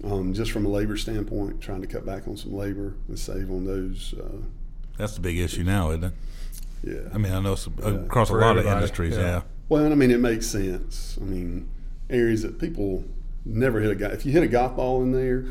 Um, 0.03 0.33
just 0.33 0.51
from 0.51 0.65
a 0.65 0.69
labor 0.69 0.97
standpoint, 0.97 1.61
trying 1.61 1.81
to 1.81 1.87
cut 1.87 2.05
back 2.05 2.27
on 2.27 2.35
some 2.35 2.53
labor 2.53 2.95
and 3.07 3.17
save 3.17 3.49
on 3.51 3.65
those. 3.65 4.13
Uh, 4.19 4.41
That's 4.97 5.13
the 5.13 5.21
big 5.21 5.37
issue 5.37 5.63
now, 5.63 5.91
isn't 5.91 6.03
it? 6.05 6.13
yeah. 6.83 6.99
I 7.13 7.17
mean, 7.19 7.31
I 7.31 7.39
know 7.39 7.53
it's 7.53 7.67
Yeah. 7.79 7.89
across 7.91 8.29
a 8.29 8.33
For 8.33 8.41
lot 8.41 8.57
of 8.57 8.65
industries. 8.65 9.15
yeah. 9.15 9.21
Yeah. 9.21 9.41
Well, 9.69 9.89
I 9.91 9.95
mean, 9.95 10.11
it 10.11 10.19
makes 10.19 10.47
sense. 10.47 11.17
I 11.21 11.23
mean, 11.23 11.69
areas 12.11 12.41
that 12.43 12.59
people 12.59 13.03
never 13.45 13.79
hit 13.79 13.91
a 13.91 13.95
guy. 13.95 14.07
If 14.09 14.25
you 14.25 14.31
hit 14.31 14.43
a 14.43 14.47
golf 14.47 14.75
ball 14.75 15.01
in 15.01 15.11
there, 15.11 15.45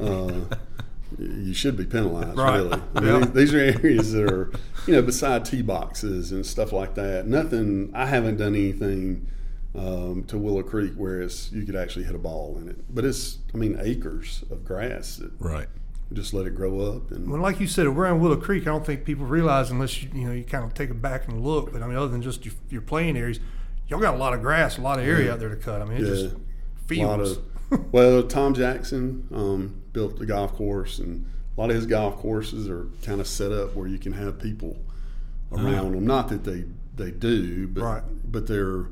uh, 0.00 0.40
you 1.18 1.54
should 1.54 1.76
be 1.76 1.84
penalized. 1.86 2.36
Right. 2.38 2.56
Really, 2.56 2.82
I 2.94 3.00
mean, 3.00 3.08
Yeah. 3.08 3.18
these, 3.26 3.32
these 3.32 3.54
are 3.54 3.58
areas 3.58 4.12
that 4.12 4.30
are, 4.32 4.52
you 4.86 4.94
know, 4.94 5.02
beside 5.02 5.44
tee 5.44 5.62
boxes 5.62 6.32
and 6.32 6.44
stuff 6.44 6.72
like 6.72 6.94
that. 6.96 7.26
Nothing. 7.26 7.90
I 7.94 8.06
haven't 8.06 8.36
done 8.36 8.54
anything 8.54 9.26
um, 9.74 10.24
to 10.28 10.36
Willow 10.38 10.62
Creek 10.62 10.94
where 10.96 11.22
it's 11.22 11.50
you 11.52 11.64
could 11.64 11.76
actually 11.76 12.04
hit 12.04 12.14
a 12.14 12.18
ball 12.18 12.58
in 12.60 12.68
it. 12.68 12.76
But 12.94 13.04
it's, 13.04 13.38
I 13.54 13.56
mean, 13.56 13.78
acres 13.80 14.44
of 14.50 14.64
grass 14.64 15.16
that 15.16 15.30
Right. 15.38 15.68
just 16.12 16.34
let 16.34 16.46
it 16.46 16.54
grow 16.56 16.80
up 16.80 17.10
and. 17.12 17.30
Well, 17.30 17.40
like 17.40 17.60
you 17.60 17.66
said, 17.68 17.86
around 17.86 18.20
Willow 18.20 18.36
Creek, 18.36 18.62
I 18.64 18.66
don't 18.66 18.84
think 18.84 19.04
people 19.04 19.26
realize 19.26 19.70
unless 19.70 20.02
you 20.02 20.10
you 20.14 20.26
know 20.26 20.32
you 20.32 20.42
kind 20.44 20.64
of 20.64 20.74
take 20.74 20.90
it 20.90 21.00
back 21.00 21.28
and 21.28 21.42
look. 21.44 21.72
But 21.72 21.82
I 21.82 21.86
mean, 21.86 21.96
other 21.96 22.08
than 22.08 22.20
just 22.22 22.44
your, 22.44 22.54
your 22.68 22.82
playing 22.82 23.16
areas, 23.16 23.38
y'all 23.90 24.00
got 24.00 24.14
a 24.14 24.18
lot 24.18 24.32
of 24.32 24.40
grass, 24.40 24.78
a 24.78 24.80
lot 24.80 24.98
of 24.98 25.04
area 25.06 25.32
out 25.32 25.38
there 25.40 25.48
to 25.50 25.56
cut. 25.56 25.82
I 25.82 25.84
mean, 25.84 25.98
it's 25.98 26.08
just 26.08 26.24
a 26.34 27.04
lot 27.04 27.18
fields. 27.20 27.30
of 27.32 27.42
well 27.92 28.22
tom 28.24 28.52
jackson 28.52 29.28
um, 29.32 29.80
built 29.92 30.18
the 30.18 30.26
golf 30.26 30.52
course 30.54 30.98
and 30.98 31.24
a 31.56 31.60
lot 31.60 31.70
of 31.70 31.76
his 31.76 31.86
golf 31.86 32.16
courses 32.16 32.68
are 32.68 32.88
kind 33.04 33.20
of 33.20 33.28
set 33.28 33.52
up 33.52 33.76
where 33.76 33.86
you 33.86 33.96
can 33.98 34.12
have 34.12 34.40
people 34.40 34.76
around 35.52 35.92
them 35.92 36.04
not 36.04 36.28
that 36.28 36.42
they 36.42 36.64
they 36.96 37.12
do 37.12 37.68
but 37.68 37.82
Right. 37.82 38.02
but 38.24 38.46
they're 38.48 38.86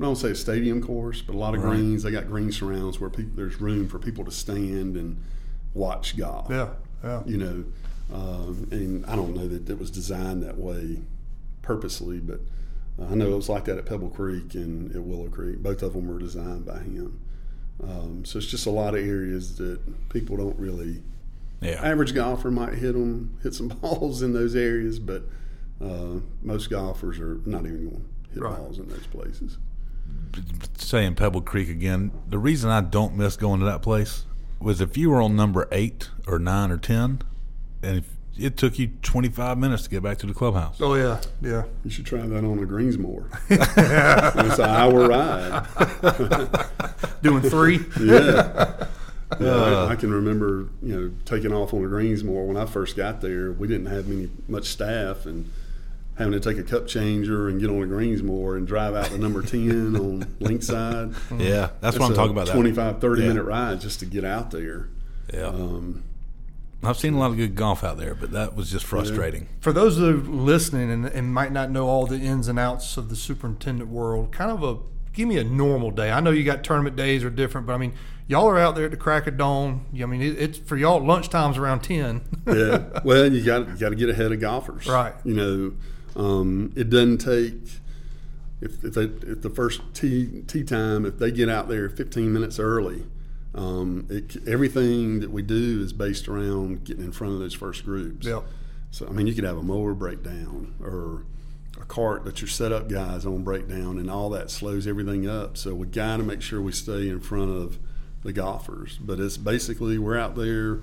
I 0.00 0.04
don't 0.04 0.16
say 0.16 0.30
a 0.30 0.34
stadium 0.34 0.82
course, 0.82 1.20
but 1.22 1.34
a 1.34 1.38
lot 1.38 1.54
of 1.54 1.62
Right. 1.62 1.76
greens. 1.76 2.02
They 2.02 2.10
got 2.10 2.26
green 2.26 2.50
surrounds 2.50 2.98
where 2.98 3.10
people, 3.10 3.32
there's 3.36 3.60
room 3.60 3.86
for 3.88 3.98
people 4.00 4.24
to 4.24 4.30
stand 4.32 4.96
and 4.96 5.16
watch 5.74 6.16
golf. 6.16 6.46
yeah, 6.50 6.70
yeah. 7.04 7.22
You 7.26 7.36
know, 7.38 7.64
um, 8.12 8.66
and 8.72 9.04
I 9.06 9.14
don't 9.16 9.36
know 9.36 9.46
that 9.46 9.68
it 9.68 9.78
was 9.78 9.90
designed 9.92 10.42
that 10.42 10.58
way 10.58 10.98
purposely, 11.60 12.18
but 12.18 12.40
I 13.00 13.14
know 13.14 13.32
it 13.32 13.36
was 13.36 13.48
like 13.48 13.64
that 13.64 13.78
at 13.78 13.86
Pebble 13.86 14.10
Creek 14.10 14.54
and 14.54 14.94
at 14.94 15.02
Willow 15.02 15.28
Creek. 15.28 15.58
Both 15.62 15.82
of 15.82 15.94
them 15.94 16.06
were 16.08 16.18
designed 16.18 16.66
by 16.66 16.78
him. 16.80 17.20
Um, 17.82 18.24
so 18.24 18.38
it's 18.38 18.46
just 18.46 18.66
a 18.66 18.70
lot 18.70 18.94
of 18.94 19.00
areas 19.04 19.56
that 19.58 19.80
people 20.10 20.36
don't 20.36 20.58
really. 20.58 21.02
Yeah. 21.60 21.80
Average 21.82 22.14
golfer 22.14 22.50
might 22.50 22.74
hit 22.74 22.92
them, 22.92 23.38
hit 23.42 23.54
some 23.54 23.68
balls 23.82 24.20
in 24.22 24.32
those 24.34 24.54
areas, 24.54 24.98
but 24.98 25.22
uh, 25.80 26.20
most 26.42 26.70
golfers 26.70 27.18
are 27.18 27.40
not 27.46 27.64
even 27.66 27.88
going 27.88 28.04
to 28.28 28.34
hit 28.34 28.42
Right. 28.42 28.56
balls 28.58 28.78
in 28.78 28.88
those 28.88 29.06
places. 29.06 29.58
saying 30.78 31.14
Pebble 31.14 31.40
Creek 31.42 31.68
again, 31.68 32.10
the 32.28 32.38
reason 32.38 32.70
I 32.70 32.80
don't 32.82 33.16
miss 33.16 33.36
going 33.36 33.60
to 33.60 33.66
that 33.66 33.82
place 33.82 34.26
was 34.60 34.80
if 34.80 34.96
you 34.96 35.10
were 35.10 35.20
on 35.22 35.34
number 35.34 35.66
eight 35.72 36.10
or 36.26 36.38
nine 36.38 36.70
or 36.70 36.78
ten, 36.78 37.22
and 37.82 37.96
if 37.98 38.16
it 38.38 38.56
took 38.56 38.78
you 38.78 38.88
25 39.02 39.58
minutes 39.58 39.82
to 39.84 39.90
get 39.90 40.02
back 40.02 40.18
to 40.18 40.26
the 40.26 40.34
clubhouse. 40.34 40.80
Oh 40.80 40.94
yeah, 40.94 41.20
yeah. 41.40 41.64
You 41.84 41.90
should 41.90 42.06
try 42.06 42.20
that 42.20 42.44
on 42.44 42.58
a 42.58 42.66
Greensmaster. 42.66 43.26
it's 44.48 44.58
an 44.58 44.64
hour 44.64 45.08
ride. 45.08 45.66
Doing 47.22 47.42
three. 47.42 47.80
Yeah. 48.00 48.86
Yeah, 49.40 49.54
I, 49.54 49.92
I 49.92 49.96
can 49.96 50.12
remember, 50.12 50.68
you 50.82 50.94
know, 50.94 51.10
taking 51.24 51.54
off 51.54 51.72
on 51.72 51.82
a 51.82 51.86
Greensmaster 51.88 52.46
when 52.48 52.58
I 52.58 52.66
first 52.66 52.98
got 52.98 53.22
there. 53.22 53.50
We 53.50 53.66
didn't 53.66 53.86
have 53.86 54.06
many 54.06 54.28
much 54.46 54.66
staff, 54.66 55.24
and 55.24 55.50
having 56.18 56.32
to 56.34 56.40
take 56.40 56.58
a 56.58 56.62
cup 56.62 56.86
changer 56.86 57.48
and 57.48 57.58
get 57.58 57.70
on 57.70 57.82
a 57.82 57.86
Greensmaster 57.86 58.58
and 58.58 58.66
drive 58.66 58.94
out 58.94 59.06
to 59.06 59.16
number 59.16 59.40
ten 59.40 59.96
on 59.96 60.24
Linkside. 60.38 61.14
Yeah, 61.40 61.70
that's, 61.80 61.98
what 61.98 62.10
I'm 62.10 62.14
talking 62.14 62.32
about. 62.32 62.48
that. 62.48 62.52
25, 62.52 63.00
30 63.00 63.22
Yeah. 63.22 63.28
minute 63.28 63.44
ride 63.44 63.80
just 63.80 64.00
to 64.00 64.04
get 64.04 64.22
out 64.22 64.50
there. 64.50 64.90
Yeah, 65.32 65.46
Um, 65.46 66.02
I've 66.84 66.98
seen 66.98 67.14
a 67.14 67.18
lot 67.18 67.30
of 67.30 67.36
good 67.36 67.54
golf 67.54 67.84
out 67.84 67.96
there, 67.96 68.14
but 68.14 68.32
that 68.32 68.56
was 68.56 68.70
just 68.70 68.84
frustrating. 68.84 69.48
For 69.60 69.72
those 69.72 69.98
that 69.98 70.08
are 70.08 70.16
listening 70.16 70.90
and, 70.90 71.06
and 71.06 71.32
might 71.32 71.52
not 71.52 71.70
know 71.70 71.86
all 71.86 72.06
the 72.06 72.16
ins 72.16 72.48
and 72.48 72.58
outs 72.58 72.96
of 72.96 73.08
the 73.08 73.14
superintendent 73.16 73.88
world, 73.88 74.32
kind 74.32 74.50
of 74.50 74.62
a 74.64 74.78
give 75.12 75.28
me 75.28 75.38
a 75.38 75.44
normal 75.44 75.90
day. 75.90 76.10
I 76.10 76.20
know 76.20 76.30
you 76.30 76.44
got 76.44 76.64
tournament 76.64 76.96
days 76.96 77.22
are 77.22 77.30
different, 77.30 77.66
but 77.66 77.74
I 77.74 77.76
mean, 77.76 77.92
y'all 78.26 78.48
are 78.48 78.58
out 78.58 78.74
there 78.74 78.86
at 78.86 78.90
the 78.90 78.96
crack 78.96 79.26
of 79.26 79.36
dawn. 79.36 79.86
I 80.00 80.06
mean, 80.06 80.22
it, 80.22 80.38
it's 80.38 80.58
for 80.58 80.76
y'all 80.76 81.00
lunchtime's 81.00 81.58
around 81.58 81.80
ten. 81.80 82.22
yeah. 82.46 83.00
Well, 83.04 83.32
you 83.32 83.44
got 83.44 83.68
you 83.68 83.76
got 83.76 83.90
to 83.90 83.96
get 83.96 84.08
ahead 84.08 84.32
of 84.32 84.40
golfers, 84.40 84.86
Right. 84.86 85.14
You 85.24 85.34
know, 85.34 86.20
um, 86.20 86.72
it 86.76 86.90
doesn't 86.90 87.18
take 87.18 87.54
if 88.60 88.84
if, 88.84 88.94
they, 88.94 89.04
if 89.04 89.42
the 89.42 89.50
first 89.50 89.82
tee 89.94 90.42
tee 90.46 90.64
time 90.64 91.04
if 91.04 91.18
they 91.18 91.30
get 91.30 91.48
out 91.48 91.68
there 91.68 91.88
15 91.88 92.32
minutes 92.32 92.58
early. 92.58 93.04
Um, 93.54 94.06
it, 94.08 94.36
everything 94.48 95.20
that 95.20 95.30
we 95.30 95.42
do 95.42 95.82
is 95.82 95.92
based 95.92 96.26
around 96.28 96.84
getting 96.84 97.04
in 97.04 97.12
front 97.12 97.34
of 97.34 97.40
those 97.40 97.54
first 97.54 97.84
groups. 97.84 98.26
Yep. 98.26 98.44
So 98.90 99.06
I 99.06 99.10
mean, 99.10 99.26
you 99.26 99.34
could 99.34 99.44
have 99.44 99.58
a 99.58 99.62
mower 99.62 99.94
breakdown 99.94 100.74
or 100.80 101.24
a 101.80 101.84
cart 101.84 102.24
that 102.24 102.40
your 102.40 102.48
setup 102.48 102.88
guys 102.88 103.26
on 103.26 103.42
breakdown, 103.42 103.98
and 103.98 104.10
all 104.10 104.30
that 104.30 104.50
slows 104.50 104.86
everything 104.86 105.28
up. 105.28 105.56
So 105.56 105.74
we 105.74 105.86
got 105.86 106.18
to 106.18 106.22
make 106.22 106.42
sure 106.42 106.60
we 106.60 106.72
stay 106.72 107.08
in 107.08 107.20
front 107.20 107.50
of 107.50 107.78
the 108.22 108.32
golfers. 108.32 108.98
But 108.98 109.20
it's 109.20 109.36
basically 109.36 109.98
we're 109.98 110.18
out 110.18 110.36
there 110.36 110.80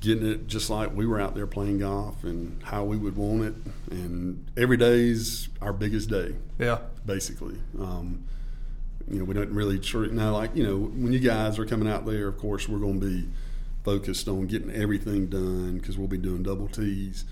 getting 0.00 0.26
it 0.26 0.46
just 0.46 0.70
like 0.70 0.94
we 0.94 1.06
were 1.06 1.20
out 1.20 1.34
there 1.34 1.46
playing 1.46 1.78
golf 1.78 2.22
and 2.22 2.62
how 2.62 2.84
we 2.84 2.96
would 2.96 3.16
want 3.16 3.42
it. 3.42 3.54
And 3.90 4.46
every 4.56 4.76
day's 4.76 5.48
our 5.60 5.72
biggest 5.72 6.08
day, 6.08 6.36
yeah. 6.58 6.78
basically. 7.04 7.58
Um, 7.78 8.24
you 9.10 9.18
know, 9.18 9.24
we 9.24 9.34
don't 9.34 9.50
really 9.50 9.78
treat 9.78 10.12
now 10.12 10.32
like 10.32 10.54
you 10.54 10.66
know 10.66 10.76
when 10.76 11.12
you 11.12 11.18
guys 11.18 11.58
are 11.58 11.66
coming 11.66 11.88
out 11.88 12.06
there. 12.06 12.28
Of 12.28 12.38
course, 12.38 12.68
we're 12.68 12.78
going 12.78 13.00
to 13.00 13.06
be 13.06 13.28
focused 13.84 14.28
on 14.28 14.46
getting 14.46 14.70
everything 14.70 15.26
done 15.26 15.78
because 15.78 15.96
we'll 15.96 16.08
be 16.08 16.18
doing 16.18 16.42
double 16.42 16.68
tees, 16.68 17.24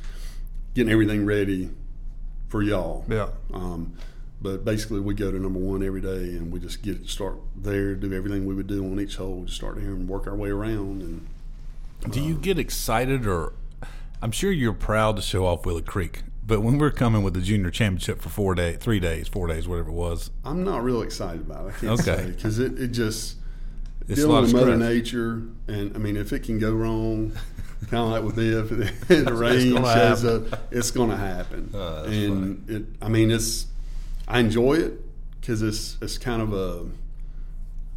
getting 0.74 0.92
everything 0.92 1.26
ready 1.26 1.70
for 2.48 2.62
y'all. 2.62 3.04
Yeah. 3.08 3.28
Um, 3.52 3.94
but 4.40 4.64
basically, 4.64 5.00
we 5.00 5.14
go 5.14 5.30
to 5.30 5.38
number 5.38 5.58
one 5.58 5.82
every 5.82 6.00
day, 6.00 6.36
and 6.36 6.52
we 6.52 6.60
just 6.60 6.82
get 6.82 6.96
it, 6.96 7.08
start 7.08 7.36
there, 7.56 7.94
do 7.94 8.12
everything 8.12 8.46
we 8.46 8.54
would 8.54 8.66
do 8.66 8.84
on 8.84 9.00
each 9.00 9.16
hole, 9.16 9.44
just 9.44 9.56
start 9.56 9.78
here 9.78 9.94
and 9.94 10.08
work 10.08 10.26
our 10.26 10.36
way 10.36 10.50
around. 10.50 11.02
And 11.02 12.12
Do 12.12 12.20
you 12.20 12.34
get 12.34 12.58
excited 12.58 13.26
or 13.26 13.54
I'm 14.22 14.32
sure 14.32 14.50
you're 14.50 14.72
proud 14.72 15.16
to 15.16 15.22
show 15.22 15.46
off 15.46 15.66
Willow 15.66 15.82
Creek, 15.82 16.22
but 16.46 16.60
when 16.60 16.78
we're 16.78 16.90
coming 16.92 17.22
with 17.22 17.34
the 17.34 17.40
junior 17.40 17.70
championship 17.70 18.20
for 18.22 18.28
four 18.28 18.54
days, 18.54 18.78
three 18.78 19.00
days, 19.00 19.26
four 19.28 19.46
days, 19.48 19.66
whatever 19.66 19.88
it 19.90 19.94
was, 19.94 20.30
I'm 20.44 20.62
not 20.64 20.84
real 20.84 21.02
excited 21.02 21.40
about 21.40 21.66
it. 21.66 21.68
I 21.68 21.72
can't 21.72 22.00
Okay. 22.00 22.16
say 22.16 22.26
because 22.30 22.58
it, 22.58 22.78
it 22.80 22.88
just 22.88 23.36
it's 24.08 24.20
a 24.22 24.28
lot 24.28 24.42
dealing 24.42 24.44
of 24.44 24.52
with 24.68 24.78
Mother. 24.78 24.94
Nature, 24.94 25.42
and 25.68 25.94
I 25.94 25.98
mean, 25.98 26.16
if 26.16 26.32
it 26.32 26.40
can 26.44 26.58
go 26.58 26.72
wrong, 26.72 27.32
kind 27.90 28.04
of 28.04 28.10
like 28.10 28.22
with 28.22 28.36
Biff, 28.36 28.70
if 29.10 29.24
the 29.24 29.34
rain 29.34 29.74
shows 29.74 30.22
happen. 30.22 30.52
up, 30.52 30.68
it's 30.72 30.90
going 30.92 31.10
to 31.10 31.16
happen. 31.16 31.70
Uh, 31.74 32.02
that's 32.02 32.14
and 32.14 32.70
it, 32.70 32.84
I 33.02 33.08
mean, 33.08 33.30
it's 33.30 33.66
I 34.28 34.38
enjoy 34.40 34.74
it 34.74 35.00
because 35.40 35.62
it's 35.62 35.96
it's 36.00 36.18
kind 36.18 36.40
of 36.42 36.52
a 36.52 36.86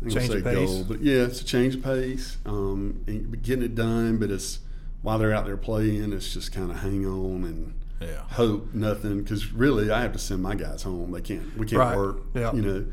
I 0.01 0.05
ain't 0.05 0.13
gonna 0.15 0.27
Change 0.27 0.31
say 0.31 0.37
of 0.39 0.43
pace. 0.45 0.69
goal, 0.69 0.83
but 0.85 1.01
yeah, 1.01 1.23
it's 1.23 1.41
a 1.41 1.45
change 1.45 1.75
of 1.75 1.83
pace. 1.83 2.37
Um, 2.45 3.03
and 3.05 3.43
getting 3.43 3.65
it 3.65 3.75
done, 3.75 4.17
but 4.17 4.31
it's 4.31 4.59
while 5.01 5.19
they're 5.19 5.33
out 5.33 5.45
there 5.45 5.57
playing, 5.57 6.11
it's 6.13 6.33
just 6.33 6.51
kind 6.51 6.71
of 6.71 6.77
hang 6.79 7.05
on 7.05 7.43
and 7.43 7.73
Yeah. 8.01 8.21
hope 8.29 8.73
nothing 8.73 9.21
because 9.23 9.51
really 9.51 9.91
I 9.91 10.01
have 10.01 10.13
to 10.13 10.19
send 10.19 10.41
my 10.41 10.55
guys 10.55 10.83
home. 10.83 11.11
They 11.11 11.21
can't. 11.21 11.57
We 11.57 11.65
can't 11.65 11.79
Right. 11.79 11.97
work. 11.97 12.21
Yeah. 12.33 12.53
You 12.53 12.61
know. 12.61 12.85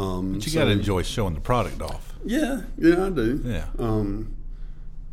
Um, 0.00 0.32
But 0.34 0.44
you 0.46 0.50
so- 0.52 0.58
got 0.60 0.64
to 0.66 0.70
enjoy 0.72 1.02
showing 1.02 1.34
the 1.34 1.40
product 1.40 1.80
off. 1.82 2.14
Yeah, 2.24 2.62
yeah, 2.78 3.06
I 3.06 3.10
do. 3.10 3.40
Yeah. 3.44 3.66
Um, 3.78 4.34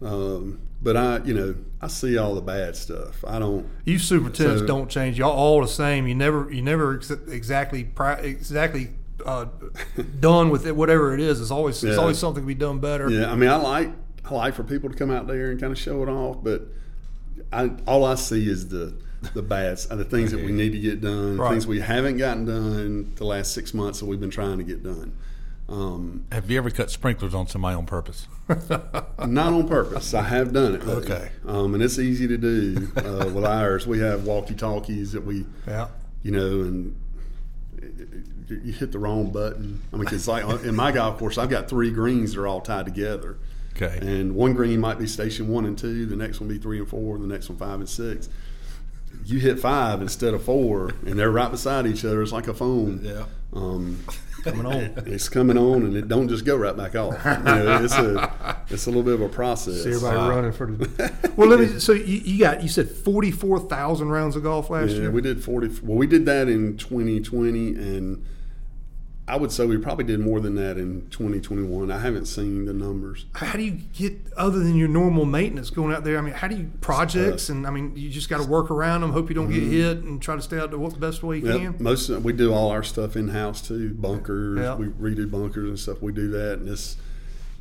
um, 0.01 0.59
but 0.81 0.97
I, 0.97 1.19
you 1.23 1.33
know, 1.33 1.55
I 1.81 1.87
see 1.87 2.17
all 2.17 2.33
the 2.35 2.41
bad 2.41 2.75
stuff. 2.75 3.23
I 3.27 3.37
don't. 3.39 3.67
You 3.85 3.99
superintendents 3.99 4.61
So- 4.61 4.67
don't 4.67 4.89
change. 4.89 5.19
Y'all 5.19 5.31
all 5.31 5.61
the 5.61 5.67
same. 5.67 6.07
You 6.07 6.15
never, 6.15 6.51
you 6.51 6.61
never 6.61 6.95
ex- 6.95 7.11
exactly, 7.11 7.83
pri- 7.83 8.19
exactly 8.21 8.91
uh, 9.25 9.45
done 10.19 10.49
with 10.49 10.65
it. 10.65 10.75
Whatever 10.75 11.13
it 11.13 11.19
is, 11.19 11.39
it's 11.41 11.51
always, 11.51 11.83
it's 11.83 11.97
always 11.97 12.17
something 12.17 12.43
to 12.43 12.47
be 12.47 12.55
done 12.55 12.79
better. 12.79 13.09
Yeah, 13.09 13.31
I 13.31 13.35
mean, 13.35 13.49
I 13.49 13.57
like 13.57 13.91
I 14.25 14.33
like 14.33 14.55
for 14.55 14.63
people 14.63 14.89
to 14.89 14.95
come 14.95 15.11
out 15.11 15.27
there 15.27 15.51
and 15.51 15.59
kind 15.59 15.71
of 15.71 15.77
show 15.77 16.01
it 16.01 16.09
off, 16.09 16.43
but 16.43 16.67
I 17.53 17.71
all 17.85 18.03
I 18.05 18.15
see 18.15 18.49
is 18.49 18.69
the 18.69 18.95
the 19.33 19.41
bats 19.41 19.85
bads, 19.85 19.87
the 19.97 20.03
things 20.05 20.31
that 20.31 20.43
we 20.43 20.51
need 20.51 20.71
to 20.71 20.79
get 20.79 21.01
done, 21.01 21.37
Right. 21.37 21.51
things 21.51 21.67
we 21.67 21.79
haven't 21.79 22.17
gotten 22.17 22.45
done 22.45 23.11
the 23.15 23.25
last 23.25 23.53
six 23.53 23.73
months 23.73 23.99
that 23.99 24.05
we've 24.07 24.19
been 24.19 24.29
trying 24.31 24.57
to 24.57 24.63
get 24.63 24.83
done. 24.83 25.13
Um, 25.69 26.25
Have 26.31 26.49
you 26.51 26.57
ever 26.57 26.69
cut 26.69 26.89
sprinklers 26.91 27.33
on 27.33 27.47
somebody 27.47 27.75
on 27.77 27.85
purpose? 27.85 28.27
Not 28.69 29.53
on 29.53 29.67
purpose. 29.67 30.13
I 30.13 30.23
have 30.23 30.51
done 30.51 30.75
it. 30.75 30.81
though. 30.81 30.93
Okay. 30.97 31.29
Um, 31.47 31.73
and 31.75 31.81
it's 31.83 31.97
easy 31.97 32.27
to 32.27 32.37
do 32.37 32.89
uh, 32.97 33.29
with 33.33 33.45
ours. 33.45 33.87
We 33.87 33.99
have 33.99 34.25
walkie 34.25 34.55
talkies 34.55 35.13
that 35.13 35.25
we, 35.25 35.45
Yeah. 35.65 35.87
you 36.23 36.31
know, 36.31 36.61
and 36.61 36.95
you 38.49 38.73
hit 38.73 38.91
the 38.91 38.99
wrong 38.99 39.31
button. 39.31 39.81
I 39.93 39.97
mean, 39.97 40.07
it's 40.11 40.27
like 40.27 40.43
in 40.65 40.75
my 40.75 40.91
golf 40.91 41.17
course, 41.17 41.37
I've 41.37 41.49
got 41.49 41.69
three 41.69 41.91
greens 41.91 42.33
that 42.33 42.41
are 42.41 42.47
all 42.47 42.61
tied 42.61 42.85
together. 42.85 43.37
Okay. 43.77 43.97
And 44.01 44.35
one 44.35 44.53
green 44.53 44.81
might 44.81 44.99
be 44.99 45.07
station 45.07 45.47
one 45.47 45.65
and 45.65 45.77
two, 45.77 46.05
the 46.05 46.17
next 46.17 46.41
one 46.41 46.49
be 46.49 46.57
three 46.57 46.79
and 46.79 46.87
four, 46.89 47.15
and 47.15 47.23
the 47.23 47.27
next 47.33 47.47
one 47.49 47.57
five 47.57 47.79
and 47.79 47.87
six. 47.87 48.27
You 49.25 49.39
hit 49.39 49.59
five 49.59 50.01
instead 50.01 50.33
of 50.33 50.43
four, 50.43 50.91
and 51.05 51.17
they're 51.17 51.31
right 51.31 51.49
beside 51.51 51.85
each 51.87 52.03
other. 52.05 52.21
It's 52.21 52.31
like 52.31 52.47
a 52.47 52.53
phone. 52.53 53.01
Yeah. 53.03 53.25
Um, 53.53 53.99
coming 54.43 54.65
on. 54.65 54.75
It's 55.05 55.27
coming 55.29 55.57
on, 55.57 55.83
and 55.83 55.95
it 55.95 56.07
don't 56.07 56.27
just 56.29 56.45
go 56.45 56.55
right 56.55 56.75
back 56.75 56.95
off. 56.95 57.13
You 57.25 57.43
know, 57.43 57.83
it's 57.83 57.93
a 57.93 58.57
it's 58.69 58.85
a 58.87 58.89
little 58.89 59.03
bit 59.03 59.13
of 59.15 59.21
a 59.21 59.29
process. 59.29 59.83
See 59.83 59.89
everybody 59.89 60.17
Uh, 60.17 60.29
running 60.29 60.51
for 60.51 60.71
the. 60.71 61.11
Well, 61.35 61.47
let 61.49 61.59
me. 61.59 61.79
So 61.79 61.91
you, 61.93 62.17
you 62.17 62.39
got 62.39 62.61
you 62.63 62.69
said 62.69 62.89
forty 62.89 63.31
four 63.31 63.59
thousand 63.59 64.09
rounds 64.09 64.35
of 64.35 64.43
golf 64.43 64.69
last 64.69 64.91
Yeah, 64.91 65.01
year. 65.01 65.11
we 65.11 65.21
did 65.21 65.43
40. 65.43 65.81
Well, 65.83 65.97
we 65.97 66.07
did 66.07 66.25
that 66.25 66.47
in 66.47 66.77
2020, 66.77 67.69
and 67.75 68.25
I 69.27 69.37
would 69.37 69.51
say 69.51 69.65
we 69.65 69.77
probably 69.77 70.03
did 70.03 70.19
more 70.19 70.39
than 70.41 70.55
that 70.55 70.77
in 70.77 71.07
2021. 71.11 71.89
I 71.91 71.99
haven't 71.99 72.25
seen 72.25 72.65
the 72.65 72.73
numbers. 72.73 73.25
how 73.33 73.55
do 73.55 73.63
you 73.63 73.77
get 73.93 74.13
other 74.35 74.59
than 74.59 74.75
your 74.75 74.87
normal 74.89 75.25
maintenance 75.25 75.69
going 75.69 75.93
out 75.93 76.03
there? 76.03 76.17
I 76.17 76.21
mean, 76.21 76.33
how 76.33 76.47
do 76.47 76.55
you 76.57 76.69
projects 76.81 77.47
and 77.47 77.65
I 77.65 77.69
mean, 77.69 77.93
you 77.95 78.09
just 78.09 78.29
got 78.29 78.41
to 78.41 78.47
work 78.47 78.71
around 78.71 79.01
them, 79.01 79.11
hope 79.11 79.29
you 79.29 79.35
don't 79.35 79.49
get 79.51 79.63
hit, 79.63 79.99
and 79.99 80.21
try 80.21 80.35
to 80.35 80.41
stay 80.41 80.57
out 80.57 80.71
the 80.71 80.77
best 80.99 81.23
way 81.23 81.37
you 81.37 81.47
Yep, 81.47 81.57
can. 81.59 81.75
most 81.83 82.09
of, 82.09 82.25
we 82.25 82.33
do 82.33 82.51
all 82.53 82.71
our 82.71 82.83
stuff 82.83 83.15
in 83.15 83.29
house 83.29 83.65
too. 83.65 83.93
Bunkers, 83.93 84.59
Yeah. 84.59 84.75
we 84.75 84.87
redo 84.87 85.29
bunkers 85.29 85.69
and 85.69 85.79
stuff. 85.79 86.01
We 86.01 86.11
do 86.11 86.29
that, 86.31 86.59
and 86.59 86.67
it's 86.67 86.97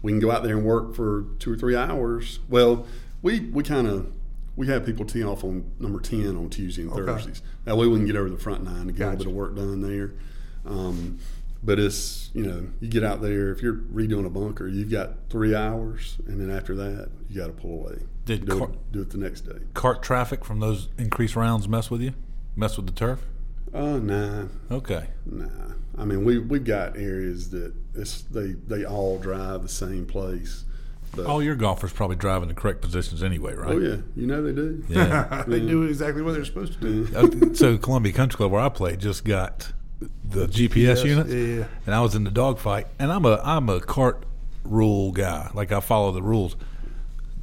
we 0.02 0.10
can 0.12 0.18
go 0.18 0.30
out 0.30 0.42
there 0.42 0.56
and 0.56 0.64
work 0.64 0.94
for 0.94 1.26
two 1.38 1.52
or 1.52 1.56
three 1.56 1.76
hours. 1.76 2.40
Well, 2.48 2.86
we 3.22 3.40
we 3.40 3.62
kind 3.62 3.86
of 3.86 4.06
we 4.56 4.66
have 4.68 4.84
people 4.86 5.04
tee 5.04 5.22
off 5.22 5.44
on 5.44 5.70
number 5.78 6.00
ten 6.00 6.36
on 6.36 6.48
Tuesday 6.48 6.82
and 6.82 6.90
Okay. 6.92 7.04
Thursdays. 7.04 7.42
That 7.66 7.76
way 7.76 7.86
we 7.86 7.96
can 7.98 8.06
get 8.06 8.16
over 8.16 8.30
the 8.30 8.38
front 8.38 8.64
nine 8.64 8.86
to 8.86 8.92
get 8.92 9.02
a 9.06 9.10
little 9.10 9.18
bit 9.18 9.26
of 9.28 9.34
work 9.34 9.54
done 9.54 9.82
there. 9.82 10.12
Um, 10.66 11.18
but 11.62 11.78
it's 11.78 12.30
you 12.34 12.44
know 12.46 12.66
you 12.80 12.88
get 12.88 13.04
out 13.04 13.20
there 13.20 13.50
if 13.52 13.62
you're 13.62 13.74
redoing 13.74 14.26
a 14.26 14.30
bunker, 14.30 14.66
you've 14.68 14.90
got 14.90 15.10
three 15.28 15.54
hours, 15.54 16.16
and 16.26 16.40
then 16.40 16.54
after 16.54 16.74
that 16.76 17.10
you 17.28 17.40
got 17.40 17.46
to 17.48 17.52
pull 17.52 17.80
away. 17.86 17.98
Did 18.24 18.46
do, 18.46 18.58
car- 18.58 18.68
it, 18.70 18.92
do 18.92 19.00
it 19.02 19.10
the 19.10 19.18
next 19.18 19.42
day. 19.42 19.58
Cart 19.74 20.02
traffic 20.02 20.44
from 20.44 20.60
those 20.60 20.88
increased 20.98 21.36
rounds 21.36 21.68
mess 21.68 21.90
with 21.90 22.00
you? 22.00 22.14
Mess 22.56 22.76
with 22.76 22.86
the 22.86 22.92
turf? 22.92 23.24
Oh, 23.72 23.98
nah, 23.98 24.46
Okay. 24.70 25.06
Nah, 25.26 25.46
I 25.96 26.04
mean 26.04 26.24
we 26.24 26.38
we've 26.38 26.64
got 26.64 26.96
areas 26.96 27.50
that 27.50 27.72
it's 27.94 28.22
they 28.22 28.52
they 28.66 28.84
all 28.84 29.18
drive 29.18 29.62
the 29.62 29.68
same 29.68 30.06
place. 30.06 30.64
But, 31.12 31.26
All 31.26 31.42
your 31.42 31.56
golfers 31.56 31.92
probably 31.92 32.14
drive 32.14 32.42
in 32.42 32.48
the 32.48 32.54
correct 32.54 32.80
positions 32.82 33.20
anyway, 33.24 33.54
right? 33.54 33.70
oh 33.70 33.78
yeah, 33.78 33.96
you 34.14 34.28
know 34.28 34.42
they 34.44 34.52
do. 34.52 34.84
Yeah. 34.88 35.42
they 35.48 35.58
do 35.58 35.82
exactly 35.82 36.22
what 36.22 36.34
they're 36.34 36.44
supposed 36.44 36.80
to 36.80 37.04
do. 37.04 37.16
Uh, 37.50 37.54
so 37.54 37.76
Columbia 37.78 38.12
Country 38.12 38.36
Club, 38.36 38.52
where 38.52 38.60
I 38.60 38.68
play, 38.68 38.96
just 38.96 39.24
got 39.24 39.72
the 40.24 40.46
GPS, 40.46 41.04
units, 41.04 41.30
yeah. 41.30 41.66
and 41.86 41.94
I 41.94 42.00
was 42.00 42.14
in 42.14 42.24
the 42.24 42.30
dogfight. 42.30 42.86
And 42.98 43.12
I'm 43.12 43.24
a 43.24 43.40
I'm 43.44 43.68
a 43.68 43.80
cart 43.80 44.24
rule 44.64 45.12
guy. 45.12 45.50
Like 45.54 45.72
I 45.72 45.80
follow 45.80 46.12
the 46.12 46.22
rules. 46.22 46.56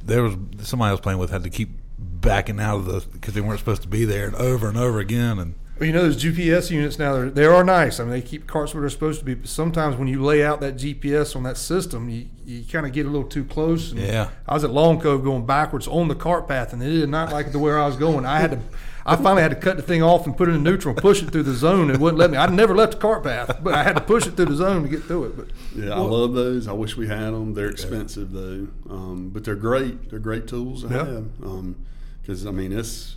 There 0.04 0.22
was 0.22 0.36
somebody 0.62 0.88
I 0.88 0.92
was 0.92 1.00
playing 1.00 1.18
with 1.18 1.30
had 1.30 1.44
to 1.44 1.50
keep 1.50 1.70
backing 1.98 2.60
out 2.60 2.76
of 2.76 2.84
the 2.86 3.06
because 3.12 3.34
they 3.34 3.40
weren't 3.40 3.58
supposed 3.58 3.82
to 3.82 3.88
be 3.88 4.04
there, 4.04 4.26
and 4.26 4.34
over 4.36 4.68
and 4.68 4.76
over 4.76 4.98
again. 4.98 5.38
And 5.38 5.54
Well, 5.78 5.86
you 5.86 5.92
know 5.92 6.02
those 6.02 6.22
GPS 6.22 6.70
units 6.70 6.98
now 6.98 7.14
they're, 7.14 7.30
they 7.30 7.44
are 7.44 7.62
nice. 7.62 8.00
I 8.00 8.04
mean 8.04 8.12
they 8.12 8.22
keep 8.22 8.46
carts 8.46 8.74
where 8.74 8.80
they're 8.80 8.90
supposed 8.90 9.20
to 9.20 9.24
be. 9.24 9.34
But 9.34 9.48
sometimes 9.48 9.96
when 9.96 10.08
you 10.08 10.22
lay 10.22 10.42
out 10.44 10.60
that 10.60 10.76
GPS 10.76 11.36
on 11.36 11.42
that 11.44 11.56
system, 11.58 12.08
you, 12.08 12.26
you 12.44 12.64
kind 12.64 12.86
of 12.86 12.92
get 12.92 13.06
a 13.06 13.10
little 13.10 13.28
too 13.28 13.44
close. 13.44 13.92
And 13.92 14.00
Yeah. 14.00 14.30
I 14.46 14.54
was 14.54 14.64
at 14.64 14.70
Long 14.70 15.00
Cove 15.00 15.22
going 15.22 15.46
backwards 15.46 15.86
on 15.86 16.08
the 16.08 16.16
cart 16.16 16.48
path, 16.48 16.72
and 16.72 16.80
they 16.82 16.90
did 16.90 17.08
not 17.08 17.30
like 17.32 17.52
the 17.52 17.58
where 17.58 17.78
I 17.78 17.86
was 17.86 17.96
going. 17.96 18.24
I 18.24 18.40
had 18.40 18.52
to. 18.52 18.60
I 19.08 19.16
finally 19.16 19.42
had 19.42 19.50
to 19.50 19.56
cut 19.56 19.76
the 19.76 19.82
thing 19.82 20.02
off 20.02 20.26
and 20.26 20.36
put 20.36 20.48
it 20.48 20.52
in 20.52 20.62
neutral 20.62 20.92
and 20.94 21.00
push 21.02 21.22
it 21.22 21.30
through 21.30 21.44
the 21.44 21.54
zone. 21.54 21.90
It 21.90 21.98
wouldn't 21.98 22.18
let 22.18 22.30
me. 22.30 22.36
I 22.36 22.46
never 22.46 22.74
left 22.74 22.92
the 22.92 22.98
cart 22.98 23.22
path, 23.24 23.58
but 23.62 23.74
I 23.74 23.82
had 23.82 23.94
to 23.96 24.02
push 24.02 24.26
it 24.26 24.32
through 24.36 24.46
the 24.46 24.54
zone 24.56 24.82
to 24.82 24.88
get 24.88 25.04
through 25.04 25.24
it. 25.24 25.36
But 25.36 25.48
Yeah, 25.74 25.94
I 25.94 25.98
love 25.98 26.34
those. 26.34 26.68
I 26.68 26.72
wish 26.72 26.96
we 26.96 27.08
had 27.08 27.30
them. 27.32 27.54
They're 27.54 27.70
expensive 27.70 28.32
though, 28.32 28.68
um, 28.90 29.30
but 29.32 29.44
they're 29.44 29.54
great. 29.56 30.10
They're 30.10 30.18
great 30.18 30.46
tools 30.46 30.82
to 30.82 30.88
Yeah. 30.88 31.04
have. 31.06 31.74
Because 32.22 32.46
I 32.46 32.50
mean, 32.50 32.72
it's 32.72 33.16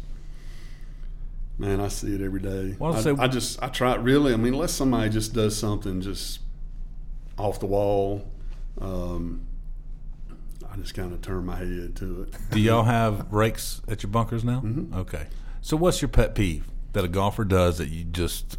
man, 1.58 1.80
I 1.82 1.90
see 1.90 2.16
it 2.16 2.22
every 2.22 2.40
day. 2.40 2.76
Well, 2.80 2.96
I, 2.96 3.02
so- 3.02 3.18
I 3.20 3.28
just 3.28 3.62
I 3.62 3.68
try 3.68 3.94
it 3.94 4.00
really. 4.00 4.34
I 4.34 4.38
mean, 4.38 4.54
unless 4.54 4.74
somebody 4.74 5.10
just 5.10 5.34
does 5.34 5.56
something 5.58 6.02
just 6.02 6.40
off 7.38 7.60
the 7.60 7.66
wall, 7.66 8.26
um, 8.80 9.42
I 10.72 10.78
just 10.78 10.94
kind 10.94 11.12
of 11.12 11.22
turn 11.22 11.46
my 11.46 11.58
head 11.58 11.96
to 11.98 12.24
it. 12.24 12.34
do 12.52 12.60
y'all 12.60 12.84
have 12.84 13.32
rakes 13.32 13.82
at 13.88 14.04
your 14.04 14.10
bunkers 14.12 14.44
now? 14.44 14.62
Mm-hmm. 14.62 14.94
Okay. 15.00 15.28
So 15.62 15.78
what's 15.78 16.02
your 16.02 16.10
pet 16.10 16.36
peeve 16.36 16.66
that 16.94 17.06
a 17.06 17.08
golfer 17.08 17.46
does 17.46 17.78
that 17.78 17.90
you 17.90 18.04
just 18.04 18.58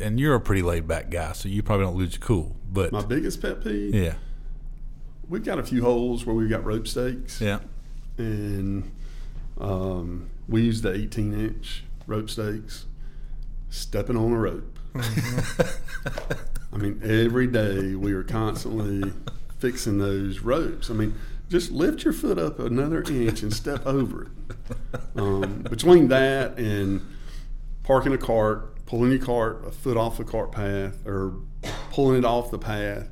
and 0.00 0.20
you're 0.20 0.34
a 0.34 0.40
pretty 0.40 0.62
laid 0.62 0.86
back 0.86 1.10
guy, 1.10 1.32
so 1.32 1.48
you 1.48 1.62
probably 1.62 1.86
don't 1.86 1.96
lose 1.96 2.12
your 2.14 2.20
cool. 2.20 2.56
But 2.70 2.92
My 2.92 3.02
biggest 3.04 3.40
pet 3.40 3.62
peeve. 3.64 3.94
yeah, 3.94 4.14
We've 5.28 5.42
got 5.44 5.58
a 5.58 5.62
few 5.62 5.82
holes 5.82 6.26
where 6.26 6.36
we've 6.36 6.50
got 6.50 6.64
rope 6.64 6.86
stakes. 6.86 7.40
yeah, 7.40 7.60
and 8.18 8.90
um, 9.58 10.28
we 10.48 10.62
use 10.62 10.82
the 10.82 10.92
18 10.92 11.32
inch 11.32 11.84
rope 12.06 12.28
stakes. 12.30 12.86
Stepping 13.70 14.16
on 14.16 14.32
a 14.32 14.38
rope. 14.38 14.78
I 16.72 16.76
mean, 16.78 17.00
every 17.02 17.46
day 17.46 17.94
we 17.94 18.12
are 18.12 18.22
constantly 18.22 19.12
fixing 19.58 19.98
those 19.98 20.40
ropes. 20.40 20.90
I 20.90 20.94
mean, 20.94 21.14
just 21.48 21.70
lift 21.70 22.04
your 22.04 22.12
foot 22.12 22.38
up 22.38 22.58
another 22.58 23.02
inch 23.08 23.42
and 23.42 23.52
step 23.52 23.86
over 23.86 24.24
it. 24.24 24.28
Um, 25.16 25.62
between 25.70 26.08
that 26.08 26.58
and 26.58 27.00
parking 27.84 28.12
a 28.12 28.18
cart, 28.18 28.84
pulling 28.86 29.10
your 29.12 29.20
cart 29.24 29.62
a 29.66 29.70
foot 29.70 29.96
off 29.96 30.18
the 30.18 30.24
cart 30.24 30.52
path, 30.52 31.06
or 31.06 31.34
pulling 31.90 32.18
it 32.18 32.24
off 32.24 32.50
the 32.50 32.58
path. 32.58 33.08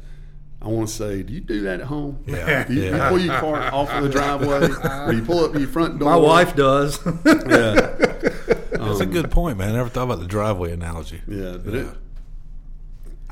I 0.62 0.68
want 0.68 0.88
to 0.88 0.94
say, 0.94 1.22
do 1.22 1.32
you 1.34 1.40
do 1.42 1.60
that 1.62 1.80
at 1.80 1.86
home? 1.86 2.24
Yeah. 2.26 2.64
Do 2.68 2.72
you, 2.74 2.82
Yeah. 2.84 3.04
you 3.04 3.08
pull 3.10 3.18
your 3.20 3.38
cart 3.38 3.72
off 3.72 3.90
of 3.92 4.02
the 4.02 4.08
driveway, 4.08 4.68
or 5.06 5.12
you 5.12 5.22
pull 5.22 5.44
up 5.44 5.54
your 5.54 5.68
front 5.68 5.98
door? 5.98 6.08
My 6.10 6.16
wife 6.16 6.56
does. 6.56 6.98
Yeah, 7.26 8.88
that's 8.88 9.00
a 9.00 9.06
good 9.06 9.30
point, 9.30 9.56
man. 9.58 9.70
I 9.70 9.72
never 9.76 9.88
thought 9.88 10.04
about 10.04 10.20
the 10.20 10.26
driveway 10.26 10.72
analogy. 10.72 11.20
yeah, 11.28 11.56
but 11.62 11.74
it, 11.74 11.86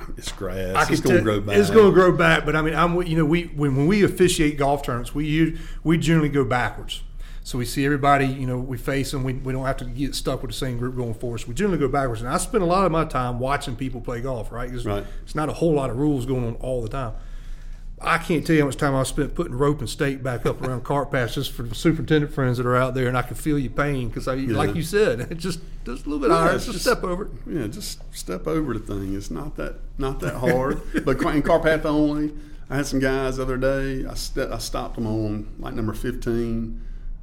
it's 0.16 0.32
grass. 0.32 0.90
It's 0.90 1.00
going 1.00 1.16
to 1.16 1.22
grow 1.22 1.40
back. 1.40 1.56
It's 1.56 1.70
going 1.70 1.86
to 1.86 1.92
grow 1.92 2.12
back, 2.12 2.44
but 2.44 2.56
I 2.56 2.62
mean, 2.62 2.74
I'm 2.74 3.00
you 3.02 3.16
know 3.16 3.24
we 3.24 3.44
when, 3.44 3.76
when 3.76 3.86
we 3.86 4.02
officiate 4.02 4.58
golf 4.58 4.82
tournaments, 4.82 5.14
we 5.14 5.26
u- 5.26 5.58
we 5.84 5.98
generally 5.98 6.28
go 6.28 6.44
backwards. 6.44 7.02
So 7.44 7.58
we 7.58 7.64
see 7.64 7.84
everybody, 7.84 8.26
you 8.26 8.46
know, 8.46 8.56
we 8.56 8.78
face 8.78 9.10
them. 9.10 9.24
We, 9.24 9.32
we 9.32 9.52
don't 9.52 9.66
have 9.66 9.78
to 9.78 9.84
get 9.84 10.14
stuck 10.14 10.42
with 10.42 10.52
the 10.52 10.56
same 10.56 10.78
group 10.78 10.94
going 10.94 11.14
forward. 11.14 11.38
So 11.38 11.48
we 11.48 11.54
generally 11.54 11.78
go 11.78 11.88
backwards. 11.88 12.20
And 12.20 12.30
I 12.30 12.36
spend 12.36 12.62
a 12.62 12.66
lot 12.66 12.86
of 12.86 12.92
my 12.92 13.04
time 13.04 13.40
watching 13.40 13.74
people 13.74 14.00
play 14.00 14.20
golf, 14.20 14.52
right? 14.52 14.70
Right. 14.84 15.04
It's 15.24 15.34
not 15.34 15.48
a 15.48 15.52
whole 15.52 15.72
lot 15.72 15.90
of 15.90 15.96
rules 15.96 16.24
going 16.24 16.46
on 16.46 16.54
all 16.56 16.82
the 16.82 16.88
time. 16.88 17.14
I 18.04 18.18
can't 18.18 18.46
tell 18.46 18.54
you 18.56 18.62
how 18.62 18.66
much 18.66 18.76
time 18.76 18.94
I 18.94 19.02
spent 19.04 19.34
putting 19.34 19.54
rope 19.54 19.80
and 19.80 19.88
stake 19.88 20.22
back 20.22 20.44
up 20.46 20.60
around 20.62 20.84
cart 20.84 21.10
paths 21.10 21.34
just 21.34 21.52
for 21.52 21.62
the 21.62 21.74
superintendent 21.74 22.32
friends 22.32 22.58
that 22.58 22.66
are 22.66 22.76
out 22.76 22.94
there, 22.94 23.08
and 23.08 23.16
I 23.16 23.22
can 23.22 23.36
feel 23.36 23.58
your 23.58 23.70
pain 23.72 24.08
because, 24.08 24.26
like 24.26 24.74
you 24.74 24.82
said, 24.82 25.20
it's 25.30 25.42
just 25.42 25.60
just 25.84 26.06
a 26.06 26.08
little 26.08 26.20
bit 26.20 26.30
Yeah, 26.32 26.40
higher. 26.40 26.52
Just, 26.54 26.66
just- 26.72 26.82
step 26.84 27.02
over 27.04 27.24
it. 27.26 27.30
Yeah, 27.46 27.66
just 27.66 28.00
step 28.14 28.46
over 28.46 28.74
the 28.74 28.80
thing. 28.80 29.14
It's 29.14 29.30
not 29.30 29.56
that 29.56 29.76
not 29.98 30.20
that 30.20 30.34
hard. 30.34 30.80
but 31.04 31.20
in 31.22 31.42
car 31.42 31.60
path 31.60 31.84
only, 31.86 32.32
I 32.70 32.76
had 32.76 32.86
some 32.86 33.00
guys 33.00 33.36
the 33.36 33.42
other 33.42 33.56
day. 33.56 34.04
I 34.06 34.14
ste- 34.14 34.38
I 34.50 34.58
stopped 34.58 34.94
them 34.96 35.06
on 35.06 35.48
like 35.58 35.74
number 35.74 35.92
fifteen. 35.92 36.80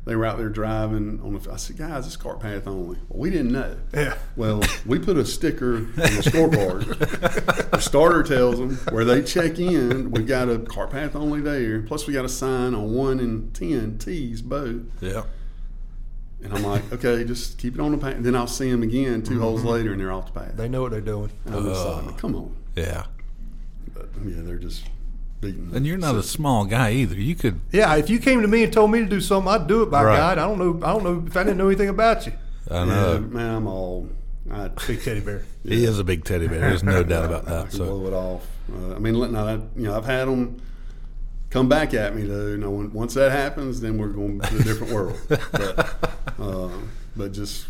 They 0.10 0.16
were 0.16 0.26
out 0.26 0.40
there 0.40 0.50
driving 0.50 1.22
on 1.22 1.34
the. 1.34 1.52
I 1.52 1.58
said, 1.58 1.78
guys, 1.78 2.08
it's 2.08 2.18
cart 2.18 2.40
path 2.40 2.66
only. 2.66 2.98
Well, 3.10 3.20
we 3.20 3.30
didn't 3.30 3.52
know. 3.52 3.78
Yeah. 3.94 4.18
Well, 4.36 4.64
we 4.84 4.98
put 4.98 5.18
a 5.18 5.24
sticker 5.24 5.76
on 5.76 5.94
the 5.94 6.24
scorecard. 6.26 7.70
the 7.70 7.80
starter 7.80 8.24
tells 8.24 8.58
them 8.58 8.78
where 8.92 9.06
they 9.06 9.22
check 9.22 9.60
in. 9.60 10.10
We 10.10 10.24
got 10.24 10.50
a 10.50 10.58
cart 10.58 10.90
path 10.90 11.16
only 11.16 11.42
there. 11.42 11.84
Plus, 11.84 12.08
we 12.08 12.14
got 12.14 12.26
a 12.26 12.30
sign 12.30 12.74
on 12.74 12.92
one 12.96 13.20
and 13.20 13.54
ten 13.54 14.00
tees 14.00 14.42
both. 14.42 14.82
Yeah, 15.00 15.26
And 16.42 16.56
I'm 16.56 16.64
like, 16.64 16.92
okay, 16.92 17.24
just 17.24 17.60
keep 17.60 17.76
it 17.76 17.80
on 17.80 17.92
the 17.92 18.00
path. 18.00 18.16
Then 18.18 18.36
I'll 18.36 18.48
see 18.48 18.72
them 18.72 18.82
again 18.82 19.22
2 19.22 19.34
mm-hmm. 19.34 19.42
holes 19.44 19.64
later, 19.64 19.92
and 19.92 20.02
they're 20.02 20.12
off 20.12 20.34
the 20.34 20.40
path. 20.40 20.58
They 20.58 20.68
know 20.68 20.82
what 20.82 20.90
they're 20.90 21.02
doing. 21.02 21.30
And 21.46 21.54
I'm 21.54 21.66
just 21.66 21.86
uh, 21.86 22.02
like, 22.02 22.18
come 22.18 22.34
on. 22.36 22.56
yeah. 22.76 23.06
But 23.94 24.10
yeah, 24.26 24.42
they're 24.42 24.58
just 24.58 24.86
beating. 25.42 25.72
And 25.74 25.86
you're 25.86 25.98
not 25.98 26.16
a 26.16 26.24
small 26.24 26.66
guy 26.66 26.92
either. 26.92 27.16
You 27.16 27.36
could. 27.36 27.60
Yeah, 27.72 27.96
if 27.96 28.10
you 28.10 28.20
came 28.20 28.42
to 28.42 28.48
me 28.48 28.64
and 28.64 28.74
told 28.74 28.92
me 28.92 29.00
to 29.00 29.06
do 29.06 29.22
something, 29.22 29.52
I'd 29.52 29.68
do 29.68 29.84
it 29.84 29.92
by 29.92 30.04
Right. 30.04 30.18
God. 30.18 30.38
I 30.38 30.48
don't 30.48 30.60
know. 30.60 30.86
I 30.86 30.92
don't 30.94 31.04
know 31.04 31.24
if 31.26 31.36
I 31.38 31.44
didn't 31.44 31.58
know 31.58 31.68
anything 31.68 31.90
about 31.90 32.26
you. 32.26 32.34
I 32.70 32.80
Yeah, 32.80 32.86
know 32.86 33.20
man, 33.20 33.56
I'm 33.56 33.68
all. 33.68 34.10
I, 34.52 34.68
Big 34.88 35.02
teddy 35.04 35.20
bear. 35.20 35.44
he 35.64 35.86
is 35.86 36.00
a 36.00 36.04
big 36.04 36.24
teddy 36.24 36.48
bear. 36.48 36.60
There's 36.60 36.84
no 36.84 37.04
doubt 37.12 37.26
about 37.26 37.46
that. 37.46 37.54
I 37.54 37.58
that. 37.64 37.70
can 37.70 37.78
So 37.78 37.86
blow 37.86 38.08
it 38.08 38.14
off. 38.14 38.48
Uh, 38.74 38.96
I 38.96 39.00
mean, 39.00 39.16
let- 39.16 39.32
now 39.32 39.46
that, 39.46 39.62
you 39.76 39.84
know, 39.84 39.96
I've 39.96 40.06
had 40.06 40.28
them 40.28 40.60
come 41.52 41.70
back 41.70 41.94
at 41.94 42.16
me 42.16 42.24
though. 42.24 42.48
You 42.48 42.58
know, 42.58 42.72
when, 42.72 42.92
once 42.94 43.14
that 43.14 43.32
happens, 43.32 43.80
then 43.82 43.98
we're 43.98 44.08
going 44.10 44.40
to 44.40 44.56
a 44.56 44.60
different 44.64 44.94
world. 44.94 45.20
But, 45.30 46.10
uh, 46.40 46.70
but 47.16 47.32
just 47.34 47.68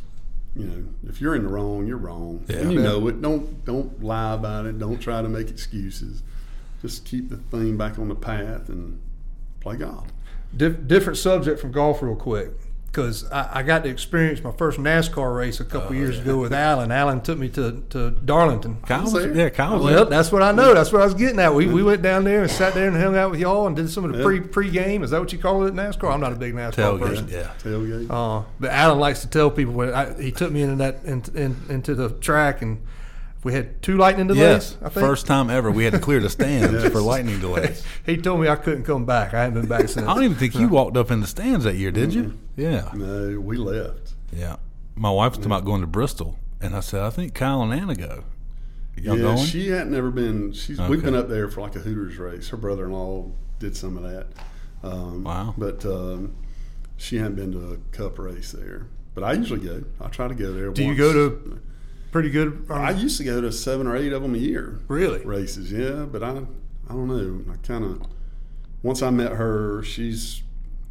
you 0.55 0.65
know, 0.65 0.83
if 1.07 1.19
you're 1.21 1.35
in 1.35 1.43
the 1.43 1.49
wrong, 1.49 1.85
you're 1.87 1.97
wrong, 1.97 2.43
Yeah. 2.47 2.57
and 2.57 2.73
you 2.73 2.81
know 2.81 3.07
it. 3.07 3.21
Don't 3.21 3.65
don't 3.65 4.03
lie 4.03 4.33
about 4.33 4.65
it. 4.65 4.77
Don't 4.79 4.99
try 4.99 5.21
to 5.21 5.27
make 5.29 5.49
excuses. 5.49 6.21
Just 6.81 7.05
keep 7.05 7.29
the 7.29 7.37
thing 7.37 7.77
back 7.77 7.99
on 7.99 8.07
the 8.07 8.15
path 8.15 8.69
and 8.69 8.99
play 9.59 9.75
golf. 9.77 10.07
Dif- 10.55 10.87
different 10.87 11.17
subject 11.17 11.59
from 11.59 11.71
golf, 11.71 12.01
real 12.01 12.15
quick, 12.15 12.51
because 12.87 13.29
I, 13.31 13.59
I 13.59 13.63
got 13.63 13.83
to 13.83 13.89
experience 13.89 14.41
my 14.43 14.51
first 14.51 14.79
NASCAR 14.79 15.35
race 15.37 15.59
a 15.59 15.65
couple 15.65 15.93
years 15.95 16.17
ago 16.17 16.37
with 16.39 16.51
Alan. 16.53 16.91
Alan 16.91 17.21
took 17.21 17.37
me 17.37 17.49
to, 17.49 17.83
to 17.91 18.11
Darlington. 18.11 18.77
Kyle 18.87 19.03
was, 19.03 19.13
there. 19.13 19.35
yeah, 19.35 19.49
Kyle 19.49 19.73
was 19.75 19.83
Well, 19.83 19.93
there. 19.93 20.05
that's 20.05 20.31
what 20.31 20.41
I 20.41 20.51
know. 20.53 20.73
That's 20.73 20.91
what 20.91 21.01
I 21.03 21.05
was 21.05 21.13
getting 21.13 21.37
at. 21.39 21.53
We, 21.53 21.67
we 21.67 21.83
went 21.83 22.01
down 22.01 22.23
there 22.23 22.41
and 22.41 22.49
sat 22.49 22.73
there 22.73 22.87
and 22.87 22.97
hung 22.97 23.15
out 23.15 23.29
with 23.31 23.39
y'all 23.41 23.67
and 23.67 23.75
did 23.75 23.91
some 23.91 24.05
of 24.05 24.13
the 24.13 24.19
Yeah. 24.19 24.23
pre 24.23 24.39
pre 24.39 24.71
game. 24.71 25.03
Is 25.03 25.11
that 25.11 25.19
what 25.19 25.31
you 25.33 25.37
call 25.37 25.65
it 25.65 25.67
at 25.67 25.73
NASCAR? 25.75 26.11
I'm 26.11 26.21
not 26.21 26.31
a 26.33 26.35
big 26.37 26.53
NASCAR 26.55 26.97
person. 26.99 27.27
Yeah, 27.29 27.51
Tailgate. 27.61 28.09
Uh, 28.09 28.45
but 28.59 28.71
Alan 28.71 28.97
likes 28.99 29.19
to 29.21 29.27
tell 29.27 29.51
people 29.51 29.73
when 29.73 29.93
I, 29.93 30.19
he 30.19 30.31
took 30.31 30.51
me 30.51 30.63
into 30.63 30.77
that 30.77 31.03
in, 31.03 31.21
in, 31.35 31.57
into 31.69 31.93
the 31.93 32.09
track 32.09 32.63
and 32.63 32.81
we 33.43 33.53
had 33.53 33.81
two 33.81 33.97
lightning 33.97 34.27
delays. 34.27 34.39
yes. 34.41 34.77
I 34.81 34.89
think. 34.89 35.05
First 35.05 35.25
time 35.25 35.49
ever 35.49 35.71
we 35.71 35.83
had 35.85 35.93
to 35.93 35.99
clear 35.99 36.19
the 36.19 36.29
stands 36.29 36.71
Yes. 36.83 36.91
for 36.91 37.01
lightning 37.01 37.39
delays. 37.39 37.83
he 38.05 38.17
told 38.17 38.41
me 38.41 38.47
I 38.49 38.55
couldn't 38.55 38.83
come 38.83 39.05
back. 39.05 39.33
I 39.33 39.43
haven't 39.43 39.61
been 39.61 39.69
back 39.69 39.81
since. 39.89 40.07
I 40.07 40.13
don't 40.13 40.23
even 40.23 40.37
think 40.37 40.55
you 40.55 40.67
walked 40.67 40.97
up 40.97 41.09
in 41.11 41.21
the 41.21 41.27
stands 41.27 41.63
that 41.65 41.75
year, 41.75 41.91
did 41.91 42.13
you? 42.13 42.37
Yeah, 42.55 42.89
no, 42.93 43.39
we 43.39 43.57
left. 43.57 44.13
yeah. 44.33 44.57
My 44.95 45.09
wife 45.11 45.31
was 45.31 45.37
talking 45.37 45.51
about 45.53 45.63
going 45.65 45.79
to 45.81 45.87
Bristol, 45.87 46.37
and 46.59 46.75
I 46.75 46.81
said, 46.81 47.01
I 47.03 47.09
think 47.09 47.33
Kyle 47.33 47.61
and 47.61 47.73
Anna 47.73 47.95
go. 47.95 48.25
Y'all 48.97 49.15
yeah, 49.17 49.23
going? 49.23 49.37
she 49.45 49.69
hadn't 49.69 49.91
never 49.91 50.11
been. 50.11 50.51
She's 50.51 50.77
we've 50.81 51.01
been 51.01 51.15
up 51.15 51.29
there 51.29 51.47
for 51.47 51.61
like 51.61 51.73
a 51.77 51.79
Hooters 51.79 52.17
race. 52.17 52.49
Her 52.49 52.57
brother-in-law 52.57 53.31
did 53.59 53.77
some 53.77 53.95
of 53.95 54.03
that. 54.03 54.27
Um, 54.83 55.23
Wow. 55.23 55.53
But 55.57 55.85
um, 55.85 56.35
she 56.97 57.15
hadn't 57.15 57.35
been 57.35 57.53
to 57.53 57.71
a 57.73 57.77
cup 57.95 58.19
race 58.19 58.51
there. 58.51 58.87
But 59.15 59.23
I 59.23 59.33
usually 59.33 59.61
go. 59.65 59.85
I 60.01 60.09
try 60.09 60.27
to 60.27 60.35
go 60.35 60.51
there. 60.51 60.69
Do 60.71 60.83
you 60.83 60.95
go 60.95 61.13
to 61.13 61.61
pretty 62.11 62.29
good? 62.29 62.65
um, 62.69 62.81
I 62.81 62.91
used 62.91 63.17
to 63.17 63.23
go 63.23 63.41
to 63.41 63.51
seven 63.51 63.87
or 63.87 63.95
eight 63.95 64.13
of 64.13 64.21
them 64.21 64.35
a 64.35 64.37
year. 64.37 64.79
Really? 64.87 65.23
Races, 65.25 65.71
yeah. 65.71 66.05
But 66.05 66.23
I, 66.23 66.31
I 66.31 66.93
don't 66.93 67.07
know. 67.07 67.53
I 67.53 67.57
kind 67.65 67.83
of 67.85 68.01
once 68.83 69.01
I 69.01 69.09
met 69.09 69.33
her, 69.33 69.83
she's 69.83 70.41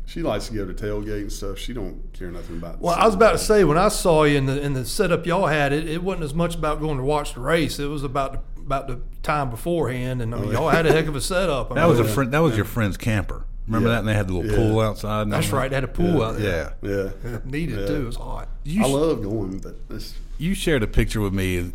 she 0.06 0.22
likes 0.22 0.48
to 0.48 0.54
go 0.54 0.64
to 0.66 0.72
tailgate 0.72 1.20
and 1.22 1.32
stuff. 1.32 1.58
She 1.58 1.74
don't 1.74 2.00
care 2.14 2.30
nothing 2.30 2.56
about. 2.56 2.80
Well, 2.80 2.94
I 2.94 3.04
was 3.04 3.14
about 3.14 3.32
to 3.32 3.38
say 3.38 3.64
when 3.64 3.76
I 3.78 3.88
saw 3.88 4.24
you 4.24 4.38
in 4.38 4.46
the 4.46 4.60
in 4.60 4.72
the 4.72 4.84
setup 4.84 5.26
y'all 5.26 5.46
had, 5.46 5.72
it, 5.72 5.88
it 5.88 6.02
wasn't 6.02 6.24
as 6.24 6.34
much 6.34 6.54
about 6.54 6.80
going 6.80 6.96
to 6.98 7.04
watch 7.04 7.34
the 7.34 7.40
race. 7.40 7.78
It 7.78 7.86
was 7.88 8.02
about 8.04 8.32
the, 8.32 8.60
about 8.62 8.88
the 8.88 9.00
time 9.22 9.50
beforehand, 9.50 10.22
and 10.22 10.34
I 10.34 10.38
mean, 10.38 10.52
y'all 10.52 10.68
had 10.70 10.86
a 10.86 10.92
heck 10.92 11.06
of 11.06 11.16
a 11.16 11.20
setup. 11.20 11.70
I 11.72 11.74
that 11.76 11.84
was 11.88 12.00
a 12.00 12.04
mean, 12.04 12.12
friend. 12.14 12.32
That 12.32 12.38
was 12.40 12.56
your 12.56 12.64
friend's 12.64 12.96
camper. 12.96 13.44
Remember 13.66 13.88
Yeah. 13.90 13.94
that? 13.96 13.98
And 14.00 14.08
they 14.08 14.14
had 14.14 14.28
the 14.28 14.32
little 14.34 14.50
Yeah. 14.50 14.56
pool 14.56 14.80
outside. 14.80 15.22
and 15.22 15.32
That's 15.32 15.50
right. 15.50 15.68
They 15.68 15.74
had 15.74 15.84
a 15.84 15.88
pool 15.88 16.22
out 16.22 16.38
there. 16.38 16.74
Yeah. 16.80 17.10
Yeah, 17.22 17.38
Needed 17.44 17.80
Yeah. 17.80 17.86
too. 17.86 17.94
It 17.96 18.06
was 18.06 18.16
hot. 18.16 18.48
You, 18.64 18.82
I 18.82 18.88
sh- 18.88 18.92
love 18.92 19.22
going, 19.22 19.58
but 19.58 19.76
it's, 19.90 20.14
you 20.38 20.54
shared 20.54 20.82
a 20.82 20.86
picture 20.86 21.20
with 21.20 21.34
me 21.34 21.72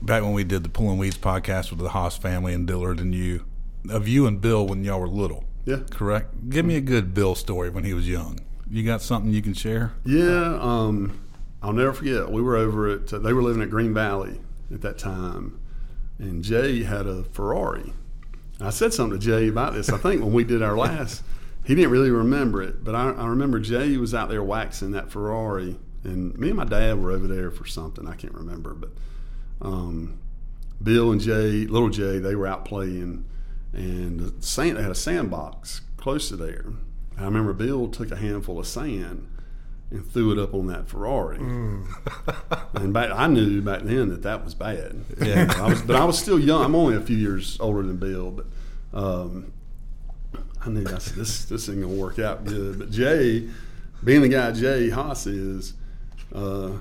back 0.00 0.22
when 0.22 0.32
we 0.32 0.44
did 0.44 0.62
the 0.62 0.68
Pulling 0.68 0.98
Weeds 0.98 1.18
podcast 1.18 1.70
with 1.70 1.80
the 1.80 1.90
Haas 1.90 2.16
family 2.16 2.54
and 2.54 2.66
Dillard 2.66 3.00
and 3.00 3.14
you 3.14 3.44
of 3.90 4.08
you 4.08 4.26
and 4.26 4.40
Bill 4.40 4.66
when 4.66 4.82
y'all 4.84 5.00
were 5.00 5.08
little. 5.08 5.44
yeah. 5.64 5.80
Correct. 5.90 6.50
Give 6.50 6.64
me 6.64 6.76
a 6.76 6.80
good 6.80 7.14
Bill 7.14 7.34
story 7.34 7.70
when 7.70 7.84
he 7.84 7.94
was 7.94 8.08
young. 8.08 8.40
You 8.68 8.82
got 8.84 9.00
something 9.00 9.32
you 9.32 9.42
can 9.42 9.54
share? 9.54 9.92
Yeah, 10.04 10.58
um, 10.60 11.20
I'll 11.62 11.72
never 11.72 11.92
forget. 11.92 12.30
We 12.30 12.42
were 12.42 12.56
over 12.56 12.88
at 12.90 13.06
they 13.08 13.32
were 13.32 13.42
living 13.42 13.62
at 13.62 13.70
Green 13.70 13.94
Valley 13.94 14.40
at 14.72 14.80
that 14.82 14.98
time, 14.98 15.60
and 16.18 16.42
Jay 16.42 16.82
had 16.82 17.06
a 17.06 17.22
Ferrari. 17.24 17.92
I 18.60 18.70
said 18.70 18.92
something 18.92 19.20
to 19.20 19.24
Jay 19.24 19.48
about 19.48 19.74
this. 19.74 19.88
I 19.90 19.98
think 19.98 20.22
when 20.22 20.32
we 20.32 20.42
did 20.42 20.62
our 20.62 20.76
last, 20.76 21.22
he 21.64 21.74
didn't 21.76 21.90
really 21.90 22.10
remember 22.10 22.60
it, 22.62 22.82
but 22.82 22.94
I, 22.96 23.10
I 23.10 23.26
remember 23.26 23.60
Jay 23.60 23.96
was 23.98 24.14
out 24.14 24.28
there 24.28 24.42
waxing 24.42 24.90
that 24.92 25.10
Ferrari, 25.10 25.78
and 26.06 26.38
me 26.38 26.48
and 26.48 26.56
my 26.56 26.64
dad 26.64 27.02
were 27.02 27.12
over 27.12 27.26
there 27.26 27.50
for 27.50 27.66
something. 27.66 28.06
I 28.06 28.14
can't 28.14 28.34
remember, 28.34 28.74
but 28.74 28.90
um, 29.60 30.18
Bill 30.82 31.10
and 31.12 31.20
Jay, 31.20 31.66
little 31.66 31.90
Jay, 31.90 32.18
they 32.18 32.34
were 32.34 32.46
out 32.46 32.64
playing, 32.64 33.24
and 33.72 34.20
the 34.20 34.42
sand, 34.42 34.76
they 34.76 34.82
had 34.82 34.90
a 34.90 34.96
sandbox 34.96 35.82
close 35.96 36.28
to 36.28 36.36
there. 36.36 36.66
I 37.18 37.24
remember 37.24 37.52
Bill 37.52 37.88
took 37.88 38.10
a 38.10 38.16
handful 38.16 38.58
of 38.58 38.66
sand 38.66 39.28
and 39.90 40.06
threw 40.06 40.32
it 40.32 40.38
up 40.38 40.52
on 40.52 40.66
that 40.66 40.88
Ferrari. 40.88 41.38
and 42.74 42.92
back, 42.92 43.10
I 43.10 43.26
knew 43.26 43.62
back 43.62 43.82
then 43.82 44.08
that 44.10 44.22
that 44.22 44.44
was 44.44 44.54
bad. 44.54 45.04
Yeah. 45.20 45.52
I 45.56 45.68
was, 45.68 45.82
but 45.82 45.96
I 45.96 46.04
was 46.04 46.18
still 46.18 46.38
young. 46.38 46.64
I'm 46.64 46.74
only 46.74 46.96
a 46.96 47.00
few 47.00 47.16
years 47.16 47.56
older 47.60 47.82
than 47.82 47.96
Bill, 47.96 48.30
but 48.30 48.46
um, 48.92 49.52
I 50.64 50.68
knew 50.68 50.86
I 50.86 50.98
said 50.98 51.16
this 51.16 51.44
this 51.46 51.68
ain't 51.68 51.80
gonna 51.80 51.94
work 51.94 52.18
out 52.18 52.44
good. 52.44 52.78
But 52.78 52.90
Jay, 52.90 53.48
being 54.04 54.22
the 54.22 54.28
guy 54.28 54.52
Jay 54.52 54.90
Haas 54.90 55.26
is, 55.26 55.74
uh, 56.34 56.72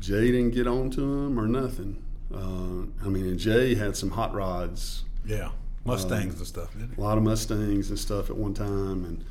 Jay 0.00 0.30
didn't 0.32 0.50
get 0.50 0.66
on 0.66 0.90
to 0.90 1.00
him 1.00 1.38
or 1.38 1.46
nothing. 1.46 2.02
Uh, 2.34 2.86
I 3.04 3.08
mean, 3.08 3.26
and 3.26 3.38
Jay 3.38 3.74
had 3.74 3.96
some 3.96 4.10
hot 4.10 4.34
rods 4.34 5.04
Yeah. 5.24 5.50
Mustangs 5.84 6.36
and 6.36 6.46
stuff, 6.46 6.72
didn't 6.78 6.98
a 6.98 7.00
lot 7.00 7.16
of 7.16 7.24
Mustangs 7.24 7.88
and 7.88 7.98
stuff 7.98 8.28
at 8.28 8.36
one 8.36 8.52
time, 8.52 9.04
and 9.06 9.24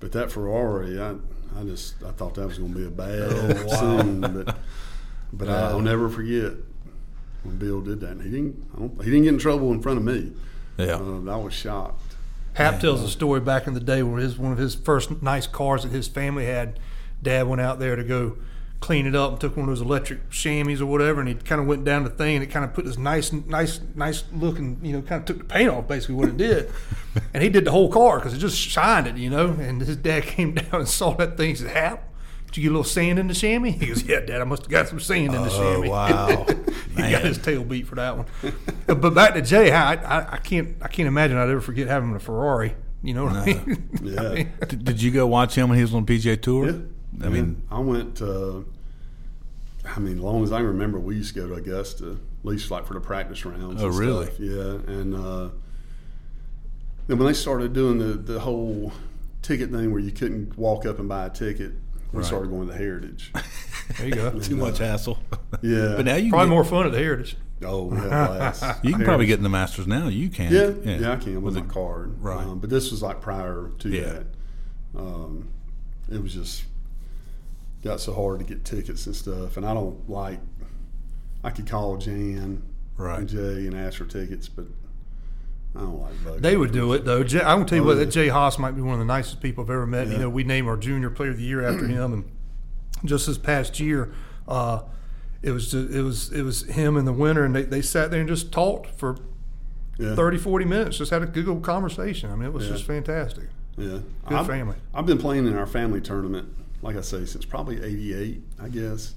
but 0.00 0.10
that 0.12 0.32
Ferrari, 0.32 1.00
I 1.00 1.10
I 1.56 1.62
just 1.64 2.02
I 2.02 2.10
thought 2.10 2.34
that 2.34 2.46
was 2.48 2.58
going 2.58 2.72
to 2.72 2.78
be 2.78 2.86
a 2.86 2.90
bad 2.90 3.30
Oh, 3.32 4.00
scene, 4.02 4.20
but 4.20 4.56
but 5.32 5.48
I, 5.48 5.68
I'll 5.70 5.80
never 5.80 6.08
forget. 6.08 6.52
when 7.44 7.56
Bill 7.58 7.80
did 7.80 8.00
that. 8.00 8.10
And 8.12 8.22
he 8.22 8.30
didn't. 8.30 8.64
I 8.74 8.78
don't, 8.80 8.98
he 9.04 9.10
didn't 9.10 9.22
get 9.24 9.32
in 9.34 9.38
trouble 9.38 9.70
in 9.72 9.80
front 9.80 9.98
of 9.98 10.04
me. 10.04 10.32
Yeah. 10.78 10.94
Uh, 10.96 11.30
I 11.30 11.36
was 11.36 11.54
shocked. 11.54 12.02
Hap 12.54 12.80
tells 12.80 13.02
a 13.02 13.08
story 13.08 13.38
back 13.40 13.68
in 13.68 13.74
the 13.74 13.80
day 13.80 14.02
where 14.02 14.20
his 14.20 14.36
one 14.36 14.50
of 14.50 14.58
his 14.58 14.74
first 14.74 15.22
nice 15.22 15.46
cars 15.46 15.84
that 15.84 15.92
his 15.92 16.08
family 16.08 16.46
had, 16.46 16.80
Dad 17.22 17.46
went 17.46 17.60
out 17.60 17.78
there 17.78 17.94
to 17.94 18.02
go 18.02 18.36
clean 18.80 19.06
it 19.06 19.14
up 19.14 19.32
and 19.32 19.40
took 19.40 19.56
one 19.56 19.68
of 19.68 19.70
those 19.70 19.80
electric 19.82 20.30
chamois 20.30 20.80
or 20.80 20.86
whatever, 20.86 21.20
and 21.20 21.28
he 21.28 21.34
kind 21.34 21.60
of 21.60 21.66
went 21.66 21.84
down 21.84 22.02
the 22.04 22.10
thing 22.10 22.36
and 22.36 22.42
it 22.42 22.48
kind 22.48 22.64
of 22.64 22.72
put 22.72 22.84
this 22.86 22.96
nice, 22.98 23.30
nice, 23.32 23.78
nice 23.94 24.24
looking, 24.32 24.80
you 24.82 24.92
know, 24.92 25.02
kind 25.02 25.20
of 25.20 25.26
took 25.26 25.38
the 25.38 25.44
paint 25.44 25.68
off 25.70 25.86
basically 25.86 26.14
what 26.14 26.28
it 26.28 26.36
did, 26.36 26.70
and 27.34 27.42
he 27.42 27.48
did 27.48 27.64
the 27.66 27.70
whole 27.70 27.90
car 27.92 28.18
because 28.18 28.32
it 28.34 28.38
just 28.38 28.56
shined 28.56 29.06
it, 29.06 29.16
you 29.16 29.30
know. 29.30 29.50
And 29.50 29.80
his 29.82 29.96
dad 29.96 30.22
came 30.24 30.54
down 30.54 30.66
and 30.80 30.88
saw 30.88 31.12
that 31.16 31.36
thing. 31.36 31.50
He 31.50 31.54
said, 31.56 31.70
"Hap." 31.70 32.06
Did 32.46 32.56
you 32.56 32.62
get 32.64 32.68
a 32.70 32.72
little 32.72 32.84
sand 32.84 33.18
in 33.20 33.28
the 33.28 33.34
chamois? 33.34 33.70
He 33.70 33.86
goes, 33.86 34.02
"Yeah, 34.02 34.20
Dad. 34.20 34.40
I 34.40 34.44
must 34.44 34.62
have 34.62 34.70
got 34.72 34.88
some 34.88 34.98
sand 34.98 35.26
in 35.34 35.40
the 35.42 35.50
Oh, 35.52 35.82
chamois." 35.82 35.88
wow. 35.88 36.46
he 36.96 37.10
got 37.12 37.22
his 37.22 37.38
tail 37.38 37.62
beat 37.62 37.86
for 37.86 37.94
that 37.94 38.16
one. 38.16 38.26
but 38.86 39.14
back 39.14 39.34
to 39.34 39.42
Jay, 39.42 39.70
I, 39.70 39.92
I, 39.94 40.32
I 40.32 40.36
can't 40.38 40.74
I 40.82 40.88
can't 40.88 41.06
imagine 41.06 41.36
I'd 41.36 41.48
ever 41.48 41.60
forget 41.60 41.86
having 41.86 42.12
a 42.12 42.18
Ferrari. 42.18 42.74
You 43.04 43.14
know 43.14 43.24
what 43.26 43.36
I 43.36 43.44
mean? 43.46 43.88
Yeah. 44.02 44.44
Did, 44.66 44.84
did 44.84 45.00
you 45.02 45.12
go 45.12 45.28
watch 45.28 45.54
him 45.54 45.68
when 45.68 45.78
he 45.78 45.82
was 45.84 45.94
on 45.94 46.04
PGA 46.04 46.42
Tour? 46.42 46.66
Yeah. 46.70 46.78
I 47.22 47.28
mean, 47.28 47.62
I 47.70 47.78
went. 47.80 48.20
Uh, 48.22 48.60
I 49.84 49.98
mean, 49.98 50.14
as 50.18 50.20
long 50.22 50.42
as 50.44 50.52
I 50.52 50.58
can 50.58 50.66
remember, 50.68 50.98
we 50.98 51.16
used 51.16 51.34
to 51.34 51.40
go 51.40 51.48
to 51.48 51.54
Augusta, 51.54 52.12
at 52.12 52.44
least 52.44 52.70
like 52.70 52.86
for 52.86 52.94
the 52.94 53.00
practice 53.00 53.44
rounds. 53.44 53.82
Oh, 53.82 53.88
and 53.88 53.96
really? 53.98 54.26
Stuff. 54.26 54.40
Yeah, 54.40 54.92
and 54.94 55.14
uh, 55.14 55.48
then 57.06 57.18
when 57.18 57.26
they 57.26 57.32
started 57.34 57.72
doing 57.72 57.98
the 57.98 58.14
the 58.14 58.40
whole 58.40 58.92
ticket 59.42 59.70
thing 59.70 59.90
where 59.90 60.00
you 60.00 60.10
couldn't 60.12 60.56
walk 60.58 60.86
up 60.86 60.98
and 60.98 61.08
buy 61.08 61.26
a 61.26 61.30
ticket, 61.30 61.72
we 62.12 62.18
Right. 62.18 62.26
started 62.26 62.50
going 62.50 62.68
to 62.68 62.74
Heritage. 62.74 63.32
there 63.98 64.06
you 64.08 64.14
go. 64.14 64.38
too 64.40 64.56
much 64.56 64.78
hassle. 64.78 65.18
Yeah. 65.62 65.94
but 65.96 66.04
now 66.04 66.16
you 66.16 66.30
Probably 66.30 66.44
can 66.46 66.50
more 66.50 66.64
fun 66.64 66.86
at 66.86 66.92
the 66.92 66.98
Heritage. 66.98 67.36
Oh, 67.62 67.92
yeah, 67.92 68.52
had. 68.52 68.76
You 68.84 68.94
can 68.94 69.04
probably 69.04 69.26
get 69.26 69.38
in 69.38 69.42
the 69.42 69.48
Masters 69.50 69.86
now. 69.86 70.08
You 70.08 70.28
can. 70.30 70.50
Yeah, 70.52 70.70
yeah, 70.98 71.12
I 71.12 71.16
can 71.16 71.34
with, 71.42 71.54
With 71.56 71.64
my 71.64 71.70
a- 71.70 71.72
card. 71.74 72.22
right. 72.22 72.46
Um, 72.46 72.58
but 72.58 72.70
this 72.70 72.90
was 72.90 73.02
like 73.02 73.20
prior 73.20 73.70
to 73.80 73.88
Yeah. 73.88 74.02
that. 74.12 74.26
Um, 74.96 75.48
it 76.10 76.22
was 76.22 76.32
just 76.34 76.64
got 77.82 78.00
so 78.00 78.12
hard 78.14 78.38
to 78.40 78.44
get 78.44 78.64
tickets 78.64 79.06
and 79.06 79.14
stuff, 79.16 79.56
and 79.56 79.64
I 79.66 79.74
don't 79.74 80.08
like. 80.08 80.38
I 81.42 81.50
could 81.50 81.66
call 81.66 81.96
Jan 81.96 82.62
Right. 82.98 83.20
and 83.20 83.28
Jay 83.28 83.66
and 83.66 83.74
ask 83.74 83.96
for 83.96 84.04
tickets, 84.04 84.46
but 84.48 84.66
I 85.74 85.80
don't 85.80 86.00
like 86.00 86.12
bugging. 86.24 86.40
They 86.42 86.56
would 86.56 86.72
do 86.72 86.92
it 86.92 87.04
though. 87.06 87.22
Jay, 87.24 87.40
I'm 87.40 87.58
gonna 87.58 87.64
tell 87.64 87.78
you 87.78 87.84
Oh, 87.84 87.86
what, 87.88 87.98
yeah. 87.98 88.04
Jay 88.04 88.28
Haas 88.28 88.58
might 88.58 88.72
be 88.72 88.82
one 88.82 88.92
of 88.94 88.98
the 88.98 89.04
nicest 89.06 89.40
people 89.40 89.64
I've 89.64 89.70
ever 89.70 89.86
met. 89.86 90.08
You 90.08 90.18
know, 90.18 90.28
we 90.28 90.44
named 90.44 90.68
our 90.68 90.76
junior 90.76 91.08
player 91.10 91.30
of 91.30 91.38
the 91.38 91.44
year 91.44 91.64
after 91.66 91.86
him, 91.86 92.12
and 92.12 92.24
just 93.06 93.26
this 93.26 93.38
past 93.38 93.80
year, 93.80 94.12
uh, 94.46 94.82
it 95.42 95.52
was 95.52 95.70
just, 95.70 95.90
it 95.94 96.02
was 96.02 96.30
it 96.32 96.42
was 96.42 96.64
him 96.64 96.98
in 96.98 97.06
the 97.06 97.12
winter, 97.14 97.44
and 97.44 97.54
they, 97.56 97.62
they 97.62 97.80
sat 97.80 98.10
there 98.10 98.20
and 98.20 98.28
just 98.28 98.52
talked 98.52 98.88
for 98.98 99.16
yeah. 99.98 100.14
30, 100.14 100.36
40 100.36 100.64
minutes, 100.66 100.98
just 100.98 101.10
had 101.10 101.22
a 101.22 101.26
good 101.26 101.48
old 101.48 101.62
conversation. 101.62 102.30
I 102.30 102.34
mean, 102.34 102.44
it 102.46 102.52
was 102.52 102.66
Yeah. 102.66 102.72
just 102.72 102.84
fantastic. 102.84 103.44
Yeah, 103.78 104.00
Good 104.26 104.36
I've, 104.36 104.46
family. 104.46 104.76
I've 104.92 105.06
been 105.06 105.16
playing 105.18 105.46
in 105.46 105.56
our 105.56 105.66
family 105.66 106.02
tournament, 106.02 106.48
like 106.82 106.96
I 106.96 107.00
say, 107.02 107.24
since 107.24 107.44
probably 107.44 107.82
'88, 107.82 108.42
I 108.60 108.68
guess. 108.68 109.14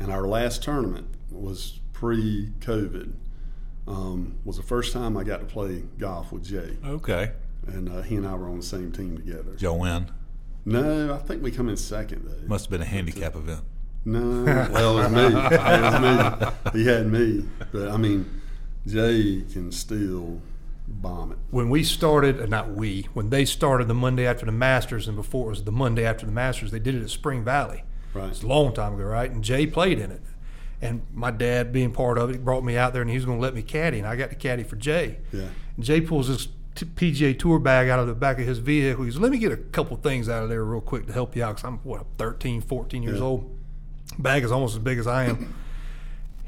And 0.00 0.10
our 0.10 0.26
last 0.26 0.62
tournament 0.62 1.06
was 1.30 1.78
pre-COVID. 1.92 3.12
Um, 3.86 4.38
was 4.44 4.56
the 4.56 4.62
first 4.62 4.92
time 4.92 5.16
I 5.16 5.24
got 5.24 5.40
to 5.40 5.46
play 5.46 5.82
golf 5.98 6.30
with 6.30 6.44
Jay, 6.44 6.76
Okay. 6.86 7.32
and 7.66 7.88
uh, 7.88 8.02
he 8.02 8.14
and 8.14 8.24
I 8.26 8.34
were 8.36 8.48
on 8.48 8.58
the 8.58 8.62
same 8.62 8.92
team 8.92 9.16
together. 9.16 9.54
Joe 9.56 9.74
win. 9.74 10.08
No, 10.64 11.12
I 11.12 11.18
think 11.18 11.42
we 11.42 11.50
come 11.50 11.68
in 11.68 11.76
second 11.76 12.24
though. 12.24 12.46
Must 12.46 12.66
have 12.66 12.70
been 12.70 12.82
a 12.82 12.84
handicap 12.84 13.34
event. 13.34 13.62
No, 14.04 14.44
well, 14.72 14.98
it 15.00 15.02
was 15.02 15.12
me. 15.12 15.36
It 15.56 15.82
was 15.82 16.72
me. 16.74 16.80
He 16.80 16.86
had 16.86 17.06
me, 17.10 17.44
but 17.72 17.88
I 17.90 17.96
mean, 17.96 18.24
Jay 18.86 19.42
can 19.52 19.72
still 19.72 20.40
bomb 21.00 21.32
it. 21.32 21.38
when 21.50 21.70
we 21.70 21.82
started, 21.82 22.40
uh, 22.40 22.46
not 22.46 22.70
we, 22.72 23.08
when 23.14 23.30
they 23.30 23.44
started 23.44 23.88
the 23.88 23.94
Monday 23.94 24.26
after 24.26 24.44
the 24.46 24.52
Masters, 24.52 25.06
and 25.08 25.16
before 25.16 25.46
it 25.46 25.50
was 25.50 25.64
the 25.64 25.72
Monday 25.72 26.04
after 26.04 26.26
the 26.26 26.32
Masters, 26.32 26.70
they 26.70 26.78
did 26.78 26.94
it 26.94 27.02
at 27.02 27.10
Spring 27.10 27.42
Valley. 27.44 27.84
Right. 28.14 28.28
It's 28.28 28.42
a 28.42 28.46
long 28.46 28.74
time 28.74 28.94
ago, 28.94 29.04
right? 29.04 29.30
And 29.30 29.42
Jay 29.42 29.66
played 29.66 29.98
in 29.98 30.10
it. 30.10 30.20
And 30.82 31.02
my 31.12 31.30
dad, 31.30 31.72
being 31.72 31.92
part 31.92 32.18
of 32.18 32.28
it, 32.30 32.44
brought 32.44 32.64
me 32.64 32.76
out 32.76 32.92
there 32.92 33.02
and 33.02 33.10
he 33.10 33.16
was 33.16 33.24
going 33.24 33.38
to 33.38 33.42
let 33.42 33.54
me 33.54 33.62
caddy. 33.62 33.98
And 33.98 34.06
I 34.06 34.16
got 34.16 34.30
to 34.30 34.36
caddy 34.36 34.64
for 34.64 34.76
Jay. 34.76 35.18
Yeah. 35.32 35.46
And 35.76 35.84
Jay 35.84 36.00
pulls 36.00 36.26
this 36.28 36.48
t- 36.74 36.86
PGA 36.86 37.38
Tour 37.38 37.58
bag 37.60 37.88
out 37.88 38.00
of 38.00 38.08
the 38.08 38.14
back 38.14 38.38
of 38.40 38.46
his 38.46 38.58
vehicle. 38.58 39.04
He 39.04 39.10
goes, 39.10 39.20
Let 39.20 39.30
me 39.30 39.38
get 39.38 39.52
a 39.52 39.56
couple 39.56 39.96
things 39.96 40.28
out 40.28 40.42
of 40.42 40.48
there 40.48 40.64
real 40.64 40.80
quick 40.80 41.06
to 41.06 41.12
help 41.12 41.36
you 41.36 41.44
out 41.44 41.56
because 41.56 41.64
I'm, 41.68 41.78
what, 41.84 42.04
13, 42.18 42.60
14 42.62 43.02
years 43.02 43.18
Yeah. 43.18 43.24
old. 43.24 43.56
Bag 44.18 44.42
is 44.42 44.50
almost 44.52 44.74
as 44.74 44.80
big 44.82 44.98
as 44.98 45.06
I 45.06 45.24
am. 45.26 45.54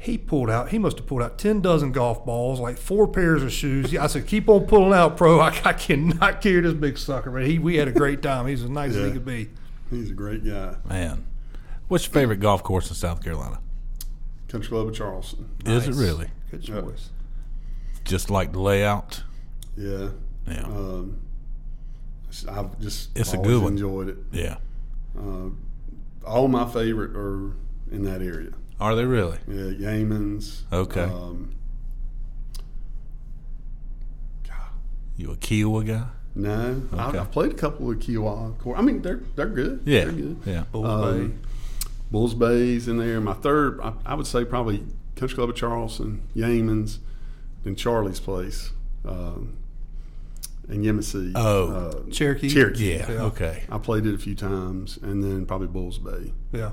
He 0.05 0.19
pulled 0.19 0.51
out, 0.51 0.69
he 0.69 0.77
must 0.77 0.97
have 0.99 1.07
pulled 1.07 1.23
out 1.23 1.39
10 1.39 1.61
dozen 1.61 1.91
golf 1.91 2.23
balls, 2.25 2.59
like 2.59 2.77
four 2.77 3.07
pairs 3.07 3.41
of 3.41 3.51
shoes. 3.51 3.91
Yeah, 3.91 4.03
I 4.03 4.07
said, 4.07 4.27
Keep 4.27 4.47
on 4.49 4.67
pulling 4.67 4.93
out, 4.93 5.17
pro. 5.17 5.39
I, 5.39 5.47
I 5.65 5.73
cannot 5.73 6.41
carry 6.41 6.61
this 6.61 6.73
big 6.75 6.97
sucker. 6.99 7.31
But 7.31 7.47
he, 7.47 7.57
we 7.57 7.77
had 7.77 7.87
a 7.87 7.91
great 7.91 8.21
time. 8.21 8.45
He's 8.45 8.63
as 8.63 8.69
nice 8.69 8.93
as 8.95 9.07
he 9.07 9.11
could 9.13 9.25
be. 9.25 9.49
He's 9.89 10.11
a 10.11 10.13
great 10.13 10.45
guy. 10.45 10.75
Man. 10.87 11.25
What's 11.87 12.05
your 12.05 12.13
favorite 12.13 12.39
golf 12.39 12.61
course 12.61 12.87
in 12.89 12.95
South 12.95 13.23
Carolina? 13.23 13.59
Country 14.47 14.69
Club 14.69 14.87
of 14.89 14.93
Charleston. 14.95 15.49
Is 15.65 15.87
it 15.87 15.95
really? 15.95 16.27
Good 16.51 16.67
Yep. 16.67 16.83
choice. 16.83 17.09
Just 18.03 18.29
like 18.29 18.51
the 18.53 18.59
layout? 18.59 19.23
Yeah. 19.75 20.09
Yeah. 20.47 20.65
Um, 20.65 21.17
I've 22.49 22.79
just 22.79 23.09
It's 23.17 23.33
a 23.33 23.37
good 23.37 23.63
one. 23.63 23.73
enjoyed 23.73 24.09
it. 24.09 24.17
yeah. 24.31 24.57
Uh, 25.17 25.49
all 26.25 26.47
my 26.47 26.67
favorite 26.71 27.15
are 27.15 27.53
in 27.91 28.03
that 28.03 28.21
area. 28.21 28.51
Are 28.79 28.95
they 28.95 29.05
really? 29.05 29.37
Yeah, 29.47 29.89
Yeamans. 29.89 30.61
Okay. 30.71 31.03
Um, 31.03 31.51
You 35.17 35.31
a 35.31 35.35
Kiawah 35.37 35.87
guy? 35.87 36.07
no, 36.35 36.81
I, 36.91 37.07
Okay. 37.07 37.19
I've 37.19 37.31
played 37.31 37.51
a 37.51 37.55
couple 37.55 37.89
of 37.89 37.97
Kiawah. 37.99 38.57
Cour- 38.59 38.75
I 38.75 38.81
mean, 38.81 39.01
they're 39.01 39.21
they're 39.37 39.47
good. 39.47 39.81
Yeah. 39.85 40.03
they're 40.05 40.11
good. 40.13 40.37
Yeah. 40.45 40.63
Bulls 40.73 40.85
Um, 40.87 41.27
Bay. 41.29 41.35
Bulls 42.11 42.33
Bay's 42.35 42.89
in 42.89 42.97
there. 42.97 43.21
My 43.21 43.33
third, 43.33 43.79
I, 43.81 43.93
I 44.05 44.15
would 44.15 44.27
say 44.27 44.43
probably 44.43 44.83
Country 45.15 45.35
Club 45.35 45.49
of 45.49 45.55
Charleston, 45.55 46.21
Yeamans, 46.35 46.97
then 47.63 47.77
Charlie's 47.77 48.19
Place, 48.19 48.71
um, 49.05 49.55
and 50.67 50.83
Yemisi. 50.83 51.31
Oh. 51.35 51.71
uh, 51.71 52.11
Cherokee. 52.11 52.49
Cherokee. 52.49 52.95
Yeah. 52.97 53.09
Yeah. 53.11 53.21
Okay. 53.23 53.63
I 53.69 53.77
played 53.77 54.05
it 54.05 54.13
a 54.13 54.17
few 54.17 54.35
times, 54.35 54.97
and 55.01 55.23
then 55.23 55.45
probably 55.45 55.67
Bulls 55.67 55.97
Bay. 55.97 56.33
Yeah. 56.51 56.71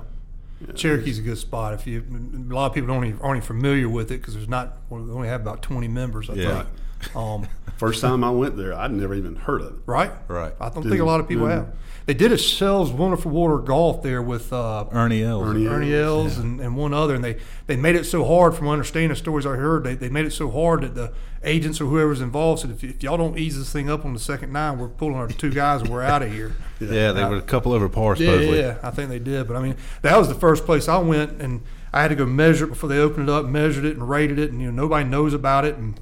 Cherokee's 0.75 1.19
a 1.19 1.21
good 1.21 1.37
spot. 1.37 1.73
If 1.73 1.85
you, 1.87 2.03
a 2.49 2.53
lot 2.53 2.67
of 2.67 2.73
people 2.73 2.87
don't 2.87 3.05
even, 3.05 3.19
aren't 3.21 3.37
even 3.37 3.47
familiar 3.47 3.89
with 3.89 4.11
it 4.11 4.19
because 4.21 4.33
there's 4.35 4.47
not. 4.49 4.77
We 4.89 4.97
only 4.99 5.27
have 5.27 5.41
about 5.41 5.61
20 5.61 5.87
members. 5.87 6.29
I 6.29 6.33
Yeah. 6.33 6.55
think. 6.63 6.67
Um, 7.15 7.47
First 7.77 8.01
time 8.01 8.23
I 8.23 8.29
went 8.29 8.55
there, 8.55 8.73
I'd 8.73 8.91
never 8.91 9.13
even 9.15 9.35
heard 9.35 9.61
of 9.61 9.67
it. 9.73 9.79
right. 9.87 10.11
Right. 10.27 10.53
I 10.61 10.65
don't 10.69 10.75
Didn't- 10.75 10.91
think 10.91 11.01
a 11.01 11.05
lot 11.05 11.19
of 11.19 11.27
people 11.27 11.47
have. 11.47 11.67
They 12.05 12.13
did 12.13 12.33
a 12.33 12.37
Shell's 12.37 12.91
Wonderful 12.91 13.31
World 13.31 13.61
of 13.61 13.65
Golf 13.65 14.03
there 14.03 14.21
with 14.21 14.51
uh, 14.51 14.85
Ernie 14.91 15.23
Els. 15.23 15.47
Ernie 15.47 15.67
Ernie 15.67 15.93
Els 15.95 16.37
and, 16.37 16.59
and 16.59 16.75
one 16.75 16.93
other, 16.93 17.15
and 17.15 17.23
they, 17.23 17.37
they 17.65 17.77
made 17.77 17.95
it 17.95 18.03
so 18.03 18.25
hard. 18.25 18.55
From 18.55 18.67
understanding 18.67 19.07
the 19.09 19.15
stories 19.15 19.45
I 19.45 19.55
heard, 19.55 19.85
they, 19.85 19.95
they 19.95 20.09
made 20.09 20.25
it 20.25 20.31
so 20.31 20.51
hard 20.51 20.81
that 20.81 20.95
the 20.95 21.13
agents 21.45 21.79
or 21.79 21.85
whoever's 21.85 22.19
involved 22.19 22.59
said, 22.61 22.71
if, 22.71 22.83
if 22.83 23.01
y'all 23.03 23.15
don't 23.15 23.37
ease 23.39 23.57
this 23.57 23.71
thing 23.71 23.89
up 23.89 24.03
on 24.03 24.13
the 24.13 24.19
second 24.19 24.51
nine, 24.51 24.77
we're 24.79 24.89
pulling 24.89 25.15
our 25.15 25.29
two 25.29 25.49
guys 25.49 25.79
and 25.81 25.89
we're 25.89 26.03
out 26.03 26.21
of 26.21 26.31
here. 26.31 26.53
Yeah, 26.81 27.13
they 27.13 27.23
were 27.23 27.37
a 27.37 27.41
couple 27.41 27.71
over 27.71 27.87
par, 27.87 28.17
Yeah, 28.17 28.31
supposedly. 28.31 28.59
yeah, 28.59 28.77
I 28.83 28.91
think 28.91 29.07
they 29.07 29.19
did. 29.19 29.47
But 29.47 29.55
I 29.55 29.61
mean, 29.61 29.77
that 30.01 30.17
was 30.17 30.27
the 30.27 30.35
first 30.35 30.65
place 30.65 30.89
I 30.89 30.97
went, 30.97 31.41
and 31.41 31.61
I 31.93 32.01
had 32.01 32.09
to 32.09 32.15
go 32.15 32.25
measure 32.25 32.65
it 32.65 32.69
before 32.69 32.89
they 32.89 32.97
opened 32.97 33.29
it 33.29 33.31
up, 33.31 33.45
measured 33.45 33.85
it, 33.85 33.95
and 33.95 34.09
rated 34.09 34.37
it, 34.37 34.51
and 34.51 34.59
you 34.59 34.69
know 34.69 34.83
nobody 34.83 35.07
knows 35.07 35.33
about 35.33 35.63
it. 35.63 35.77
And 35.77 35.97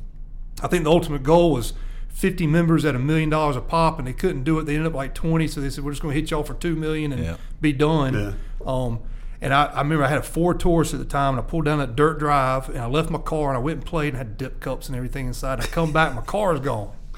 I 0.61 0.67
think 0.67 0.83
the 0.83 0.91
ultimate 0.91 1.23
goal 1.23 1.51
was 1.53 1.73
50 2.09 2.45
members 2.47 2.85
at 2.85 2.93
a 2.95 2.99
million 2.99 3.29
dollars 3.29 3.55
a 3.55 3.61
pop, 3.61 3.97
and 3.97 4.07
they 4.07 4.13
couldn't 4.13 4.43
do 4.43 4.59
it. 4.59 4.65
They 4.65 4.75
ended 4.75 4.87
up 4.87 4.93
like 4.95 5.13
20, 5.15 5.47
so 5.47 5.61
they 5.61 5.69
said 5.69 5.83
we're 5.83 5.91
just 5.91 6.01
going 6.01 6.13
to 6.13 6.19
hit 6.21 6.29
y'all 6.31 6.43
for 6.43 6.53
two 6.53 6.75
million 6.75 7.11
and 7.11 7.23
Yeah. 7.23 7.37
be 7.61 7.73
done. 7.73 8.13
Yeah. 8.13 8.33
Um, 8.65 8.99
and 9.43 9.53
I, 9.55 9.65
I 9.65 9.81
remember 9.81 10.03
I 10.03 10.07
had 10.09 10.19
a 10.19 10.23
Ford 10.23 10.59
Taurus 10.59 10.93
at 10.93 10.99
the 10.99 11.05
time, 11.05 11.35
and 11.37 11.45
I 11.45 11.49
pulled 11.49 11.65
down 11.65 11.79
that 11.79 11.95
dirt 11.95 12.19
drive, 12.19 12.69
and 12.69 12.77
I 12.79 12.85
left 12.85 13.09
my 13.09 13.17
car, 13.19 13.49
and 13.49 13.57
I 13.57 13.59
went 13.61 13.77
and 13.79 13.85
played, 13.85 14.09
and 14.09 14.17
had 14.17 14.37
dip 14.37 14.59
cups 14.59 14.87
and 14.87 14.95
everything 14.95 15.25
inside. 15.27 15.53
And 15.53 15.63
I 15.63 15.65
come 15.67 15.91
back, 15.91 16.13
my 16.13 16.21
car 16.21 16.53
is 16.53 16.59
gone. 16.59 16.91
I 17.15 17.17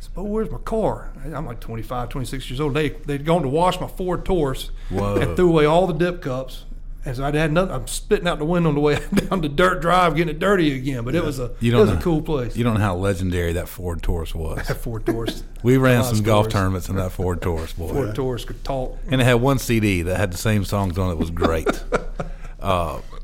said, 0.00 0.12
but 0.14 0.24
where's 0.24 0.50
my 0.50 0.58
car? 0.58 1.12
I'm 1.22 1.44
like 1.44 1.60
25, 1.60 2.08
26 2.08 2.48
years 2.48 2.60
old. 2.60 2.72
They, 2.72 2.90
they'd 2.90 3.26
gone 3.26 3.42
to 3.42 3.48
wash 3.48 3.78
my 3.78 3.88
Ford 3.88 4.24
Taurus 4.24 4.70
Whoa. 4.88 5.16
and 5.16 5.36
threw 5.36 5.50
away 5.50 5.66
all 5.66 5.86
the 5.86 5.92
dip 5.92 6.22
cups. 6.22 6.64
And 7.04 7.16
so 7.16 7.24
I 7.24 7.30
had 7.32 7.50
nothing. 7.52 7.74
I'm 7.74 7.86
spitting 7.86 8.28
out 8.28 8.38
the 8.38 8.44
window 8.44 8.68
on 8.68 8.74
the 8.74 8.80
way 8.80 8.96
down 9.14 9.40
the 9.40 9.48
dirt 9.48 9.80
drive, 9.80 10.16
getting 10.16 10.34
it 10.34 10.38
dirty 10.38 10.74
again. 10.76 11.02
But 11.04 11.14
it 11.14 11.24
was 11.24 11.38
a 11.38 11.52
You 11.60 11.70
it 11.70 11.72
don't 11.72 11.80
was 11.82 11.90
know- 11.90 11.96
a 11.98 12.02
cool 12.02 12.20
place. 12.22 12.56
You 12.56 12.64
don't 12.64 12.74
know 12.74 12.80
how 12.80 12.94
legendary 12.96 13.54
that 13.54 13.68
Ford 13.68 14.02
Taurus 14.02 14.34
was. 14.34 14.58
That 14.68 14.76
Ford 14.76 15.06
Taurus. 15.06 15.42
We 15.62 15.76
ran 15.76 16.00
lot 16.00 16.10
of 16.10 16.16
some 16.16 16.24
golf 16.24 16.44
stories. 16.46 16.52
tournaments 16.54 16.88
in 16.88 16.96
that 16.96 17.12
Ford 17.12 17.40
Taurus, 17.42 17.72
boy. 17.74 17.92
Ford 17.92 18.14
Taurus 18.14 18.44
could 18.46 18.62
talk. 18.64 18.98
And 19.10 19.20
it 19.20 19.24
had 19.24 19.34
one 19.34 19.58
CD 19.58 20.02
that 20.02 20.16
had 20.16 20.32
the 20.32 20.38
same 20.38 20.64
songs 20.64 20.96
on 20.98 21.10
it. 21.10 21.12
It 21.12 21.18
was 21.18 21.30
great. 21.30 21.66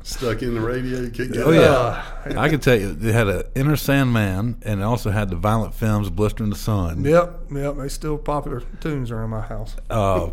Stuck 0.03 0.41
in 0.41 0.53
the 0.55 0.61
radio, 0.61 1.01
you 1.01 1.09
couldn't 1.09 1.33
get 1.33 1.43
Oh 1.43 1.51
it 1.51 1.59
yeah, 1.59 2.03
Uh, 2.25 2.39
I 2.39 2.47
can 2.47 2.61
tell 2.61 2.79
you, 2.79 2.91
it 3.01 3.13
had 3.13 3.27
an 3.27 3.43
Enter 3.57 3.75
Sandman, 3.75 4.57
and 4.61 4.79
it 4.79 4.83
also 4.83 5.09
had 5.11 5.29
the 5.29 5.35
Violent 5.35 5.73
Femmes 5.73 6.09
Blister 6.09 6.45
in 6.45 6.49
the 6.49 6.55
Sun. 6.55 7.03
Yep, 7.03 7.39
yep. 7.51 7.75
They 7.75 7.89
still 7.89 8.17
popular 8.17 8.61
tunes 8.79 9.11
around 9.11 9.31
my 9.31 9.41
house. 9.41 9.75
Uh, 9.89 10.29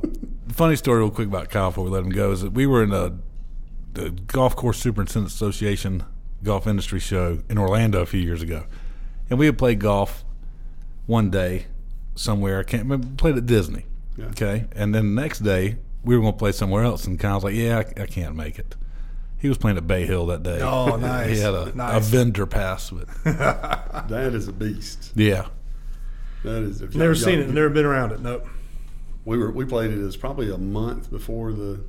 funny 0.48 0.76
story, 0.76 1.00
real 1.00 1.10
quick 1.10 1.26
about 1.26 1.50
Kyle 1.50 1.70
before 1.70 1.84
we 1.84 1.90
let 1.90 2.04
him 2.04 2.10
go 2.10 2.30
is 2.30 2.42
that 2.42 2.52
we 2.52 2.66
were 2.68 2.84
in 2.84 2.92
a, 2.92 3.14
the 3.94 4.10
Golf 4.10 4.54
Course 4.56 4.78
Superintendent 4.78 5.32
Association 5.32 6.04
golf 6.42 6.66
industry 6.66 7.00
show 7.00 7.38
in 7.48 7.56
Orlando 7.58 8.00
a 8.02 8.06
few 8.06 8.20
years 8.20 8.42
ago, 8.42 8.64
and 9.30 9.38
we 9.38 9.46
had 9.46 9.56
played 9.56 9.78
golf 9.80 10.24
one 11.06 11.30
day 11.30 11.66
somewhere. 12.14 12.58
I 12.60 12.64
can't 12.64 12.82
remember. 12.84 13.06
Played 13.16 13.36
at 13.38 13.46
Disney. 13.46 13.86
Yeah. 14.16 14.26
Okay, 14.26 14.66
and 14.72 14.94
then 14.94 15.14
the 15.14 15.20
next 15.22 15.40
day 15.40 15.76
we 16.04 16.14
were 16.16 16.20
going 16.22 16.34
to 16.34 16.38
play 16.38 16.52
somewhere 16.52 16.84
else, 16.84 17.06
and 17.06 17.18
Kyle's 17.18 17.44
like, 17.44 17.54
"Yeah, 17.54 17.82
I, 17.96 18.02
I 18.02 18.06
can't 18.06 18.36
make 18.36 18.58
it." 18.58 18.76
He 19.38 19.48
was 19.48 19.58
playing 19.58 19.76
at 19.76 19.86
Bay 19.86 20.06
Hill 20.06 20.26
that 20.26 20.42
day. 20.42 20.60
Oh, 20.62 20.96
nice. 20.96 21.28
he 21.36 21.38
had 21.42 21.52
a, 21.52 21.96
a 21.96 22.00
vendor 22.00 22.46
pass, 22.46 22.88
but 22.90 23.08
That 24.08 24.32
is 24.34 24.48
a 24.48 24.52
beast. 24.52 25.12
yeah, 25.14 25.48
That 26.44 26.62
is. 26.62 26.80
If 26.80 26.94
Never 26.94 27.14
seen 27.14 27.40
it. 27.40 27.48
Never 27.50 27.68
been 27.68 27.84
around 27.84 28.12
it. 28.12 28.20
Nope. 28.20 28.46
We 29.26 29.36
were 29.38 29.50
we 29.50 29.64
played 29.66 29.90
it 29.90 29.98
as 30.02 30.16
probably 30.16 30.50
a 30.50 30.56
month 30.58 31.10
before 31.10 31.52
the 31.52 31.80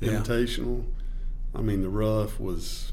Yeah. 0.00 0.12
invitational. 0.12 0.84
I 1.54 1.60
mean, 1.60 1.82
the 1.82 1.88
rough 1.90 2.40
was 2.40 2.92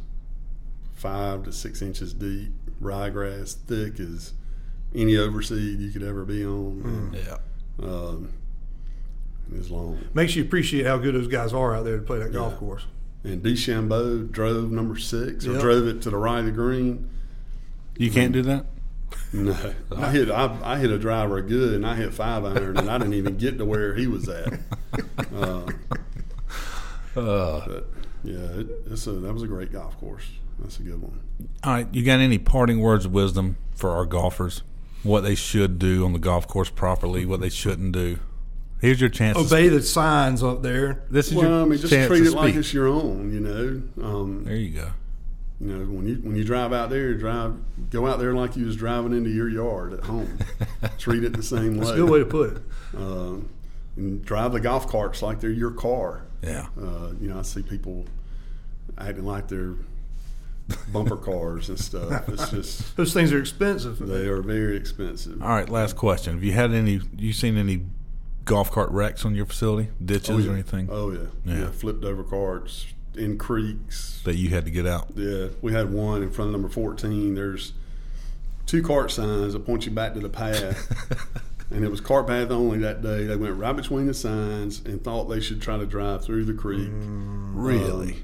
five 0.95 1.43
to 1.43 1.51
six 1.53 1.81
inches 1.81 2.13
deep, 2.13 2.51
ryegrass 2.81 3.53
thick 3.55 3.99
as 3.99 4.33
any 4.93 5.13
overseed 5.17 5.79
you 5.79 5.91
could 5.91 6.03
ever 6.03 6.25
be 6.25 6.43
on. 6.45 7.13
yeah. 7.15 7.37
Um, 7.81 8.33
it 9.51 9.57
was 9.57 9.71
long. 9.71 9.99
Makes 10.13 10.35
you 10.35 10.43
appreciate 10.43 10.85
how 10.85 10.97
good 10.97 11.15
those 11.15 11.27
guys 11.27 11.53
are 11.53 11.75
out 11.75 11.85
there 11.85 11.97
to 11.97 12.03
play 12.03 12.19
that 12.19 12.33
golf 12.33 12.57
course. 12.57 12.85
And 13.23 13.41
DeChambeau 13.43 14.31
drove 14.31 14.71
number 14.71 14.97
six 14.97 15.45
or 15.47 15.59
drove 15.59 15.87
it 15.87 16.01
to 16.03 16.09
the 16.09 16.17
right 16.17 16.39
of 16.39 16.45
the 16.45 16.51
green. 16.51 17.09
You 17.97 18.11
can't 18.11 18.31
do 18.31 18.41
that. 18.43 18.65
No, 19.33 19.55
I 19.95 20.11
hit 20.11 20.29
I, 20.29 20.57
I 20.63 20.77
hit 20.79 20.89
a 20.91 20.97
driver 20.99 21.41
good, 21.41 21.73
and 21.73 21.85
I 21.85 21.95
hit 21.95 22.13
five 22.13 22.45
iron, 22.45 22.77
and 22.77 22.89
I 22.89 22.97
didn't 22.97 23.13
even 23.15 23.37
get 23.37 23.57
to 23.57 23.65
where 23.65 23.93
he 23.95 24.07
was 24.07 24.27
at. 24.29 24.53
Uh, 25.35 25.65
Uh, 27.15 27.61
but 27.67 27.87
yeah, 28.23 28.37
it, 28.59 28.67
it's 28.91 29.07
a, 29.07 29.11
that 29.13 29.33
was 29.33 29.43
a 29.43 29.47
great 29.47 29.71
golf 29.71 29.97
course. 29.99 30.25
That's 30.59 30.79
a 30.79 30.83
good 30.83 31.01
one. 31.01 31.19
all 31.63 31.73
right, 31.73 31.87
you 31.93 32.03
got 32.03 32.19
any 32.19 32.37
parting 32.37 32.79
words 32.81 33.05
of 33.05 33.11
wisdom 33.13 33.57
for 33.75 33.91
our 33.91 34.05
golfers? 34.05 34.63
What 35.03 35.21
they 35.21 35.35
should 35.35 35.79
do 35.79 36.03
on 36.03 36.11
the 36.13 36.19
golf 36.19 36.47
course 36.47 36.69
properly, 36.69 37.25
what 37.25 37.39
they 37.39 37.47
shouldn't 37.49 37.93
do. 37.93 38.19
Here's 38.81 38.99
your 38.99 39.09
chance. 39.09 39.37
to 39.37 39.43
Obey 39.45 39.69
the 39.69 39.81
signs 39.81 40.43
up 40.43 40.61
there. 40.61 41.03
This 41.09 41.29
is 41.29 41.35
Well, 41.35 41.49
your 41.49 41.61
I 41.61 41.65
mean, 41.65 41.79
just 41.79 41.91
chance 41.93 42.07
treat 42.07 42.19
to 42.23 42.27
it 42.27 42.33
like 42.33 42.55
it's 42.55 42.73
your 42.73 42.87
own. 42.87 43.31
You 43.33 43.39
know, 43.39 44.05
um, 44.05 44.43
There 44.43 44.55
you 44.55 44.69
go. 44.71 44.89
you 45.61 45.67
know 45.67 45.85
when 45.85 46.07
you 46.07 46.15
when 46.15 46.35
you 46.35 46.43
drive 46.43 46.71
out 46.73 46.89
there, 46.89 47.13
drive 47.13 47.55
go 47.89 48.07
out 48.07 48.19
there 48.19 48.33
like 48.33 48.55
you 48.57 48.65
was 48.65 48.75
driving 48.75 49.13
into 49.13 49.29
your 49.29 49.49
yard 49.49 49.93
at 49.93 50.03
home. 50.03 50.37
treat 50.97 51.23
it 51.23 51.33
the 51.35 51.43
same 51.43 51.73
way. 51.73 51.79
That's 51.79 51.91
a 51.91 51.95
good 51.95 52.09
way 52.09 52.19
to 52.19 52.25
put 52.25 52.57
it. 52.57 52.61
Um, 52.97 53.49
and 53.95 54.23
drive 54.25 54.51
the 54.53 54.59
golf 54.61 54.87
carts 54.89 55.21
like 55.21 55.39
they're 55.41 55.49
your 55.49 55.71
car. 55.71 56.23
Yeah. 56.41 56.67
Uh, 56.79 57.11
you 57.19 57.29
know, 57.29 57.39
I 57.39 57.41
see 57.43 57.61
people 57.61 58.05
acting 58.97 59.25
like 59.25 59.47
they're 59.47 59.75
bumper 60.91 61.17
cars 61.29 61.69
and 61.69 61.79
stuff. 61.79 62.27
It's 62.29 62.49
just 62.49 62.97
Those 62.97 63.13
things 63.13 63.33
are 63.33 63.39
expensive. 63.39 63.99
they 63.99 64.27
are 64.27 64.41
very 64.41 64.77
expensive. 64.77 65.41
All 65.41 65.49
right, 65.49 65.69
last 65.69 65.95
question. 65.95 66.33
Have 66.33 66.43
you 66.43 66.53
had 66.53 66.71
any? 66.71 67.01
You 67.17 67.33
seen 67.33 67.57
any 67.57 67.81
golf 68.45 68.71
cart 68.71 68.89
wrecks 68.91 69.25
on 69.25 69.35
your 69.35 69.45
facility, 69.45 69.89
ditches 70.03 70.45
yeah. 70.45 70.51
or 70.51 70.53
anything 70.55 70.87
Oh 70.91 71.11
yeah. 71.11 71.19
Yeah. 71.45 71.59
yeah, 71.59 71.71
flipped 71.71 72.03
over 72.03 72.23
carts 72.23 72.87
in 73.15 73.37
creeks. 73.37 74.21
that 74.23 74.35
you 74.37 74.49
had 74.49 74.65
to 74.65 74.71
get 74.71 74.87
out? 74.87 75.09
Yeah, 75.15 75.47
we 75.61 75.71
had 75.73 75.93
one 75.93 76.23
in 76.23 76.31
front 76.31 76.47
of 76.49 76.53
number 76.53 76.69
fourteen. 76.69 77.35
There's 77.35 77.73
two 78.65 78.81
cart 78.81 79.11
signs 79.11 79.53
that 79.53 79.65
point 79.65 79.85
you 79.85 79.91
back 79.91 80.13
to 80.13 80.19
the 80.19 80.29
path. 80.29 81.43
And 81.71 81.83
it 81.85 81.91
was 81.91 82.01
cart 82.01 82.25
path 82.27 82.49
only 82.49 82.79
that 82.79 83.01
day. 83.03 83.25
They 83.25 83.35
went 83.35 83.55
right 83.57 83.75
between 83.75 84.07
the 84.07 84.13
signs 84.13 84.81
and 84.85 85.03
thought 85.03 85.25
they 85.25 85.39
should 85.39 85.61
try 85.61 85.77
to 85.77 85.85
drive 85.85 86.23
through 86.23 86.45
the 86.45 86.53
creek. 86.53 86.89
Really? 86.91 88.23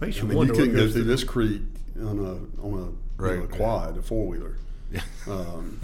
Makes 0.00 0.18
I 0.18 0.20
you 0.22 0.26
mean, 0.28 0.36
wonder 0.38 0.52
what 0.52 0.58
couldn't 0.60 0.74
go 0.74 0.82
through 0.82 0.92
through. 0.92 1.04
this 1.04 1.24
creek 1.24 1.62
on 1.98 2.18
a 2.18 2.62
on 2.64 2.72
a, 2.74 2.76
you 2.76 2.98
Right, 3.16 3.38
a 3.38 3.40
yeah. 3.42 3.46
quad, 3.56 3.96
a 3.96 4.02
four 4.02 4.26
wheeler. 4.26 4.56
Um, 5.26 5.80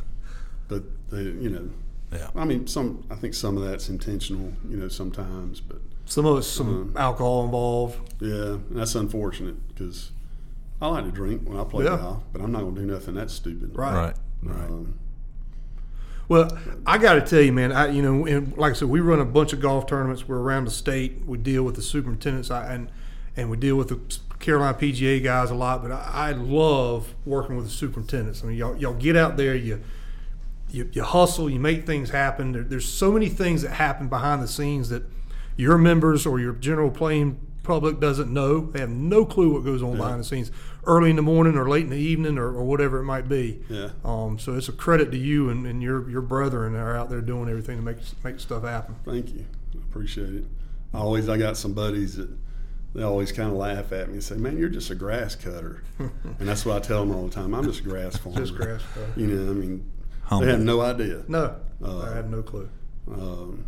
but 0.68 0.82
they, 1.10 1.22
you 1.22 1.50
know, 1.50 1.70
Yeah. 2.12 2.30
I 2.34 2.44
mean, 2.44 2.66
some 2.66 3.04
I 3.10 3.14
think 3.14 3.34
some 3.34 3.56
of 3.56 3.64
that's 3.68 3.88
intentional, 3.88 4.52
you 4.68 4.76
know, 4.76 4.88
sometimes, 4.88 5.60
but 5.60 5.78
Some 6.06 6.26
of 6.26 6.38
it's 6.38 6.46
some 6.48 6.94
alcohol 6.96 7.44
involved. 7.44 8.12
yeah, 8.20 8.54
and 8.54 8.76
that's 8.76 8.94
unfortunate 8.94 9.56
because 9.68 10.10
I 10.80 10.88
like 10.88 11.04
to 11.04 11.10
drink 11.12 11.48
when 11.48 11.58
I 11.60 11.64
play 11.64 11.84
Yeah. 11.84 11.96
golf, 11.96 12.24
but 12.32 12.42
I'm 12.42 12.50
not 12.52 12.62
going 12.62 12.74
to 12.74 12.80
do 12.80 12.86
nothing 12.86 13.14
that's 13.14 13.34
stupid. 13.34 13.76
Right. 13.76 13.94
Right. 13.94 14.16
Right. 14.56 14.68
Um, 14.70 14.94
Well, 16.32 16.58
I 16.86 16.96
got 16.96 17.12
to 17.12 17.20
tell 17.20 17.42
you, 17.42 17.52
man. 17.52 17.72
I, 17.72 17.88
you 17.88 18.00
know, 18.00 18.24
and 18.24 18.56
like 18.56 18.70
I 18.70 18.74
said, 18.74 18.88
we 18.88 19.00
run 19.00 19.20
a 19.20 19.24
bunch 19.26 19.52
of 19.52 19.60
golf 19.60 19.86
tournaments. 19.86 20.26
We're 20.26 20.38
around 20.38 20.64
the 20.64 20.70
state. 20.70 21.26
We 21.26 21.36
deal 21.36 21.62
with 21.62 21.74
the 21.74 21.82
superintendents, 21.82 22.50
I, 22.50 22.72
and 22.72 22.90
and 23.36 23.50
we 23.50 23.58
deal 23.58 23.76
with 23.76 23.88
the 23.88 24.00
Carolina 24.38 24.78
PGA 24.78 25.22
guys 25.22 25.50
a 25.50 25.54
lot. 25.54 25.82
But 25.82 25.92
I, 25.92 26.30
I 26.30 26.32
love 26.32 27.14
working 27.26 27.54
with 27.56 27.66
the 27.66 27.70
superintendents. 27.70 28.42
I 28.42 28.46
mean, 28.46 28.56
y'all, 28.56 28.74
y'all 28.78 28.94
get 28.94 29.14
out 29.14 29.36
there, 29.36 29.54
you, 29.54 29.82
you 30.70 30.88
you 30.90 31.02
hustle, 31.02 31.50
you 31.50 31.60
make 31.60 31.84
things 31.84 32.08
happen. 32.08 32.52
There, 32.52 32.62
there's 32.62 32.88
so 32.88 33.12
many 33.12 33.28
things 33.28 33.60
that 33.60 33.72
happen 33.72 34.08
behind 34.08 34.42
the 34.42 34.48
scenes 34.48 34.88
that 34.88 35.02
your 35.58 35.76
members 35.76 36.24
or 36.24 36.40
your 36.40 36.54
general 36.54 36.90
playing 36.90 37.38
public 37.62 38.00
doesn't 38.00 38.32
know. 38.32 38.70
They 38.70 38.80
have 38.80 38.88
no 38.88 39.26
clue 39.26 39.52
what 39.52 39.64
goes 39.66 39.82
on 39.82 39.98
behind 39.98 40.20
the 40.20 40.24
scenes, 40.24 40.50
early 40.84 41.10
in 41.10 41.16
the 41.16 41.22
morning 41.22 41.56
or 41.56 41.68
late 41.68 41.84
in 41.84 41.90
the 41.90 41.96
evening 41.96 42.38
or, 42.38 42.46
or 42.48 42.64
whatever 42.64 42.98
it 42.98 43.04
might 43.04 43.28
be. 43.28 43.60
Yeah. 43.68 43.90
Um, 44.04 44.38
so 44.38 44.54
it's 44.54 44.68
a 44.68 44.72
credit 44.72 45.10
to 45.12 45.16
you 45.18 45.48
and, 45.50 45.66
and 45.66 45.82
your 45.82 46.08
your 46.10 46.22
brethren 46.22 46.72
that 46.74 46.80
are 46.80 46.96
out 46.96 47.08
there 47.10 47.20
doing 47.20 47.48
everything 47.48 47.76
to 47.76 47.82
make 47.82 47.98
make 48.24 48.40
stuff 48.40 48.64
happen. 48.64 48.96
Thank 49.04 49.34
you. 49.34 49.44
I 49.74 49.78
appreciate 49.78 50.34
it. 50.34 50.44
I 50.94 50.98
always 50.98 51.28
I 51.28 51.36
got 51.38 51.56
some 51.56 51.72
buddies 51.72 52.16
that 52.16 52.28
they 52.94 53.02
always 53.02 53.32
kind 53.32 53.48
of 53.50 53.56
laugh 53.56 53.90
at 53.92 54.08
me 54.08 54.14
and 54.14 54.22
say, 54.24 54.36
"Man, 54.36 54.58
you're 54.58 54.68
just 54.68 54.90
a 54.90 54.94
grass 54.94 55.34
cutter," 55.34 55.82
and 55.98 56.48
that's 56.48 56.66
what 56.66 56.76
I 56.76 56.80
tell 56.80 57.00
them 57.06 57.14
all 57.16 57.26
the 57.26 57.34
time. 57.34 57.54
I'm 57.54 57.64
just 57.64 57.80
a 57.80 57.84
grass 57.84 58.16
farmer. 58.18 58.38
Just 58.38 58.54
grass 58.54 58.82
cutter. 58.94 59.12
You 59.16 59.28
know, 59.28 59.50
I 59.50 59.54
mean, 59.54 59.90
Humble. 60.24 60.44
they 60.46 60.52
have 60.52 60.60
no 60.60 60.80
idea. 60.82 61.22
No, 61.28 61.56
Uh, 61.82 62.00
I 62.00 62.14
had 62.16 62.30
no 62.30 62.42
clue. 62.42 62.68
Um, 63.10 63.64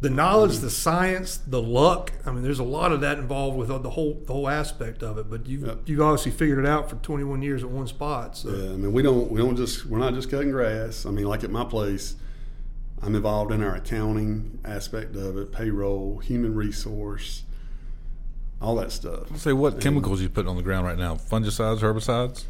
The 0.00 0.10
knowledge, 0.10 0.58
the 0.58 0.70
science, 0.70 1.38
the 1.38 1.62
luck. 1.62 2.12
I 2.26 2.32
mean, 2.32 2.42
there's 2.42 2.58
a 2.58 2.64
lot 2.64 2.92
of 2.92 3.00
that 3.00 3.18
involved 3.18 3.56
with 3.56 3.68
the 3.68 3.90
whole 3.90 4.20
the 4.26 4.32
whole 4.34 4.48
aspect 4.48 5.02
of 5.02 5.16
it. 5.16 5.30
But 5.30 5.46
you 5.46 5.64
Yep. 5.66 5.78
you've 5.86 6.00
obviously 6.02 6.32
figured 6.32 6.58
it 6.58 6.66
out 6.66 6.90
for 6.90 6.96
21 6.96 7.40
years 7.40 7.62
at 7.62 7.70
one 7.70 7.86
spot. 7.86 8.36
So 8.36 8.50
yeah, 8.50 8.72
I 8.72 8.76
mean, 8.76 8.92
we 8.92 9.02
don't 9.02 9.30
we 9.30 9.40
don't 9.40 9.56
just 9.56 9.86
we're 9.86 9.98
not 9.98 10.12
just 10.14 10.30
cutting 10.30 10.50
grass. 10.50 11.06
I 11.06 11.10
mean, 11.10 11.24
like 11.24 11.42
at 11.42 11.50
my 11.50 11.64
place, 11.64 12.16
I'm 13.00 13.14
involved 13.14 13.50
in 13.50 13.62
our 13.62 13.76
accounting 13.76 14.58
aspect 14.64 15.16
of 15.16 15.38
it, 15.38 15.52
payroll, 15.52 16.18
human 16.18 16.54
resource, 16.54 17.44
all 18.60 18.76
that 18.76 18.92
stuff. 18.92 19.34
Say 19.38 19.54
what 19.54 19.80
chemicals 19.80 20.20
you 20.20 20.28
putting 20.28 20.50
on 20.50 20.56
the 20.56 20.62
ground 20.62 20.86
right 20.86 20.98
now? 20.98 21.14
Fungicides, 21.14 21.78
herbicides? 21.80 22.44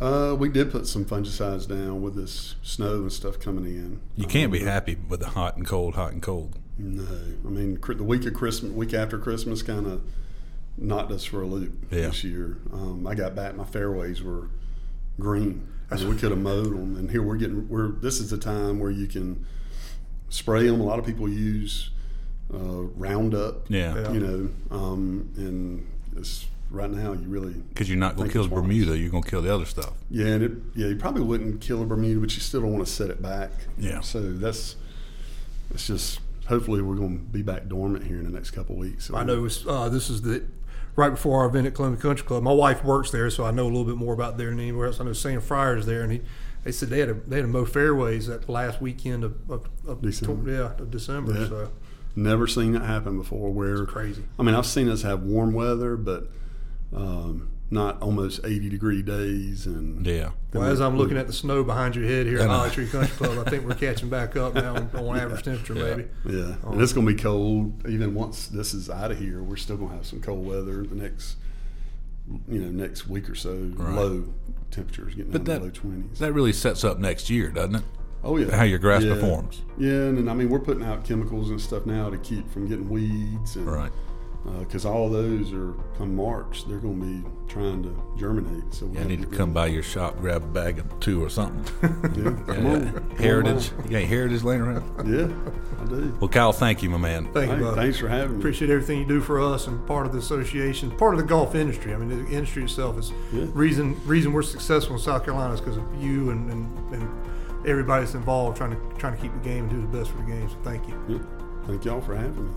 Uh, 0.00 0.34
we 0.38 0.48
did 0.48 0.70
put 0.70 0.86
some 0.86 1.04
fungicides 1.04 1.66
down 1.68 2.02
with 2.02 2.16
this 2.16 2.56
snow 2.62 2.96
and 3.02 3.12
stuff 3.12 3.38
coming 3.38 3.64
in. 3.64 4.00
You 4.16 4.26
can't 4.26 4.52
be 4.52 4.60
Um, 4.60 4.66
happy 4.66 4.98
with 5.08 5.20
the 5.20 5.28
hot 5.28 5.56
and 5.56 5.64
cold, 5.66 5.94
hot 5.94 6.12
and 6.12 6.20
cold. 6.20 6.58
No, 6.78 7.04
I 7.44 7.48
mean 7.48 7.78
the 7.86 8.02
week 8.04 8.24
of 8.26 8.34
Christmas, 8.34 8.72
week 8.72 8.94
after 8.94 9.18
Christmas, 9.18 9.62
kind 9.62 9.86
of 9.86 10.02
knocked 10.78 11.12
us 11.12 11.24
for 11.24 11.42
a 11.42 11.46
loop 11.46 11.72
Yeah. 11.90 12.06
this 12.08 12.24
year. 12.24 12.56
Um, 12.72 13.06
I 13.06 13.14
got 13.14 13.34
back, 13.34 13.54
my 13.54 13.64
fairways 13.64 14.22
were 14.22 14.48
green. 15.20 15.68
I 15.90 15.96
we 15.96 16.16
could 16.16 16.30
have 16.30 16.38
mowed 16.40 16.72
them, 16.72 16.96
and 16.96 17.10
here 17.10 17.22
we're 17.22 17.36
getting. 17.36 17.68
We're 17.68 17.88
this 17.88 18.18
is 18.18 18.30
the 18.30 18.38
time 18.38 18.80
where 18.80 18.90
you 18.90 19.06
can 19.06 19.44
spray 20.30 20.66
them. 20.66 20.80
A 20.80 20.84
lot 20.84 20.98
of 20.98 21.04
people 21.04 21.28
use 21.28 21.90
uh, 22.52 22.56
Roundup. 22.96 23.68
Yeah. 23.68 23.94
Yeah. 24.00 24.12
you 24.12 24.20
know, 24.20 24.48
um, 24.74 25.30
and 25.36 25.86
it's, 26.16 26.46
right 26.70 26.90
now 26.90 27.12
you 27.12 27.28
really 27.28 27.52
Because 27.52 27.90
you're 27.90 27.98
not 27.98 28.16
going 28.16 28.28
to 28.28 28.32
kill 28.32 28.44
it's 28.44 28.50
wise. 28.50 28.62
Bermuda, 28.62 28.96
you're 28.96 29.10
going 29.10 29.22
to 29.22 29.28
kill 29.28 29.42
the 29.42 29.54
other 29.54 29.66
stuff. 29.66 29.92
yeah, 30.10 30.28
and 30.28 30.42
it, 30.42 30.52
yeah, 30.74 30.86
you 30.86 30.96
probably 30.96 31.20
wouldn't 31.22 31.60
kill 31.60 31.82
a 31.82 31.84
Bermuda, 31.86 32.20
but 32.20 32.34
you 32.34 32.40
still 32.40 32.62
don't 32.62 32.72
want 32.72 32.86
to 32.86 32.90
set 32.90 33.10
it 33.10 33.20
back. 33.20 33.50
Yeah. 33.76 34.00
So 34.00 34.32
that's 34.32 34.76
it's 35.74 35.86
just 35.88 36.20
hopefully 36.52 36.82
we're 36.82 36.96
going 36.96 37.18
to 37.18 37.24
be 37.24 37.40
back 37.40 37.66
dormant 37.66 38.04
here 38.04 38.18
in 38.18 38.24
the 38.24 38.30
next 38.30 38.50
couple 38.50 38.74
of 38.74 38.80
weeks. 38.80 39.06
So 39.06 39.16
I 39.16 39.24
know 39.24 39.46
it's, 39.46 39.66
uh, 39.66 39.88
this 39.88 40.10
is 40.10 40.20
the 40.20 40.44
right 40.96 41.08
before 41.08 41.40
our 41.40 41.46
event 41.46 41.66
at 41.66 41.74
Columbia 41.74 42.00
Country 42.00 42.26
Club. 42.26 42.42
My 42.42 42.52
wife 42.52 42.84
works 42.84 43.10
there, 43.10 43.30
so 43.30 43.44
I 43.44 43.50
know 43.50 43.64
a 43.64 43.72
little 43.72 43.84
bit 43.84 43.96
more 43.96 44.12
about 44.12 44.36
there 44.36 44.50
than 44.50 44.60
anywhere 44.60 44.88
else. 44.88 45.00
I 45.00 45.04
know 45.04 45.14
Sam 45.14 45.40
Friars 45.40 45.86
there, 45.86 46.02
and 46.02 46.12
he, 46.12 46.20
they 46.62 46.70
said 46.70 46.90
they 46.90 46.98
had 46.98 47.08
a, 47.08 47.14
they 47.14 47.36
had 47.36 47.46
a 47.46 47.48
mow 47.48 47.64
fairways 47.64 48.26
that 48.26 48.50
last 48.50 48.82
weekend 48.82 49.24
of, 49.24 49.50
of, 49.50 49.68
of 49.88 50.02
December. 50.02 50.50
yeah 50.50 50.82
of 50.82 50.90
December. 50.90 51.32
Yeah. 51.32 51.48
So 51.48 51.70
Never 52.14 52.46
seen 52.46 52.72
that 52.72 52.82
happen 52.82 53.16
before. 53.16 53.50
Where 53.50 53.86
crazy. 53.86 54.24
I 54.38 54.42
mean, 54.42 54.54
I've 54.54 54.66
seen 54.66 54.90
us 54.90 55.00
have 55.00 55.22
warm 55.22 55.54
weather, 55.54 55.96
but 55.96 56.28
um, 56.94 57.48
not 57.72 58.00
almost 58.02 58.40
eighty 58.44 58.68
degree 58.68 59.02
days. 59.02 59.66
And 59.66 60.06
Yeah. 60.06 60.30
Well, 60.52 60.64
as 60.64 60.80
I'm 60.80 60.96
looking 60.98 61.16
at 61.16 61.26
the 61.26 61.32
snow 61.32 61.64
behind 61.64 61.96
your 61.96 62.04
head 62.04 62.26
here 62.26 62.38
at 62.40 62.48
I. 62.50 62.58
Holly 62.58 62.70
Tree 62.70 62.86
Country 62.86 63.16
Club, 63.16 63.44
I 63.44 63.50
think 63.50 63.64
we're 63.66 63.74
catching 63.74 64.10
back 64.10 64.36
up 64.36 64.54
now 64.54 64.76
on, 64.76 64.90
on 64.94 65.16
average 65.18 65.42
temperature, 65.42 65.74
Yeah. 65.74 65.96
maybe. 65.96 66.08
yeah, 66.26 66.44
and 66.44 66.64
um, 66.74 66.80
it's 66.82 66.92
going 66.92 67.06
to 67.06 67.12
be 67.14 67.20
cold. 67.20 67.86
Even 67.88 68.14
once 68.14 68.46
this 68.48 68.74
is 68.74 68.90
out 68.90 69.10
of 69.10 69.18
here, 69.18 69.42
we're 69.42 69.56
still 69.56 69.76
going 69.78 69.90
to 69.90 69.96
have 69.96 70.06
some 70.06 70.20
cold 70.20 70.46
weather 70.46 70.84
the 70.84 70.94
next, 70.94 71.36
you 72.48 72.60
know, 72.60 72.70
next 72.70 73.08
week 73.08 73.28
or 73.30 73.34
so. 73.34 73.54
Right. 73.74 73.94
Low 73.94 74.24
temperatures 74.70 75.14
getting 75.14 75.32
But 75.32 75.44
down 75.44 75.62
that 75.62 75.74
to 75.74 75.86
low 75.86 75.92
twenties. 75.92 76.18
that 76.18 76.32
really 76.32 76.52
sets 76.52 76.84
up 76.84 76.98
next 76.98 77.30
year, 77.30 77.48
doesn't 77.50 77.76
it? 77.76 77.82
Oh 78.24 78.36
yeah, 78.36 78.54
How 78.54 78.62
your 78.64 78.78
grass 78.78 79.02
Yeah. 79.02 79.14
performs. 79.14 79.62
Yeah, 79.78 79.90
and 79.90 80.16
then 80.18 80.28
I 80.28 80.34
mean 80.34 80.48
we're 80.48 80.60
putting 80.60 80.84
out 80.84 81.04
chemicals 81.04 81.50
and 81.50 81.60
stuff 81.60 81.86
now 81.86 82.08
to 82.08 82.16
keep 82.18 82.48
from 82.52 82.68
getting 82.68 82.88
weeds 82.88 83.56
and 83.56 83.66
Right. 83.66 83.90
Uh, 84.44 84.50
because 84.58 84.84
all 84.84 85.08
those 85.08 85.52
are 85.52 85.72
come 85.96 86.16
March, 86.16 86.64
they're 86.66 86.78
going 86.80 86.98
to 87.00 87.06
be 87.06 87.28
trying 87.46 87.80
to 87.84 87.94
germinate. 88.18 88.74
So 88.74 88.86
we 88.86 88.92
I 88.98 89.02
gotta 89.02 89.08
need 89.08 89.20
to 89.22 89.28
come 89.28 89.50
rid 89.50 89.54
by 89.54 89.66
your 89.68 89.84
shop, 89.84 90.18
grab 90.18 90.42
a 90.42 90.46
bag 90.46 90.80
of 90.80 90.98
two 90.98 91.22
or 91.22 91.28
something. 91.30 91.60
of- 91.88 92.16
Yeah, 92.16 92.24
come 92.24 92.64
Yeah. 92.66 92.72
on, 92.72 92.92
come 92.92 93.10
on 93.12 93.16
Heritage. 93.18 93.70
You 93.84 93.90
got 93.90 94.02
heritage 94.02 94.42
laying 94.42 94.62
around? 94.62 94.82
Yeah, 95.08 95.28
I 95.80 95.84
do. 95.88 96.16
Well, 96.20 96.26
Kyle, 96.28 96.52
thank 96.52 96.82
you, 96.82 96.90
my 96.90 96.98
man. 96.98 97.32
Thank 97.32 97.50
you, 97.52 97.56
Hey, 97.58 97.62
bud. 97.62 97.74
thanks 97.76 97.98
for 97.98 98.08
having 98.08 98.32
me. 98.32 98.38
Appreciate 98.38 98.68
everything 98.68 98.98
you 98.98 99.04
do 99.06 99.20
for 99.20 99.40
us 99.40 99.68
and 99.68 99.86
part 99.86 100.06
of 100.06 100.12
the 100.12 100.18
association, 100.18 100.90
part 100.90 101.14
of 101.14 101.20
the 101.20 101.26
golf 101.26 101.54
industry. 101.54 101.94
I 101.94 101.98
mean, 101.98 102.08
the 102.08 102.28
industry 102.32 102.64
itself 102.64 102.98
is 102.98 103.12
Yeah. 103.32 103.44
reason 103.54 103.94
reason 104.06 104.32
we're 104.32 104.42
successful 104.42 104.96
in 104.96 105.02
South 105.02 105.24
Carolina 105.24 105.54
is 105.54 105.60
because 105.60 105.76
of 105.76 105.84
you 106.02 106.30
and, 106.30 106.50
and, 106.50 106.92
and 106.94 107.08
everybody 107.64 108.02
that's 108.04 108.14
involved 108.16 108.56
trying 108.56 108.72
to 108.72 108.98
trying 108.98 109.14
to 109.14 109.22
keep 109.22 109.32
the 109.34 109.48
game 109.48 109.68
and 109.68 109.70
do 109.70 109.80
the 109.80 109.98
best 109.98 110.10
for 110.10 110.16
the 110.16 110.24
game. 110.24 110.48
So 110.48 110.56
thank 110.64 110.88
you. 110.88 111.00
Yeah. 111.08 111.18
Thank 111.68 111.84
y'all 111.84 112.00
for 112.00 112.16
having 112.16 112.46
me. 112.46 112.50